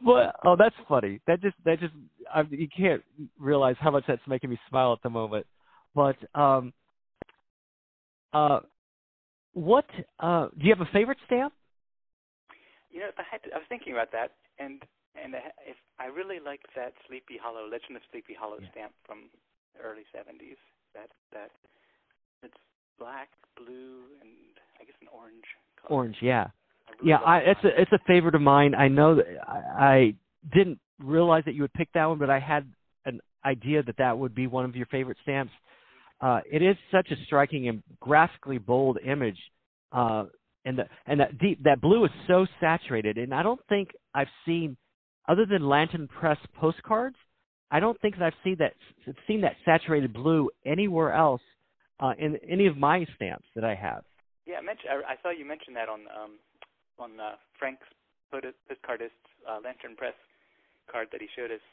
But 0.03 0.35
oh, 0.45 0.55
that's 0.57 0.75
funny. 0.87 1.19
That 1.27 1.41
just 1.41 1.55
that 1.65 1.79
just 1.79 1.93
I, 2.33 2.41
you 2.49 2.67
can't 2.75 3.03
realize 3.39 3.75
how 3.79 3.91
much 3.91 4.03
that's 4.07 4.21
making 4.27 4.49
me 4.49 4.59
smile 4.69 4.93
at 4.93 5.01
the 5.03 5.09
moment. 5.09 5.45
But 5.93 6.15
um, 6.33 6.73
uh, 8.33 8.61
what 9.53 9.85
uh, 10.19 10.47
do 10.57 10.65
you 10.65 10.73
have 10.73 10.85
a 10.85 10.91
favorite 10.91 11.19
stamp? 11.25 11.53
You 12.89 13.01
know, 13.01 13.09
I 13.17 13.23
had 13.29 13.43
to, 13.43 13.53
I 13.53 13.57
was 13.57 13.67
thinking 13.69 13.93
about 13.93 14.11
that, 14.11 14.31
and 14.59 14.81
and 15.15 15.35
if 15.67 15.77
I 15.99 16.05
really 16.05 16.39
liked 16.43 16.67
that 16.75 16.93
Sleepy 17.07 17.37
Hollow 17.41 17.67
Legend 17.69 17.95
of 17.95 18.01
Sleepy 18.11 18.33
Hollow 18.33 18.57
Yeah. 18.61 18.71
stamp 18.71 18.93
from 19.05 19.29
the 19.75 19.81
early 19.81 20.05
'70s. 20.15 20.57
That 20.93 21.09
that 21.31 21.51
it's 22.43 22.57
black, 22.97 23.29
blue, 23.55 24.05
and 24.21 24.31
I 24.79 24.83
guess 24.85 24.95
an 25.01 25.07
orange. 25.13 25.45
Color. 25.75 25.95
Orange, 25.95 26.17
yeah. 26.21 26.47
I 26.91 27.03
really 27.03 27.09
Yeah, 27.09 27.17
I, 27.17 27.37
it's 27.39 27.63
a 27.63 27.81
it's 27.81 27.91
a 27.91 27.99
favorite 28.07 28.35
of 28.35 28.41
mine. 28.41 28.75
I 28.75 28.87
know 28.87 29.15
that 29.15 29.25
I, 29.47 29.85
I 29.85 30.15
didn't 30.53 30.79
realize 30.99 31.43
that 31.45 31.55
you 31.55 31.61
would 31.61 31.73
pick 31.73 31.91
that 31.93 32.05
one, 32.05 32.19
but 32.19 32.29
I 32.29 32.39
had 32.39 32.71
an 33.05 33.19
idea 33.45 33.83
that 33.83 33.97
that 33.97 34.17
would 34.17 34.35
be 34.35 34.47
one 34.47 34.65
of 34.65 34.75
your 34.75 34.85
favorite 34.87 35.17
stamps. 35.23 35.51
Uh, 36.19 36.39
it 36.51 36.61
is 36.61 36.75
such 36.91 37.09
a 37.11 37.15
striking 37.25 37.67
and 37.67 37.81
graphically 37.99 38.59
bold 38.59 38.99
image, 39.05 39.37
uh, 39.91 40.25
and 40.65 40.77
the 40.77 40.83
and 41.07 41.19
that 41.19 41.37
deep 41.39 41.63
that 41.63 41.81
blue 41.81 42.05
is 42.05 42.11
so 42.27 42.45
saturated. 42.59 43.17
And 43.17 43.33
I 43.33 43.43
don't 43.43 43.61
think 43.67 43.89
I've 44.13 44.27
seen, 44.45 44.77
other 45.27 45.45
than 45.45 45.67
Lantern 45.67 46.07
Press 46.07 46.37
postcards, 46.59 47.15
I 47.71 47.79
don't 47.79 47.99
think 48.01 48.17
that 48.17 48.25
I've 48.25 48.33
seen 48.43 48.57
that 48.59 48.73
seen 49.27 49.41
that 49.41 49.55
saturated 49.65 50.13
blue 50.13 50.49
anywhere 50.65 51.13
else 51.13 51.41
uh, 51.99 52.13
in 52.19 52.37
any 52.47 52.67
of 52.67 52.77
my 52.77 53.05
stamps 53.15 53.45
that 53.55 53.63
I 53.63 53.73
have. 53.75 54.03
Yeah, 54.45 54.57
I 54.57 54.61
mentioned. 54.61 54.89
I, 54.91 55.13
I 55.13 55.15
saw 55.23 55.31
you 55.31 55.45
mention 55.45 55.73
that 55.73 55.89
on 55.89 56.01
um 56.15 56.31
on 57.01 57.19
uh, 57.19 57.35
Frank's 57.57 57.89
postcardist 58.31 59.17
uh, 59.49 59.59
Lantern 59.63 59.97
Press 59.97 60.15
card 60.91 61.07
that 61.11 61.19
he 61.19 61.27
showed 61.35 61.51
us 61.51 61.63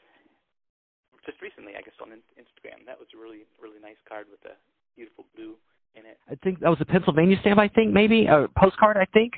just 1.25 1.41
recently, 1.41 1.73
I 1.77 1.81
guess, 1.81 1.93
on 2.01 2.11
in- 2.11 2.25
Instagram. 2.35 2.85
That 2.85 2.97
was 2.97 3.07
a 3.13 3.17
really 3.21 3.45
really 3.61 3.79
nice 3.81 3.99
card 4.07 4.25
with 4.29 4.41
a 4.49 4.57
beautiful 4.97 5.25
blue 5.35 5.55
in 5.95 6.05
it. 6.05 6.17
I 6.29 6.35
think 6.43 6.59
that 6.59 6.69
was 6.69 6.81
a 6.81 6.85
Pennsylvania 6.85 7.37
stamp. 7.41 7.59
I 7.59 7.69
think 7.69 7.93
maybe 7.93 8.25
a 8.25 8.47
postcard. 8.57 8.97
I 8.97 9.05
think, 9.13 9.33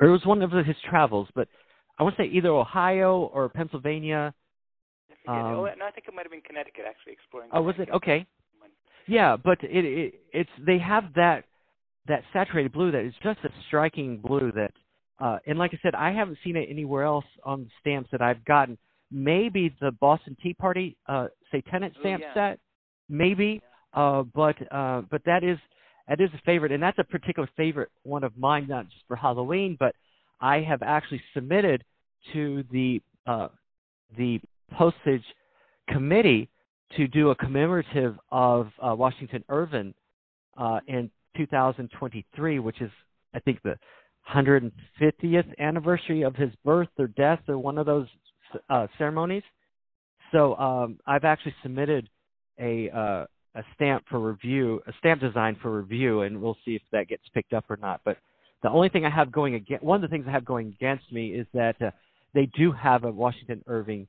or 0.00 0.08
it 0.08 0.12
was 0.12 0.26
one 0.26 0.42
of 0.42 0.50
his 0.50 0.76
travels. 0.88 1.28
But 1.34 1.48
I 1.98 2.02
want 2.02 2.16
to 2.16 2.22
say 2.22 2.28
either 2.28 2.50
Ohio 2.50 3.30
or 3.32 3.48
Pennsylvania. 3.48 4.34
I. 5.28 5.38
Um, 5.38 5.54
oh 5.54 5.68
no, 5.78 5.86
I 5.86 5.90
think 5.92 6.08
it 6.08 6.14
might 6.14 6.24
have 6.24 6.32
been 6.32 6.42
Connecticut 6.42 6.84
actually 6.88 7.12
exploring. 7.14 7.50
Oh, 7.52 7.62
was 7.62 7.76
it 7.78 7.88
okay? 7.90 8.26
Yeah, 9.06 9.36
but 9.36 9.58
it, 9.62 9.84
it 9.84 10.14
it's 10.32 10.50
they 10.64 10.78
have 10.78 11.04
that 11.16 11.44
that 12.08 12.22
saturated 12.32 12.72
blue 12.72 12.90
that 12.90 13.04
is 13.04 13.14
just 13.22 13.38
a 13.44 13.50
striking 13.66 14.18
blue 14.18 14.52
that 14.52 14.72
uh 15.24 15.38
and 15.46 15.56
like 15.62 15.72
I 15.74 15.78
said, 15.82 15.94
I 15.94 16.10
haven't 16.12 16.38
seen 16.44 16.56
it 16.56 16.66
anywhere 16.76 17.04
else 17.14 17.24
on 17.44 17.70
stamps 17.80 18.10
that 18.12 18.22
I've 18.28 18.44
gotten. 18.44 18.76
Maybe 19.10 19.74
the 19.80 19.92
Boston 20.06 20.36
Tea 20.42 20.54
Party 20.54 20.96
uh 21.06 21.26
say 21.50 21.60
tenant 21.70 21.94
Oh, 21.98 22.00
stamp 22.00 22.22
yeah. 22.22 22.34
set, 22.34 22.58
maybe. 23.08 23.50
Uh 23.94 24.22
but 24.40 24.56
uh 24.80 25.02
but 25.12 25.22
that 25.30 25.42
is 25.44 25.58
that 26.08 26.20
is 26.20 26.30
a 26.34 26.40
favorite 26.50 26.72
and 26.72 26.82
that's 26.82 26.98
a 26.98 27.04
particular 27.16 27.48
favorite 27.56 27.90
one 28.14 28.24
of 28.24 28.32
mine, 28.36 28.66
not 28.68 28.84
just 28.92 29.04
for 29.08 29.16
Halloween, 29.16 29.76
but 29.78 29.94
I 30.40 30.56
have 30.60 30.82
actually 30.82 31.22
submitted 31.34 31.84
to 32.32 32.64
the 32.70 33.00
uh 33.26 33.48
the 34.18 34.40
postage 34.72 35.24
committee 35.88 36.48
to 36.96 37.08
do 37.08 37.30
a 37.30 37.34
commemorative 37.36 38.16
of 38.30 38.68
uh, 38.82 38.94
Washington 38.94 39.42
Irving 39.48 39.94
uh, 40.58 40.80
in 40.86 41.10
2023, 41.36 42.58
which 42.58 42.80
is, 42.82 42.90
I 43.34 43.38
think, 43.40 43.62
the 43.62 43.76
150th 44.30 45.58
anniversary 45.58 46.22
of 46.22 46.36
his 46.36 46.50
birth 46.64 46.88
or 46.98 47.08
death 47.08 47.40
or 47.48 47.58
one 47.58 47.78
of 47.78 47.86
those 47.86 48.06
uh, 48.70 48.86
ceremonies. 48.98 49.42
So 50.30 50.56
um, 50.56 50.98
I've 51.06 51.24
actually 51.24 51.54
submitted 51.62 52.08
a 52.58 52.90
uh, 52.90 53.26
a 53.54 53.62
stamp 53.74 54.04
for 54.08 54.18
review, 54.18 54.80
a 54.86 54.92
stamp 54.98 55.20
design 55.20 55.56
for 55.60 55.76
review, 55.76 56.22
and 56.22 56.40
we'll 56.40 56.56
see 56.64 56.74
if 56.74 56.82
that 56.90 57.08
gets 57.08 57.22
picked 57.34 57.52
up 57.52 57.64
or 57.68 57.76
not. 57.76 58.00
But 58.04 58.16
the 58.62 58.70
only 58.70 58.88
thing 58.88 59.04
I 59.04 59.10
have 59.10 59.30
going 59.30 59.56
against, 59.56 59.84
one 59.84 60.02
of 60.02 60.10
the 60.10 60.14
things 60.14 60.24
I 60.26 60.32
have 60.32 60.44
going 60.44 60.68
against 60.68 61.12
me 61.12 61.34
is 61.34 61.46
that 61.52 61.80
uh, 61.82 61.90
they 62.34 62.46
do 62.56 62.72
have 62.72 63.04
a 63.04 63.10
Washington 63.10 63.62
Irving 63.66 64.06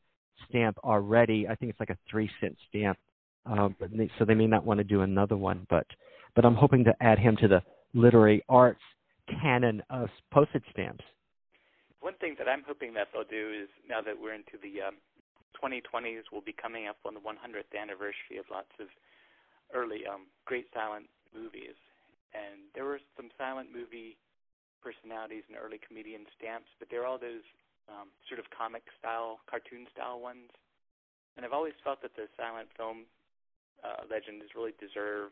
stamp 0.47 0.77
already. 0.83 1.47
I 1.47 1.55
think 1.55 1.71
it's 1.71 1.79
like 1.79 1.89
a 1.89 1.97
three 2.09 2.29
cent 2.39 2.55
stamp, 2.69 2.97
um, 3.45 3.75
but 3.79 3.89
they, 3.91 4.09
so 4.17 4.23
they 4.25 4.33
may 4.33 4.47
not 4.47 4.65
want 4.65 4.77
to 4.77 4.85
do 4.85 5.01
another 5.01 5.35
one. 5.35 5.67
But 5.69 5.87
but 6.35 6.45
I'm 6.45 6.55
hoping 6.55 6.85
to 6.85 6.95
add 7.01 7.19
him 7.19 7.35
to 7.41 7.47
the 7.47 7.61
literary 7.93 8.43
arts 8.47 8.81
canon 9.27 9.81
of 9.89 10.09
postage 10.31 10.65
stamps. 10.71 11.03
One 12.01 12.15
thing 12.19 12.35
that 12.37 12.47
I'm 12.49 12.63
hoping 12.67 12.93
that 12.95 13.07
they'll 13.13 13.23
do 13.23 13.51
is 13.55 13.69
now 13.87 14.01
that 14.01 14.19
we're 14.19 14.35
into 14.35 14.59
the 14.59 14.91
um, 14.91 14.99
2020s, 15.55 16.27
we'll 16.31 16.43
be 16.43 16.55
coming 16.55 16.87
up 16.87 16.99
on 17.05 17.13
the 17.13 17.23
100th 17.23 17.71
anniversary 17.71 18.35
of 18.37 18.45
lots 18.51 18.71
of 18.79 18.87
early 19.73 20.03
um, 20.03 20.27
great 20.45 20.67
silent 20.73 21.07
movies, 21.31 21.79
and 22.35 22.67
there 22.75 22.83
were 22.83 22.99
some 23.15 23.31
silent 23.39 23.71
movie 23.71 24.19
personalities 24.83 25.47
and 25.47 25.55
early 25.55 25.79
comedian 25.79 26.27
stamps, 26.35 26.67
but 26.77 26.91
they're 26.91 27.07
all 27.07 27.17
those 27.17 27.45
um, 27.87 28.11
sort 28.27 28.43
of 28.43 28.51
comic 28.51 28.83
style, 28.99 29.39
cartoon 29.47 29.87
style 29.95 30.19
ones. 30.19 30.51
And 31.35 31.47
I've 31.47 31.55
always 31.55 31.73
felt 31.81 32.03
that 32.03 32.13
the 32.19 32.27
silent 32.35 32.67
film 32.75 33.07
uh, 33.79 34.03
legends 34.11 34.51
really 34.53 34.75
deserve 34.77 35.31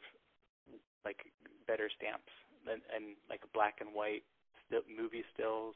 like 1.04 1.28
better 1.68 1.92
stamps 1.92 2.32
and, 2.70 2.82
and 2.94 3.18
like 3.30 3.42
black 3.54 3.80
and 3.82 3.94
white 3.94 4.24
still, 4.68 4.86
movie 4.86 5.26
stills, 5.34 5.76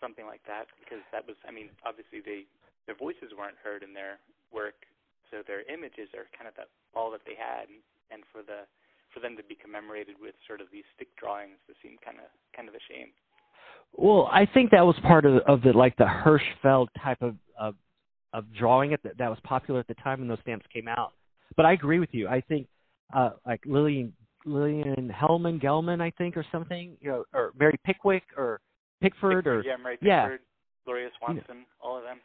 something 0.00 0.26
like 0.26 0.44
that. 0.46 0.70
Because 0.78 1.02
that 1.10 1.26
was, 1.26 1.36
I 1.46 1.52
mean, 1.52 1.70
obviously 1.84 2.20
they 2.20 2.46
their 2.86 2.96
voices 2.96 3.34
weren't 3.34 3.58
heard 3.58 3.82
in 3.82 3.92
their 3.92 4.22
work, 4.54 4.86
so 5.30 5.42
their 5.42 5.66
images 5.66 6.06
are 6.14 6.30
kind 6.30 6.46
of 6.46 6.54
that 6.54 6.70
all 6.94 7.10
that 7.10 7.26
they 7.26 7.34
had. 7.34 7.66
And 8.10 8.22
for 8.30 8.42
the 8.42 8.64
for 9.12 9.20
them 9.20 9.36
to 9.36 9.42
be 9.42 9.56
commemorated 9.56 10.16
with 10.20 10.34
sort 10.46 10.60
of 10.60 10.68
these 10.70 10.86
stick 10.94 11.08
drawings, 11.16 11.58
this 11.66 11.76
seemed 11.82 11.98
kind 12.04 12.18
of 12.18 12.30
kind 12.54 12.68
of 12.68 12.74
a 12.74 12.82
shame. 12.86 13.10
Well, 13.92 14.28
I 14.30 14.46
think 14.46 14.70
that 14.70 14.84
was 14.84 14.96
part 15.02 15.24
of 15.26 15.42
of 15.46 15.62
the 15.62 15.72
like 15.72 15.96
the 15.96 16.06
Hirschfeld 16.06 16.88
type 17.02 17.22
of 17.22 17.34
of, 17.58 17.74
of 18.32 18.44
drawing 18.58 18.92
it 18.92 19.02
that 19.02 19.18
that 19.18 19.30
was 19.30 19.38
popular 19.44 19.80
at 19.80 19.88
the 19.88 19.94
time 19.94 20.20
when 20.20 20.28
those 20.28 20.38
stamps 20.42 20.66
came 20.72 20.88
out. 20.88 21.12
But 21.56 21.66
I 21.66 21.72
agree 21.72 21.98
with 21.98 22.10
you. 22.12 22.28
I 22.28 22.40
think 22.40 22.68
uh 23.14 23.30
like 23.46 23.60
Lillian 23.64 24.12
Lillian 24.46 25.12
Hellman 25.14 25.62
Gelman, 25.62 26.00
I 26.00 26.10
think, 26.16 26.36
or 26.36 26.46
something, 26.50 26.96
you 27.00 27.10
know, 27.10 27.24
or 27.34 27.52
Mary 27.58 27.78
Pickwick 27.84 28.22
or 28.36 28.60
Pickford 29.02 29.46
or 29.46 29.62
yeah, 29.62 29.76
Mary 29.76 29.98
yeah. 30.00 30.22
Pickford. 30.22 30.40
Gloria 30.84 31.08
Swanson, 31.18 31.66
all 31.82 31.98
of 31.98 32.04
them. 32.04 32.18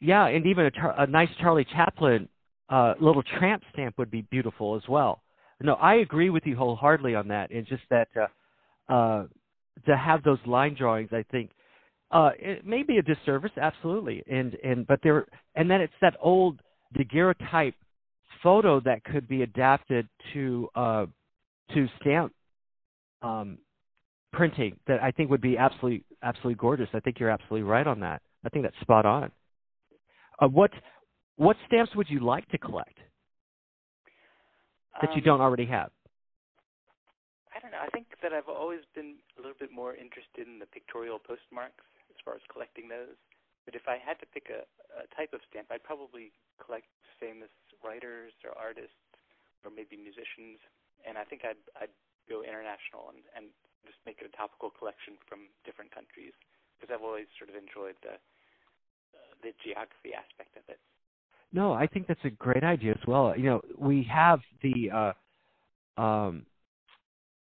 Yeah, 0.00 0.26
and 0.26 0.46
even 0.46 0.66
a, 0.66 1.02
a 1.02 1.06
nice 1.06 1.30
Charlie 1.40 1.66
Chaplin 1.72 2.28
uh, 2.68 2.94
little 3.00 3.22
tramp 3.38 3.62
stamp 3.72 3.96
would 3.98 4.10
be 4.10 4.22
beautiful 4.30 4.76
as 4.76 4.82
well. 4.88 5.22
No, 5.60 5.74
I 5.74 5.96
agree 5.96 6.30
with 6.30 6.44
you 6.44 6.56
wholeheartedly 6.56 7.14
on 7.14 7.28
that. 7.28 7.50
It's 7.50 7.68
just 7.68 7.82
that 7.90 8.08
uh, 8.16 8.92
uh, 8.92 9.26
to 9.86 9.96
have 9.96 10.22
those 10.22 10.38
line 10.46 10.74
drawings, 10.78 11.10
I 11.12 11.24
think 11.30 11.50
uh, 12.10 12.30
it 12.38 12.66
may 12.66 12.82
be 12.82 12.98
a 12.98 13.02
disservice, 13.02 13.52
absolutely. 13.60 14.22
And 14.30 14.54
and 14.62 14.86
but 14.86 15.00
there 15.02 15.26
and 15.54 15.70
then 15.70 15.80
it's 15.80 15.92
that 16.00 16.16
old 16.20 16.60
daguerreotype 16.96 17.74
photo 18.42 18.80
that 18.80 19.04
could 19.04 19.26
be 19.26 19.42
adapted 19.42 20.08
to 20.34 20.68
uh, 20.74 21.06
to 21.72 21.86
stamp 22.00 22.32
um, 23.22 23.58
printing 24.32 24.76
that 24.86 25.02
I 25.02 25.10
think 25.10 25.30
would 25.30 25.40
be 25.40 25.56
absolutely 25.56 26.04
absolutely 26.22 26.56
gorgeous. 26.56 26.88
I 26.92 27.00
think 27.00 27.18
you're 27.18 27.30
absolutely 27.30 27.62
right 27.62 27.86
on 27.86 28.00
that. 28.00 28.20
I 28.44 28.48
think 28.48 28.64
that's 28.64 28.78
spot 28.80 29.06
on. 29.06 29.30
Uh, 30.40 30.48
what 30.48 30.70
what 31.36 31.56
stamps 31.66 31.94
would 31.96 32.08
you 32.10 32.20
like 32.20 32.48
to 32.50 32.58
collect 32.58 32.98
that 35.00 35.10
um, 35.10 35.16
you 35.16 35.22
don't 35.22 35.40
already 35.40 35.66
have? 35.66 35.90
I 37.54 37.60
don't 37.62 37.70
know. 37.70 37.82
I 37.82 37.90
think 37.90 38.06
that 38.22 38.34
I've 38.34 38.50
always 38.50 38.82
been 38.94 39.22
a 39.38 39.40
little 39.40 39.58
bit 39.58 39.70
more 39.70 39.94
interested 39.94 40.46
in 40.46 40.58
the 40.58 40.66
pictorial 40.66 41.22
postmarks 41.22 41.86
as 42.10 42.18
far 42.24 42.34
as 42.34 42.42
collecting 42.50 42.90
those. 42.90 43.14
But 43.64 43.78
if 43.78 43.88
I 43.88 43.96
had 43.96 44.20
to 44.20 44.26
pick 44.26 44.50
a, 44.52 44.66
a 44.92 45.06
type 45.16 45.32
of 45.32 45.40
stamp, 45.48 45.70
I'd 45.70 45.86
probably 45.86 46.34
collect 46.60 46.90
famous 47.16 47.50
writers 47.80 48.34
or 48.44 48.52
artists 48.58 48.98
or 49.64 49.70
maybe 49.72 49.96
musicians. 49.96 50.60
And 51.04 51.20
I 51.20 51.24
think 51.24 51.44
I'd, 51.44 51.60
I'd 51.76 51.94
go 52.28 52.40
international 52.42 53.12
and, 53.12 53.20
and 53.36 53.52
just 53.84 54.00
make 54.08 54.18
it 54.24 54.28
a 54.28 54.34
topical 54.34 54.72
collection 54.72 55.20
from 55.28 55.52
different 55.68 55.92
countries 55.92 56.32
because 56.76 56.92
I've 56.92 57.04
always 57.04 57.28
sort 57.38 57.52
of 57.52 57.56
enjoyed 57.56 57.96
the 58.02 58.16
the 59.42 59.52
geography 59.62 60.16
aspect 60.16 60.56
of 60.56 60.62
it. 60.68 60.78
No, 61.52 61.72
I 61.72 61.86
think 61.86 62.06
that's 62.06 62.24
a 62.24 62.30
great 62.30 62.64
idea 62.64 62.92
as 62.92 63.06
well. 63.06 63.34
You 63.36 63.44
know, 63.44 63.60
we 63.78 64.08
have 64.10 64.40
the 64.62 64.90
uh, 65.98 66.00
um, 66.00 66.46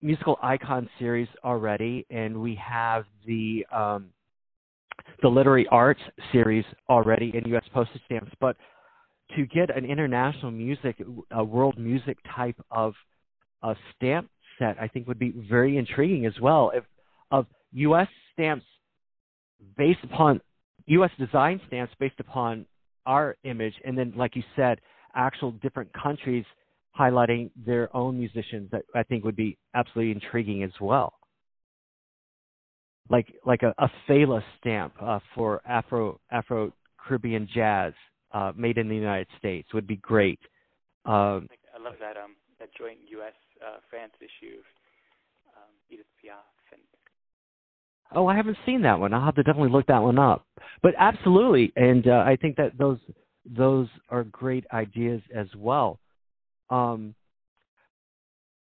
musical 0.03 0.39
icon 0.43 0.89
series 0.99 1.29
already, 1.45 2.05
and 2.11 2.41
we 2.41 2.55
have 2.63 3.05
the 3.27 3.65
um, 3.73 4.11
the 5.23 5.29
literary 5.29 5.67
arts 5.71 6.01
series 6.33 6.65
already 6.91 7.33
in 7.35 7.49
U.S. 7.51 7.65
postage 7.73 8.03
stamps. 8.07 8.33
But 8.41 8.57
to 9.37 9.47
get 9.47 9.75
an 9.75 9.85
international 9.85 10.51
music, 10.51 11.03
a 11.31 11.43
world 11.43 11.79
music 11.79 12.19
type 12.37 12.61
of 12.71 12.95
a 13.63 13.75
stamp 13.95 14.29
set, 14.59 14.77
I 14.81 14.89
think 14.89 15.07
would 15.09 15.19
be 15.19 15.33
very 15.49 15.77
intriguing 15.77 16.27
as 16.27 16.35
well. 16.41 16.73
If 16.75 16.85
of 17.31 17.47
U.S. 17.73 18.09
stamps 18.33 18.65
based 19.77 20.01
upon 20.05 20.41
U.S. 20.87 21.11
design 21.19 21.61
stamps 21.67 21.95
based 21.99 22.19
upon 22.21 22.67
our 23.07 23.37
image, 23.45 23.75
and 23.85 23.97
then, 23.97 24.13
like 24.17 24.37
you 24.37 24.43
said, 24.57 24.81
actual 25.15 25.53
different 25.53 25.91
countries 25.93 26.45
highlighting 26.99 27.51
their 27.57 27.95
own 27.97 28.19
musicians 28.19 28.71
that 28.71 28.83
I 28.95 29.03
think 29.03 29.25
would 29.25 29.37
be 29.37 29.57
absolutely 29.75 30.13
intriguing 30.13 30.63
as 30.63 30.73
well. 30.81 31.15
Like 33.09 33.33
like 33.45 33.63
a, 33.63 33.75
a 33.79 33.91
Fela 34.09 34.43
stamp 34.61 34.95
uh, 35.01 35.19
for 35.35 35.61
Afro 35.67 36.21
Afro 36.31 36.73
Caribbean 36.99 37.49
jazz 37.53 37.93
uh, 38.33 38.53
made 38.57 38.79
in 38.79 38.89
the 38.89 38.95
United 38.95 39.29
States 39.39 39.73
would 39.75 39.87
be 39.87 39.97
great. 39.97 40.39
Um, 41.05 41.49
I 41.75 41.83
love 41.83 41.95
that 42.01 42.17
um 42.17 42.37
that 42.61 42.69
joint 42.79 42.99
U.S. 43.11 43.33
Uh, 43.63 43.79
France 43.89 44.13
issue 44.19 44.59
of 44.59 44.67
um, 45.57 45.73
Edith 45.89 46.07
Piaf 46.23 46.43
and 46.73 46.83
Oh, 48.15 48.27
I 48.27 48.37
haven't 48.37 48.59
seen 48.67 48.83
that 48.83 48.99
one. 48.99 49.15
I'll 49.15 49.25
have 49.25 49.37
to 49.37 49.43
definitely 49.43 49.71
look 49.71 49.87
that 49.87 50.03
one 50.03 50.19
up. 50.19 50.45
But 50.83 50.95
absolutely, 50.99 51.73
and 51.77 52.07
uh, 52.07 52.25
I 52.27 52.37
think 52.37 52.57
that 52.57 52.77
those 52.79 52.99
those 53.45 53.89
are 54.09 54.25
great 54.25 54.65
ideas 54.73 55.23
as 55.35 55.47
well. 55.57 55.99
Um, 56.71 57.15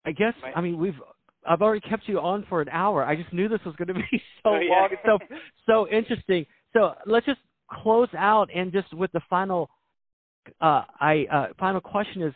I 0.05 0.11
guess 0.11 0.33
I 0.55 0.61
mean 0.61 0.77
we've 0.77 0.99
I've 1.47 1.61
already 1.61 1.81
kept 1.81 2.07
you 2.07 2.19
on 2.19 2.45
for 2.47 2.61
an 2.61 2.69
hour. 2.69 3.03
I 3.03 3.15
just 3.15 3.33
knew 3.33 3.49
this 3.49 3.59
was 3.65 3.75
going 3.75 3.87
to 3.93 3.93
be 3.95 4.21
so 4.43 4.51
oh, 4.51 4.59
yeah. 4.59 4.69
long 4.69 4.89
and 4.91 4.99
so 5.05 5.35
so 5.65 5.87
interesting. 5.89 6.45
So 6.73 6.93
let's 7.05 7.25
just 7.25 7.39
close 7.81 8.09
out 8.17 8.49
and 8.53 8.71
just 8.71 8.93
with 8.93 9.11
the 9.11 9.21
final 9.29 9.69
uh, 10.61 10.83
I 10.99 11.25
uh, 11.31 11.47
final 11.59 11.81
question 11.81 12.21
is 12.21 12.33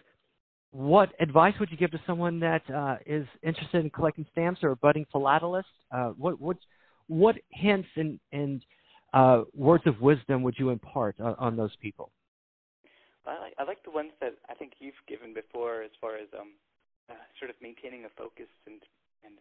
what 0.72 1.10
advice 1.20 1.54
would 1.60 1.72
you 1.72 1.78
give 1.78 1.92
to 1.92 2.02
someone 2.06 2.40
that 2.40 2.62
uh, 2.70 2.98
is 3.06 3.26
interested 3.42 3.84
in 3.84 3.90
collecting 3.90 4.26
stamps 4.32 4.62
or 4.64 4.72
a 4.72 4.76
budding 4.76 5.06
philatelist? 5.14 5.64
Uh, 5.92 6.10
what 6.10 6.40
what's 6.40 6.64
what 7.08 7.36
hints 7.52 7.88
and, 7.96 8.20
and 8.32 8.66
uh, 9.14 9.44
words 9.54 9.84
of 9.88 10.00
wisdom 10.02 10.44
would 10.44 10.56
you 10.58 10.70
impart 10.70 11.20
on, 11.20 11.36
on 11.40 11.56
those 11.56 11.76
people? 11.82 12.12
I 13.26 13.40
like, 13.40 13.54
I 13.60 13.64
like 13.64 13.84
the 13.84 13.92
ones 13.92 14.12
that 14.22 14.36
I 14.50 14.54
think 14.56 14.74
you've 14.80 15.00
given 15.08 15.34
before, 15.34 15.84
as 15.84 15.92
far 16.00 16.16
as 16.16 16.28
um, 16.38 16.56
uh, 17.10 17.20
sort 17.40 17.52
of 17.52 17.56
maintaining 17.62 18.06
a 18.06 18.12
focus 18.16 18.48
and 18.66 18.80
and 19.24 19.36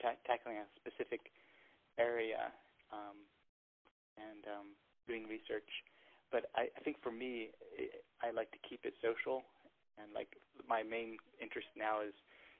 ta- 0.00 0.20
tackling 0.26 0.56
a 0.58 0.66
specific 0.76 1.32
area 1.98 2.52
um, 2.92 3.16
and 4.16 4.44
um, 4.48 4.66
doing 5.06 5.24
research. 5.24 5.68
But 6.32 6.50
I, 6.54 6.68
I 6.72 6.80
think 6.84 6.96
for 7.02 7.12
me, 7.12 7.50
it, 7.76 8.04
I 8.22 8.30
like 8.30 8.50
to 8.52 8.60
keep 8.64 8.84
it 8.84 8.94
social, 9.00 9.42
and 10.00 10.10
like 10.16 10.36
my 10.64 10.82
main 10.82 11.20
interest 11.38 11.68
now 11.76 12.00
is, 12.00 12.16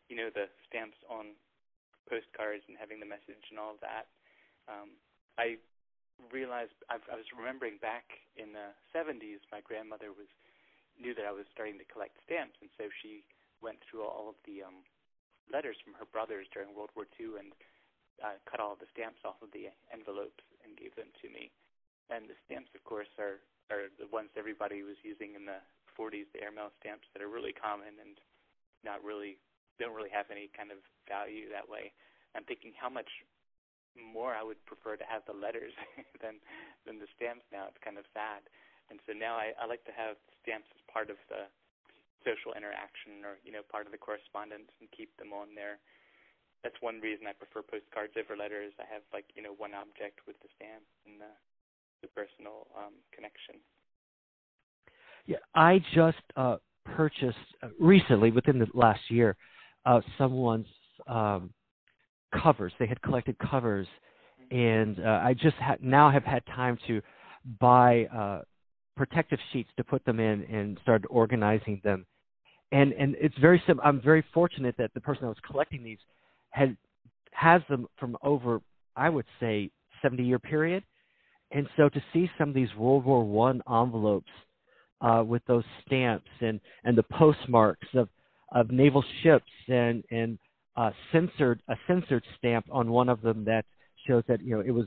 you 0.08 0.16
know, 0.16 0.28
the 0.28 0.46
stamps 0.68 0.98
on 1.08 1.34
postcards 2.08 2.64
and 2.68 2.76
having 2.76 3.00
the 3.00 3.08
message 3.08 3.42
and 3.50 3.58
all 3.58 3.74
of 3.74 3.80
that. 3.80 4.10
Um, 4.66 4.94
I 5.38 5.56
realized 6.28 6.76
I've, 6.92 7.04
I 7.08 7.16
was 7.16 7.26
remembering 7.32 7.80
back 7.80 8.04
in 8.36 8.52
the 8.52 8.76
70s, 8.92 9.40
my 9.48 9.64
grandmother 9.64 10.12
was 10.12 10.28
knew 11.00 11.16
that 11.16 11.24
I 11.24 11.32
was 11.32 11.48
starting 11.48 11.80
to 11.80 11.88
collect 11.88 12.20
stamps, 12.28 12.60
and 12.60 12.68
so 12.76 12.92
she 13.00 13.24
went 13.64 13.80
through 13.88 14.04
all 14.04 14.28
of 14.28 14.36
the 14.44 14.60
um, 14.60 14.84
letters 15.48 15.80
from 15.80 15.96
her 15.96 16.04
brothers 16.04 16.44
during 16.52 16.76
World 16.76 16.92
War 16.92 17.08
II 17.16 17.40
and 17.40 17.56
uh, 18.20 18.36
cut 18.44 18.60
all 18.60 18.76
of 18.76 18.84
the 18.84 18.90
stamps 18.92 19.24
off 19.24 19.40
of 19.40 19.48
the 19.56 19.72
envelopes 19.88 20.44
and 20.60 20.76
gave 20.76 20.92
them 21.00 21.08
to 21.24 21.32
me. 21.32 21.48
And 22.12 22.28
the 22.28 22.36
stamps, 22.44 22.68
of 22.76 22.84
course, 22.84 23.08
are 23.16 23.40
are 23.70 23.86
the 24.02 24.10
ones 24.10 24.34
everybody 24.34 24.82
was 24.82 24.98
using 25.06 25.38
in 25.38 25.46
the 25.46 25.62
40s, 26.00 26.32
the 26.32 26.40
airmail 26.40 26.72
stamps 26.80 27.04
that 27.12 27.20
are 27.20 27.28
really 27.28 27.52
common 27.52 28.00
and 28.00 28.16
not 28.80 29.04
really 29.04 29.36
don't 29.76 29.92
really 29.92 30.12
have 30.12 30.32
any 30.32 30.48
kind 30.56 30.72
of 30.72 30.80
value 31.04 31.52
that 31.52 31.68
way. 31.68 31.92
I'm 32.32 32.48
thinking 32.48 32.72
how 32.72 32.88
much 32.88 33.08
more 33.92 34.32
I 34.32 34.40
would 34.40 34.60
prefer 34.64 34.96
to 34.96 35.04
have 35.04 35.26
the 35.28 35.36
letters 35.36 35.76
than 36.22 36.40
than 36.88 36.96
the 36.96 37.10
stamps 37.20 37.44
now. 37.52 37.68
It's 37.68 37.80
kind 37.84 38.00
of 38.00 38.08
sad. 38.16 38.48
And 38.88 38.98
so 39.04 39.12
now 39.12 39.36
I, 39.36 39.52
I 39.60 39.68
like 39.68 39.84
to 39.86 39.94
have 39.94 40.16
stamps 40.42 40.66
as 40.74 40.82
part 40.90 41.12
of 41.12 41.18
the 41.30 41.46
social 42.26 42.56
interaction 42.58 43.22
or, 43.22 43.38
you 43.46 43.54
know, 43.54 43.62
part 43.62 43.86
of 43.86 43.94
the 43.94 44.02
correspondence 44.02 44.72
and 44.82 44.90
keep 44.90 45.14
them 45.16 45.30
on 45.30 45.54
there. 45.54 45.78
That's 46.66 46.76
one 46.82 47.00
reason 47.00 47.24
I 47.30 47.32
prefer 47.32 47.62
postcards 47.62 48.18
over 48.18 48.34
letters. 48.36 48.74
I 48.82 48.86
have 48.90 49.06
like, 49.14 49.30
you 49.38 49.40
know, 49.40 49.54
one 49.56 49.72
object 49.72 50.26
with 50.26 50.36
the 50.42 50.50
stamp 50.56 50.84
and 51.06 51.20
the 51.20 51.32
the 52.00 52.08
personal 52.16 52.64
um 52.72 52.96
connection. 53.12 53.60
Yeah, 55.26 55.38
I 55.54 55.80
just 55.94 56.18
uh 56.36 56.56
purchased 56.84 57.38
uh, 57.62 57.68
recently 57.80 58.30
within 58.30 58.58
the 58.58 58.66
last 58.74 59.00
year 59.10 59.36
uh 59.86 60.00
someone's 60.18 60.66
um 61.06 61.50
covers. 62.34 62.72
They 62.78 62.86
had 62.86 63.00
collected 63.02 63.36
covers, 63.38 63.86
and 64.50 64.98
uh, 65.00 65.20
I 65.22 65.34
just 65.34 65.56
ha- 65.56 65.76
now 65.80 66.10
have 66.10 66.24
had 66.24 66.44
time 66.46 66.78
to 66.86 67.00
buy 67.60 68.06
uh, 68.06 68.42
protective 68.96 69.38
sheets 69.52 69.70
to 69.76 69.84
put 69.84 70.04
them 70.04 70.20
in 70.20 70.42
and 70.44 70.78
start 70.82 71.04
organizing 71.10 71.80
them. 71.84 72.06
And 72.72 72.92
and 72.92 73.16
it's 73.20 73.36
very 73.38 73.62
sim- 73.66 73.80
I'm 73.84 74.00
very 74.00 74.24
fortunate 74.32 74.76
that 74.78 74.92
the 74.94 75.00
person 75.00 75.22
that 75.22 75.28
was 75.28 75.38
collecting 75.46 75.82
these 75.82 75.98
had 76.50 76.76
has 77.32 77.62
them 77.68 77.86
from 77.98 78.16
over 78.22 78.60
I 78.96 79.08
would 79.08 79.26
say 79.40 79.70
70 80.02 80.24
year 80.24 80.38
period. 80.38 80.84
And 81.52 81.68
so 81.76 81.88
to 81.88 82.02
see 82.12 82.30
some 82.38 82.50
of 82.50 82.54
these 82.54 82.74
World 82.76 83.04
War 83.04 83.24
One 83.24 83.62
envelopes 83.70 84.30
uh, 85.00 85.22
with 85.26 85.42
those 85.46 85.64
stamps 85.86 86.28
and 86.40 86.60
and 86.84 86.96
the 86.96 87.02
postmarks 87.04 87.88
of 87.94 88.08
of 88.52 88.70
naval 88.70 89.04
ships 89.22 89.50
and 89.68 90.04
and 90.10 90.38
uh, 90.76 90.90
censored 91.12 91.62
a 91.68 91.76
censored 91.86 92.24
stamp 92.38 92.66
on 92.70 92.90
one 92.90 93.08
of 93.08 93.20
them 93.22 93.44
that 93.44 93.64
shows 94.06 94.22
that 94.28 94.42
you 94.42 94.54
know 94.54 94.60
it 94.60 94.70
was 94.70 94.86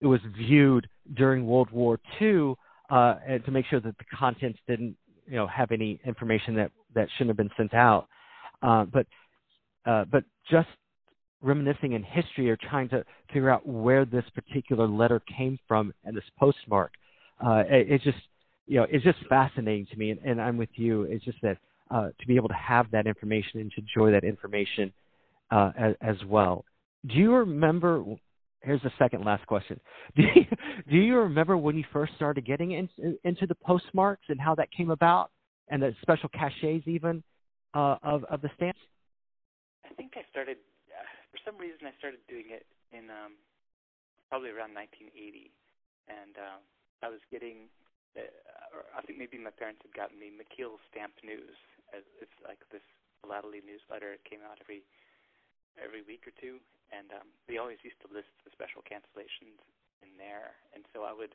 it 0.00 0.06
was 0.06 0.20
viewed 0.36 0.88
during 1.14 1.46
World 1.46 1.70
War 1.70 1.98
II 2.20 2.54
uh, 2.90 3.14
to 3.44 3.50
make 3.50 3.66
sure 3.66 3.80
that 3.80 3.96
the 3.98 4.04
contents 4.16 4.58
didn't 4.66 4.96
you 5.26 5.36
know 5.36 5.46
have 5.46 5.70
any 5.72 6.00
information 6.04 6.54
that 6.56 6.70
that 6.94 7.08
shouldn't 7.16 7.30
have 7.30 7.36
been 7.36 7.50
sent 7.56 7.74
out. 7.74 8.06
Uh, 8.62 8.84
but 8.84 9.06
uh, 9.86 10.04
but 10.10 10.24
just 10.50 10.68
reminiscing 11.40 11.92
in 11.92 12.02
history 12.02 12.48
or 12.48 12.56
trying 12.56 12.88
to 12.88 13.04
figure 13.28 13.50
out 13.50 13.66
where 13.66 14.04
this 14.04 14.24
particular 14.34 14.86
letter 14.86 15.20
came 15.36 15.58
from 15.66 15.92
and 16.04 16.16
this 16.16 16.24
postmark, 16.38 16.92
uh, 17.44 17.64
it, 17.68 17.86
it's 17.90 18.04
just 18.04 18.18
you 18.66 18.78
know 18.78 18.86
it's 18.90 19.04
just 19.04 19.18
fascinating 19.28 19.86
to 19.86 19.96
me, 19.96 20.10
and, 20.10 20.20
and 20.24 20.40
I'm 20.40 20.56
with 20.56 20.70
you. 20.74 21.02
It's 21.02 21.24
just 21.24 21.38
that 21.42 21.58
uh, 21.90 22.08
to 22.18 22.26
be 22.26 22.36
able 22.36 22.48
to 22.48 22.54
have 22.54 22.90
that 22.90 23.06
information 23.06 23.60
and 23.60 23.70
to 23.72 23.80
enjoy 23.80 24.10
that 24.12 24.24
information 24.24 24.92
uh, 25.50 25.72
as, 25.78 25.94
as, 26.00 26.16
well. 26.26 26.64
Do 27.06 27.16
you 27.16 27.34
remember 27.34 28.02
here's 28.62 28.82
the 28.82 28.92
second 28.98 29.24
last 29.24 29.46
question. 29.46 29.78
Do 30.16 30.22
you, 30.22 30.46
do 30.88 30.96
you 30.96 31.18
remember 31.18 31.56
when 31.56 31.76
you 31.76 31.84
first 31.92 32.14
started 32.16 32.46
getting 32.46 32.72
in, 32.72 32.88
into 33.24 33.46
the 33.46 33.54
postmarks 33.54 34.24
and 34.28 34.40
how 34.40 34.54
that 34.54 34.70
came 34.70 34.90
about, 34.90 35.30
and 35.68 35.82
the 35.82 35.94
special 36.00 36.28
cachets 36.28 36.86
even 36.86 37.22
uh, 37.74 37.96
of 38.02 38.24
of 38.24 38.40
the 38.42 38.50
stamps? 38.56 38.80
I 39.84 39.94
think 39.94 40.12
I 40.16 40.22
started 40.30 40.58
uh, 40.90 41.06
for 41.30 41.38
some 41.44 41.58
reason 41.58 41.86
I 41.86 41.92
started 41.98 42.20
doing 42.28 42.46
it 42.50 42.66
in 42.92 43.10
um, 43.10 43.34
probably 44.28 44.50
around 44.50 44.74
1980, 44.74 45.50
and 46.08 46.36
um, 46.38 46.60
I 47.02 47.08
was 47.08 47.20
getting. 47.30 47.68
Uh, 48.16 48.28
I 48.96 49.00
think 49.04 49.18
maybe 49.18 49.40
my 49.40 49.52
parents 49.52 49.80
had 49.84 49.92
gotten 49.96 50.20
me 50.20 50.32
Mekeel 50.32 50.80
Stamp 50.92 51.16
News. 51.24 51.56
It's 51.92 52.38
like 52.40 52.60
this 52.72 52.84
philately 53.20 53.60
newsletter. 53.60 54.16
It 54.16 54.24
came 54.24 54.40
out 54.44 54.58
every 54.60 54.84
every 55.80 56.04
week 56.04 56.28
or 56.28 56.34
two, 56.36 56.60
and 56.92 57.08
um, 57.16 57.28
they 57.48 57.56
always 57.56 57.80
used 57.80 58.00
to 58.04 58.08
list 58.12 58.32
the 58.44 58.52
special 58.52 58.84
cancellations 58.84 59.60
in 60.04 60.12
there. 60.20 60.56
And 60.76 60.84
so 60.92 61.04
I 61.04 61.12
would 61.16 61.32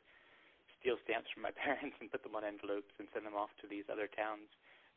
steal 0.78 0.98
stamps 1.02 1.30
from 1.34 1.42
my 1.42 1.54
parents 1.64 1.98
and 1.98 2.10
put 2.10 2.22
them 2.22 2.38
on 2.38 2.46
envelopes 2.46 2.94
and 3.02 3.10
send 3.10 3.26
them 3.26 3.34
off 3.38 3.50
to 3.62 3.66
these 3.66 3.86
other 3.90 4.06
towns 4.06 4.50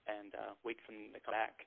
and 0.05 0.33
uh, 0.37 0.53
wait 0.65 0.81
for 0.85 0.93
them 0.93 1.13
to 1.13 1.21
come 1.21 1.33
back. 1.33 1.65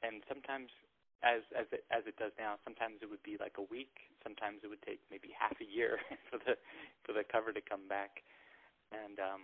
And 0.00 0.24
sometimes, 0.28 0.72
as 1.20 1.44
as 1.52 1.68
it 1.68 1.84
as 1.92 2.08
it 2.08 2.16
does 2.16 2.32
now, 2.40 2.56
sometimes 2.64 3.04
it 3.04 3.08
would 3.12 3.24
be 3.24 3.36
like 3.36 3.60
a 3.60 3.66
week. 3.68 4.08
Sometimes 4.24 4.64
it 4.64 4.72
would 4.72 4.80
take 4.80 5.00
maybe 5.12 5.28
half 5.36 5.56
a 5.60 5.68
year 5.68 6.00
for 6.32 6.40
the 6.40 6.56
for 7.04 7.12
the 7.12 7.24
cover 7.24 7.52
to 7.52 7.60
come 7.60 7.84
back. 7.88 8.24
And 8.90 9.18
um, 9.22 9.42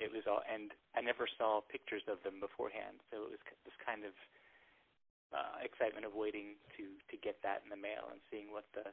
it 0.00 0.08
was 0.08 0.24
all, 0.24 0.40
and 0.46 0.72
I 0.96 1.02
never 1.02 1.26
saw 1.26 1.60
pictures 1.66 2.06
of 2.08 2.22
them 2.24 2.40
beforehand, 2.40 3.02
so 3.10 3.28
it 3.28 3.36
was 3.36 3.42
this 3.66 3.78
kind 3.82 4.06
of 4.06 4.14
uh, 5.34 5.60
excitement 5.60 6.08
of 6.08 6.16
waiting 6.16 6.56
to 6.78 6.96
to 7.12 7.16
get 7.20 7.36
that 7.44 7.60
in 7.60 7.68
the 7.68 7.76
mail 7.76 8.08
and 8.08 8.22
seeing 8.32 8.48
what 8.48 8.64
the 8.72 8.86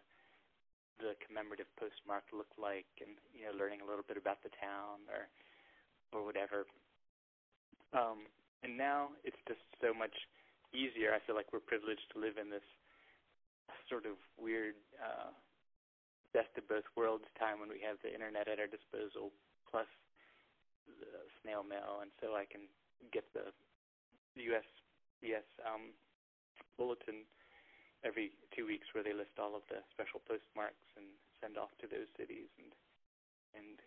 the 1.00 1.16
commemorative 1.24 1.68
postmark 1.76 2.24
looked 2.32 2.56
like, 2.60 2.88
and 3.04 3.16
you 3.36 3.48
know, 3.48 3.54
learning 3.56 3.84
a 3.84 3.88
little 3.88 4.04
bit 4.04 4.20
about 4.20 4.42
the 4.44 4.52
town 4.60 5.06
or 5.08 5.28
or 6.12 6.26
whatever. 6.26 6.68
Um, 7.94 8.28
and 8.64 8.76
now 8.76 9.14
it's 9.24 9.40
just 9.48 9.64
so 9.80 9.94
much 9.94 10.16
easier. 10.74 11.14
I 11.16 11.24
feel 11.24 11.36
like 11.36 11.54
we're 11.54 11.64
privileged 11.64 12.04
to 12.16 12.20
live 12.20 12.36
in 12.42 12.50
this 12.50 12.66
sort 13.88 14.10
of 14.10 14.18
weird 14.42 14.76
uh, 14.98 15.32
best 16.34 16.52
of 16.58 16.68
both 16.68 16.88
worlds 16.98 17.24
time 17.38 17.62
when 17.62 17.70
we 17.70 17.80
have 17.86 18.02
the 18.02 18.12
internet 18.12 18.50
at 18.50 18.60
our 18.60 18.68
disposal 18.68 19.32
plus 19.70 19.90
the 20.86 21.26
snail 21.42 21.64
mail, 21.64 22.02
and 22.02 22.12
so 22.22 22.36
I 22.36 22.46
can 22.46 22.68
get 23.12 23.26
the 23.34 23.52
USPS 24.38 25.48
um, 25.66 25.94
bulletin 26.78 27.24
every 28.04 28.32
two 28.56 28.66
weeks 28.66 28.86
where 28.94 29.04
they 29.04 29.14
list 29.14 29.34
all 29.40 29.56
of 29.56 29.64
the 29.70 29.82
special 29.94 30.22
postmarks 30.28 30.86
and 30.96 31.06
send 31.42 31.58
off 31.58 31.74
to 31.82 31.88
those 31.88 32.10
cities 32.18 32.50
and 32.62 32.72
and 33.56 33.80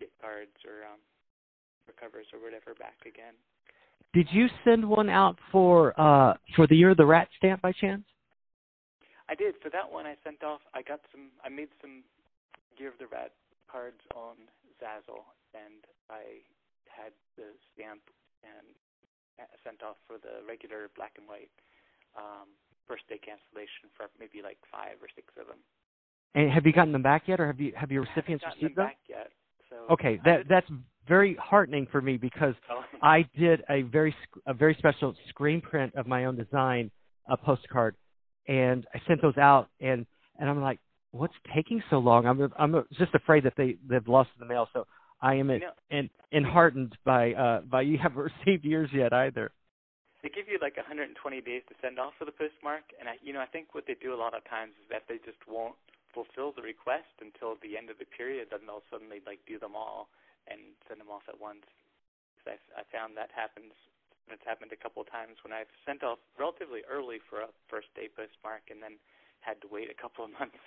get 0.00 0.10
cards 0.20 0.56
or 0.64 0.82
um 0.88 1.00
or 1.86 1.92
covers 2.00 2.26
or 2.32 2.40
whatever 2.40 2.74
back 2.74 2.98
again. 3.06 3.36
Did 4.12 4.26
you 4.32 4.48
send 4.64 4.82
one 4.82 5.08
out 5.08 5.38
for 5.52 5.94
uh 6.00 6.34
for 6.56 6.66
the 6.66 6.76
year 6.76 6.90
of 6.90 6.98
the 6.98 7.06
rat 7.06 7.28
stamp 7.38 7.62
by 7.62 7.72
chance? 7.72 8.04
I 9.28 9.36
did. 9.36 9.54
For 9.62 9.70
that 9.70 9.86
one 9.86 10.06
I 10.06 10.16
sent 10.24 10.42
off 10.42 10.60
I 10.74 10.82
got 10.82 11.00
some 11.12 11.30
I 11.44 11.48
made 11.48 11.68
some 11.80 12.02
Year 12.80 12.88
of 12.88 12.96
the 12.96 13.12
Rat 13.12 13.32
cards 13.70 14.00
on 14.16 14.40
Zazzle 14.80 15.28
and 15.54 15.84
I 16.08 16.42
had 16.88 17.12
the 17.36 17.54
stamp 17.72 18.02
and 18.42 18.66
sent 19.64 19.82
off 19.82 19.96
for 20.06 20.18
the 20.18 20.44
regular 20.46 20.90
black 20.96 21.16
and 21.16 21.28
white 21.28 21.52
um, 22.16 22.48
first 22.88 23.06
day 23.08 23.20
cancellation 23.22 23.88
for 23.96 24.10
maybe 24.18 24.42
like 24.42 24.58
five 24.70 24.96
or 25.00 25.08
six 25.14 25.32
of 25.40 25.46
them. 25.46 25.60
And 26.34 26.50
have 26.50 26.66
you 26.66 26.72
gotten 26.72 26.92
them 26.92 27.02
back 27.02 27.26
yet, 27.26 27.40
or 27.40 27.46
have 27.46 27.60
you 27.60 27.72
have 27.74 27.90
your 27.90 28.02
recipients 28.02 28.44
I 28.46 28.54
received 28.54 28.76
them? 28.76 28.86
them? 28.86 28.86
Back 28.86 28.98
yet. 29.08 29.30
So 29.68 29.76
okay, 29.92 30.20
that 30.24 30.48
that's 30.48 30.66
very 31.08 31.34
heartening 31.36 31.86
for 31.90 32.00
me 32.00 32.16
because 32.16 32.54
oh. 32.70 32.84
I 33.02 33.26
did 33.38 33.62
a 33.68 33.82
very 33.82 34.14
a 34.46 34.54
very 34.54 34.74
special 34.78 35.14
screen 35.28 35.60
print 35.60 35.94
of 35.94 36.06
my 36.06 36.26
own 36.26 36.36
design, 36.36 36.90
a 37.28 37.36
postcard, 37.36 37.96
and 38.48 38.86
I 38.94 39.00
sent 39.06 39.22
those 39.22 39.36
out, 39.38 39.68
and 39.80 40.06
and 40.38 40.48
I'm 40.48 40.60
like, 40.62 40.78
what's 41.12 41.34
taking 41.54 41.82
so 41.90 41.98
long? 41.98 42.26
I'm 42.26 42.52
I'm 42.58 42.84
just 42.98 43.14
afraid 43.14 43.44
that 43.44 43.54
they 43.56 43.76
they've 43.88 44.06
lost 44.06 44.30
the 44.38 44.46
mail. 44.46 44.68
So 44.72 44.86
I 45.20 45.34
am 45.34 45.50
you 45.50 45.60
know, 45.60 45.72
and 45.90 46.10
enheartened 46.32 46.96
by 47.04 47.32
uh 47.32 47.60
by 47.62 47.82
you 47.82 47.98
haven't 47.98 48.30
received 48.44 48.64
yours 48.64 48.90
yet 48.92 49.12
either 49.12 49.52
they 50.22 50.28
give 50.28 50.48
you 50.52 50.60
like 50.60 50.76
120 50.76 51.16
days 51.40 51.64
to 51.72 51.74
send 51.80 51.96
off 51.96 52.12
for 52.20 52.28
the 52.28 52.36
postmark, 52.36 52.84
and 53.00 53.08
I, 53.08 53.16
you 53.24 53.32
know, 53.32 53.40
I 53.40 53.48
think 53.48 53.72
what 53.72 53.88
they 53.88 53.96
do 53.96 54.12
a 54.12 54.20
lot 54.20 54.36
of 54.36 54.44
times 54.44 54.76
is 54.76 54.88
that 54.92 55.08
they 55.08 55.16
just 55.24 55.40
won't 55.48 55.80
fulfill 56.12 56.52
the 56.52 56.60
request 56.60 57.08
until 57.24 57.56
the 57.64 57.80
end 57.80 57.88
of 57.88 57.96
the 57.96 58.04
period, 58.04 58.52
and 58.52 58.68
they'll 58.68 58.84
suddenly 58.92 59.24
like 59.24 59.40
do 59.48 59.56
them 59.56 59.72
all 59.72 60.12
and 60.44 60.76
send 60.88 61.00
them 61.00 61.08
off 61.08 61.24
at 61.28 61.40
once. 61.40 61.64
I, 62.44 62.60
I 62.76 62.84
found 62.92 63.16
that 63.16 63.32
happens. 63.32 63.72
It's 64.28 64.44
happened 64.44 64.70
a 64.76 64.78
couple 64.78 65.02
of 65.02 65.08
times 65.10 65.40
when 65.42 65.56
I've 65.56 65.72
sent 65.88 66.04
off 66.04 66.20
relatively 66.38 66.84
early 66.86 67.18
for 67.24 67.40
a 67.40 67.50
first 67.72 67.88
day 67.96 68.12
postmark, 68.12 68.68
and 68.68 68.84
then 68.84 69.00
had 69.40 69.56
to 69.64 69.68
wait 69.72 69.88
a 69.88 69.96
couple 69.96 70.28
of 70.28 70.32
months. 70.40 70.60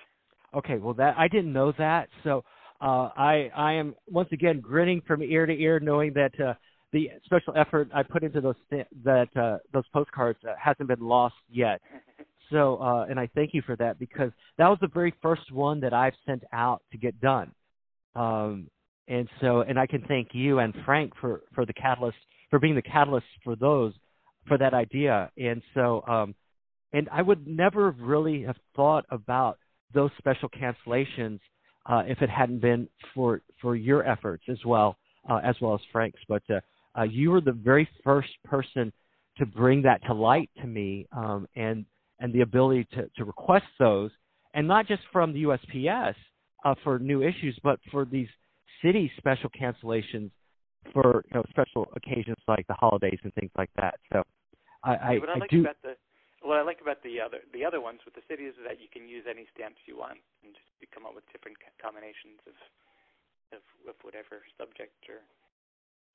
Okay, 0.55 0.77
well 0.77 0.93
that 0.95 1.15
I 1.17 1.27
didn't 1.27 1.53
know 1.53 1.73
that, 1.77 2.09
so 2.23 2.43
uh, 2.81 3.09
I 3.17 3.49
I 3.55 3.73
am 3.73 3.95
once 4.07 4.29
again 4.31 4.59
grinning 4.59 5.01
from 5.07 5.21
ear 5.23 5.45
to 5.45 5.53
ear, 5.53 5.79
knowing 5.79 6.13
that. 6.13 6.39
Uh, 6.39 6.53
the 6.93 7.09
special 7.25 7.53
effort 7.57 7.89
I 7.91 8.03
put 8.03 8.23
into 8.23 8.39
those 8.39 8.55
that 9.03 9.27
uh, 9.35 9.57
those 9.73 9.83
postcards 9.91 10.37
uh, 10.47 10.53
hasn't 10.63 10.87
been 10.87 11.01
lost 11.01 11.35
yet. 11.49 11.81
So, 12.51 12.77
uh, 12.77 13.05
and 13.09 13.19
I 13.19 13.27
thank 13.33 13.53
you 13.53 13.63
for 13.65 13.75
that 13.77 13.97
because 13.97 14.29
that 14.59 14.67
was 14.67 14.77
the 14.79 14.89
very 14.93 15.11
first 15.23 15.51
one 15.51 15.79
that 15.79 15.91
I've 15.91 16.13
sent 16.23 16.43
out 16.53 16.83
to 16.91 16.99
get 16.99 17.19
done. 17.19 17.51
Um, 18.15 18.67
and 19.07 19.27
so, 19.41 19.61
and 19.61 19.79
I 19.79 19.87
can 19.87 20.03
thank 20.07 20.29
you 20.33 20.59
and 20.59 20.73
Frank 20.85 21.13
for 21.19 21.41
for 21.55 21.65
the 21.65 21.73
catalyst 21.73 22.17
for 22.49 22.59
being 22.59 22.75
the 22.75 22.81
catalyst 22.81 23.25
for 23.43 23.55
those 23.55 23.93
for 24.47 24.57
that 24.59 24.73
idea. 24.73 25.31
And 25.37 25.61
so, 25.73 26.03
um, 26.07 26.35
and 26.91 27.09
I 27.11 27.21
would 27.21 27.47
never 27.47 27.91
really 27.91 28.43
have 28.43 28.57
thought 28.75 29.05
about 29.09 29.57
those 29.93 30.11
special 30.17 30.49
cancellations 30.49 31.39
uh, 31.85 32.03
if 32.07 32.21
it 32.21 32.29
hadn't 32.29 32.59
been 32.59 32.87
for 33.13 33.41
for 33.61 33.75
your 33.75 34.07
efforts 34.07 34.43
as 34.49 34.57
well 34.65 34.97
uh, 35.29 35.39
as 35.43 35.55
well 35.61 35.73
as 35.73 35.81
Frank's. 35.91 36.19
But 36.27 36.43
uh, 36.49 36.59
uh, 36.97 37.03
you 37.03 37.31
were 37.31 37.41
the 37.41 37.51
very 37.51 37.87
first 38.03 38.29
person 38.45 38.91
to 39.37 39.45
bring 39.45 39.81
that 39.83 40.03
to 40.05 40.13
light 40.13 40.49
to 40.61 40.67
me, 40.67 41.07
um, 41.15 41.47
and 41.55 41.85
and 42.19 42.31
the 42.33 42.41
ability 42.41 42.87
to, 42.93 43.09
to 43.17 43.25
request 43.25 43.65
those, 43.79 44.11
and 44.53 44.67
not 44.67 44.87
just 44.87 45.01
from 45.11 45.33
the 45.33 45.43
USPS 45.43 46.15
uh, 46.63 46.75
for 46.83 46.99
new 46.99 47.23
issues, 47.23 47.57
but 47.63 47.79
for 47.91 48.05
these 48.05 48.27
city 48.83 49.11
special 49.17 49.49
cancellations 49.49 50.29
for 50.93 51.23
you 51.27 51.35
know 51.35 51.43
special 51.49 51.87
occasions 51.95 52.37
like 52.47 52.67
the 52.67 52.73
holidays 52.73 53.19
and 53.23 53.33
things 53.33 53.51
like 53.57 53.69
that. 53.77 53.95
So 54.11 54.23
I, 54.83 54.95
I, 54.95 55.17
what 55.17 55.29
I, 55.29 55.37
like 55.39 55.49
do. 55.49 55.65
What 56.43 56.59
I 56.59 56.63
like 56.63 56.83
about 56.83 56.99
the 57.01 57.23
other 57.23 57.39
the 57.55 57.63
other 57.63 57.79
ones 57.79 58.03
with 58.03 58.13
the 58.13 58.25
cities 58.27 58.53
is 58.59 58.63
that 58.67 58.83
you 58.83 58.91
can 58.91 59.07
use 59.07 59.23
any 59.23 59.47
stamps 59.55 59.79
you 59.87 59.97
want 59.97 60.19
and 60.43 60.51
just 60.51 60.67
come 60.91 61.07
up 61.07 61.15
with 61.15 61.23
different 61.31 61.57
combinations 61.79 62.43
of 62.45 62.57
of, 63.55 63.63
of 63.87 63.95
whatever 64.03 64.43
subject 64.59 64.93
or 65.07 65.23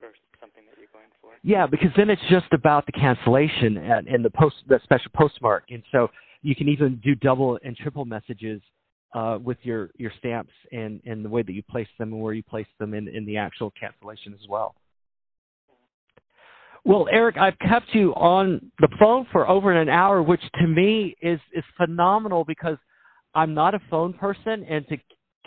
or 0.01 0.13
something 0.39 0.63
that 0.69 0.77
you're 0.77 0.93
going 0.93 1.11
for. 1.21 1.31
Yeah, 1.43 1.67
because 1.67 1.89
then 1.97 2.09
it's 2.09 2.21
just 2.29 2.53
about 2.53 2.85
the 2.85 2.93
cancellation 2.93 3.77
and, 3.77 4.07
and 4.07 4.23
the 4.23 4.29
post, 4.29 4.55
the 4.67 4.79
special 4.83 5.11
postmark, 5.13 5.65
and 5.69 5.83
so 5.91 6.07
you 6.41 6.55
can 6.55 6.69
even 6.69 7.01
do 7.03 7.15
double 7.15 7.59
and 7.63 7.75
triple 7.75 8.05
messages 8.05 8.61
uh, 9.13 9.37
with 9.43 9.57
your 9.63 9.89
your 9.97 10.11
stamps 10.19 10.53
and 10.71 11.01
and 11.05 11.25
the 11.25 11.29
way 11.29 11.41
that 11.41 11.53
you 11.53 11.63
place 11.63 11.87
them 11.97 12.13
and 12.13 12.21
where 12.21 12.33
you 12.33 12.43
place 12.43 12.67
them 12.79 12.93
in 12.93 13.07
in 13.07 13.25
the 13.25 13.37
actual 13.37 13.71
cancellation 13.79 14.33
as 14.33 14.47
well. 14.47 14.75
Well, 16.85 17.07
Eric, 17.11 17.37
I've 17.37 17.57
kept 17.59 17.93
you 17.93 18.13
on 18.15 18.71
the 18.79 18.87
phone 18.99 19.27
for 19.31 19.47
over 19.47 19.71
an 19.71 19.89
hour, 19.89 20.21
which 20.21 20.41
to 20.59 20.67
me 20.67 21.15
is 21.21 21.39
is 21.53 21.63
phenomenal 21.77 22.45
because 22.45 22.77
I'm 23.35 23.53
not 23.53 23.75
a 23.75 23.79
phone 23.89 24.13
person, 24.13 24.63
and 24.63 24.87
to 24.87 24.97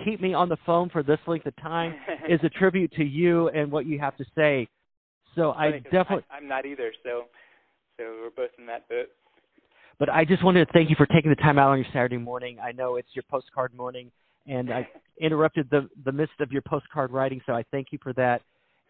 keep 0.04 0.20
me 0.20 0.34
on 0.34 0.48
the 0.48 0.58
phone 0.66 0.90
for 0.90 1.02
this 1.02 1.18
length 1.26 1.46
of 1.46 1.56
time 1.56 1.94
is 2.28 2.40
a 2.42 2.48
tribute 2.50 2.92
to 2.92 3.04
you 3.04 3.48
and 3.48 3.70
what 3.70 3.86
you 3.86 3.98
have 3.98 4.16
to 4.18 4.24
say. 4.36 4.68
So 5.34 5.52
I 5.52 5.78
definitely 5.90 6.24
I, 6.30 6.36
I'm 6.36 6.48
not 6.48 6.66
either, 6.66 6.92
so 7.02 7.24
so 7.98 8.04
we're 8.04 8.30
both 8.30 8.50
in 8.58 8.66
that 8.66 8.88
boat. 8.88 9.08
But 9.98 10.10
I 10.10 10.24
just 10.24 10.44
wanted 10.44 10.66
to 10.66 10.72
thank 10.72 10.90
you 10.90 10.96
for 10.96 11.06
taking 11.06 11.30
the 11.30 11.36
time 11.36 11.58
out 11.58 11.70
on 11.70 11.78
your 11.78 11.86
Saturday 11.92 12.18
morning. 12.18 12.58
I 12.60 12.72
know 12.72 12.96
it's 12.96 13.08
your 13.14 13.24
postcard 13.30 13.72
morning, 13.74 14.10
and 14.46 14.72
I 14.72 14.86
interrupted 15.20 15.68
the 15.70 15.88
the 16.04 16.12
midst 16.12 16.40
of 16.40 16.52
your 16.52 16.62
postcard 16.62 17.10
writing, 17.10 17.40
so 17.46 17.52
I 17.52 17.64
thank 17.70 17.88
you 17.90 17.98
for 18.02 18.12
that. 18.14 18.42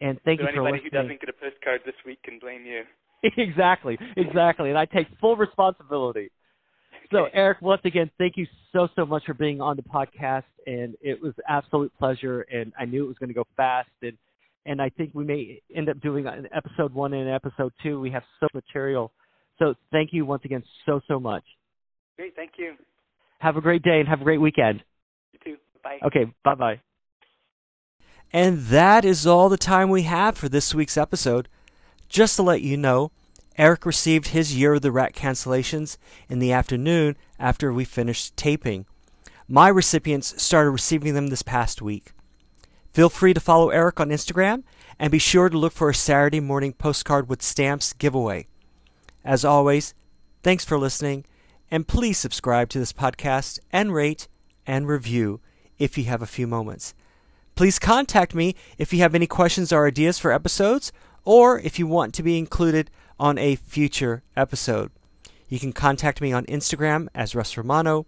And 0.02 0.20
thank 0.24 0.40
so 0.40 0.46
you 0.46 0.52
for 0.54 0.62
listening. 0.62 0.74
anybody 0.74 0.82
who 0.82 0.90
doesn't 0.90 1.20
get 1.20 1.28
a 1.28 1.32
postcard 1.32 1.80
this 1.86 1.94
week 2.04 2.22
can 2.22 2.38
blame 2.38 2.66
you. 2.66 2.82
exactly, 3.36 3.96
exactly, 4.16 4.68
and 4.70 4.78
I 4.78 4.84
take 4.84 5.06
full 5.20 5.36
responsibility. 5.36 6.30
So, 7.12 7.28
Eric, 7.34 7.60
once 7.60 7.82
again, 7.84 8.10
thank 8.16 8.36
you 8.36 8.46
so, 8.72 8.88
so 8.96 9.04
much 9.04 9.24
for 9.26 9.34
being 9.34 9.60
on 9.60 9.76
the 9.76 9.82
podcast. 9.82 10.44
And 10.66 10.96
it 11.02 11.20
was 11.20 11.34
absolute 11.46 11.92
pleasure. 11.98 12.42
And 12.42 12.72
I 12.78 12.86
knew 12.86 13.04
it 13.04 13.08
was 13.08 13.18
going 13.18 13.28
to 13.28 13.34
go 13.34 13.44
fast. 13.54 13.90
And, 14.00 14.16
and 14.64 14.80
I 14.80 14.88
think 14.88 15.10
we 15.12 15.24
may 15.24 15.60
end 15.76 15.90
up 15.90 16.00
doing 16.00 16.26
an 16.26 16.48
episode 16.54 16.94
one 16.94 17.12
and 17.12 17.28
episode 17.28 17.72
two. 17.82 18.00
We 18.00 18.10
have 18.12 18.22
so 18.40 18.46
much 18.54 18.64
material. 18.64 19.12
So, 19.58 19.74
thank 19.90 20.10
you 20.12 20.24
once 20.24 20.42
again 20.46 20.62
so, 20.86 21.00
so 21.06 21.20
much. 21.20 21.44
Great. 22.16 22.34
Thank 22.34 22.52
you. 22.56 22.74
Have 23.40 23.56
a 23.56 23.60
great 23.60 23.82
day 23.82 24.00
and 24.00 24.08
have 24.08 24.20
a 24.20 24.24
great 24.24 24.40
weekend. 24.40 24.82
You 25.32 25.38
too. 25.44 25.56
Bye. 25.84 25.98
Okay, 26.06 26.32
bye 26.44 26.54
bye. 26.54 26.80
And 28.32 28.60
that 28.66 29.04
is 29.04 29.26
all 29.26 29.48
the 29.48 29.58
time 29.58 29.90
we 29.90 30.02
have 30.02 30.38
for 30.38 30.48
this 30.48 30.74
week's 30.74 30.96
episode. 30.96 31.48
Just 32.08 32.36
to 32.36 32.42
let 32.42 32.62
you 32.62 32.76
know, 32.76 33.10
Eric 33.58 33.84
received 33.84 34.28
his 34.28 34.56
Year 34.56 34.74
of 34.74 34.82
the 34.82 34.90
Rat 34.90 35.14
cancellations 35.14 35.98
in 36.28 36.38
the 36.38 36.52
afternoon 36.52 37.16
after 37.38 37.72
we 37.72 37.84
finished 37.84 38.36
taping. 38.36 38.86
My 39.46 39.68
recipients 39.68 40.42
started 40.42 40.70
receiving 40.70 41.12
them 41.12 41.26
this 41.26 41.42
past 41.42 41.82
week. 41.82 42.12
Feel 42.92 43.10
free 43.10 43.34
to 43.34 43.40
follow 43.40 43.68
Eric 43.68 44.00
on 44.00 44.08
Instagram 44.08 44.62
and 44.98 45.10
be 45.10 45.18
sure 45.18 45.48
to 45.48 45.58
look 45.58 45.72
for 45.72 45.90
a 45.90 45.94
Saturday 45.94 46.40
morning 46.40 46.72
postcard 46.72 47.28
with 47.28 47.42
stamps 47.42 47.92
giveaway. 47.92 48.46
As 49.24 49.44
always, 49.44 49.94
thanks 50.42 50.64
for 50.64 50.78
listening, 50.78 51.24
and 51.70 51.88
please 51.88 52.18
subscribe 52.18 52.70
to 52.70 52.78
this 52.78 52.92
podcast 52.92 53.58
and 53.72 53.92
rate 53.92 54.28
and 54.66 54.88
review 54.88 55.40
if 55.78 55.98
you 55.98 56.04
have 56.04 56.22
a 56.22 56.26
few 56.26 56.46
moments. 56.46 56.94
Please 57.54 57.78
contact 57.78 58.34
me 58.34 58.54
if 58.78 58.92
you 58.92 59.00
have 59.00 59.14
any 59.14 59.26
questions 59.26 59.72
or 59.72 59.86
ideas 59.86 60.18
for 60.18 60.32
episodes, 60.32 60.92
or 61.24 61.58
if 61.60 61.78
you 61.78 61.86
want 61.86 62.14
to 62.14 62.22
be 62.22 62.38
included 62.38 62.90
on 63.20 63.38
a 63.38 63.56
future 63.56 64.22
episode. 64.36 64.90
You 65.48 65.58
can 65.58 65.72
contact 65.72 66.20
me 66.20 66.32
on 66.32 66.46
Instagram 66.46 67.08
as 67.14 67.34
Russ 67.34 67.56
Romano, 67.56 68.06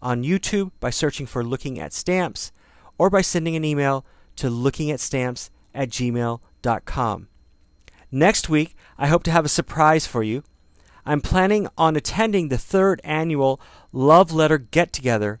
on 0.00 0.24
YouTube 0.24 0.70
by 0.80 0.90
searching 0.90 1.26
for 1.26 1.44
Looking 1.44 1.78
at 1.78 1.92
Stamps, 1.92 2.52
or 2.98 3.10
by 3.10 3.20
sending 3.20 3.54
an 3.54 3.64
email 3.64 4.04
to 4.36 4.48
lookingatstamps 4.48 5.50
at 5.74 5.90
gmail.com. 5.90 7.28
Next 8.10 8.48
week, 8.48 8.76
I 8.96 9.08
hope 9.08 9.24
to 9.24 9.30
have 9.30 9.44
a 9.44 9.50
surprise 9.50 10.06
for 10.06 10.22
you. 10.22 10.42
I'm 11.04 11.20
planning 11.20 11.68
on 11.76 11.96
attending 11.96 12.48
the 12.48 12.58
third 12.58 13.00
annual 13.04 13.60
Love 13.92 14.32
Letter 14.32 14.58
Get 14.58 14.92
Together 14.92 15.40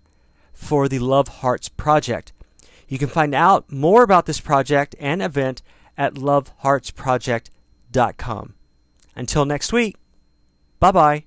for 0.52 0.88
the 0.88 0.98
Love 0.98 1.28
Hearts 1.28 1.68
Project. 1.68 2.32
You 2.88 2.98
can 2.98 3.08
find 3.08 3.34
out 3.34 3.70
more 3.70 4.02
about 4.02 4.26
this 4.26 4.40
project 4.40 4.96
and 4.98 5.22
event 5.22 5.62
at 5.96 6.14
loveheartsproject.com. 6.14 8.54
Until 9.14 9.44
next 9.44 9.72
week, 9.72 9.96
bye 10.78 10.92
bye. 10.92 11.25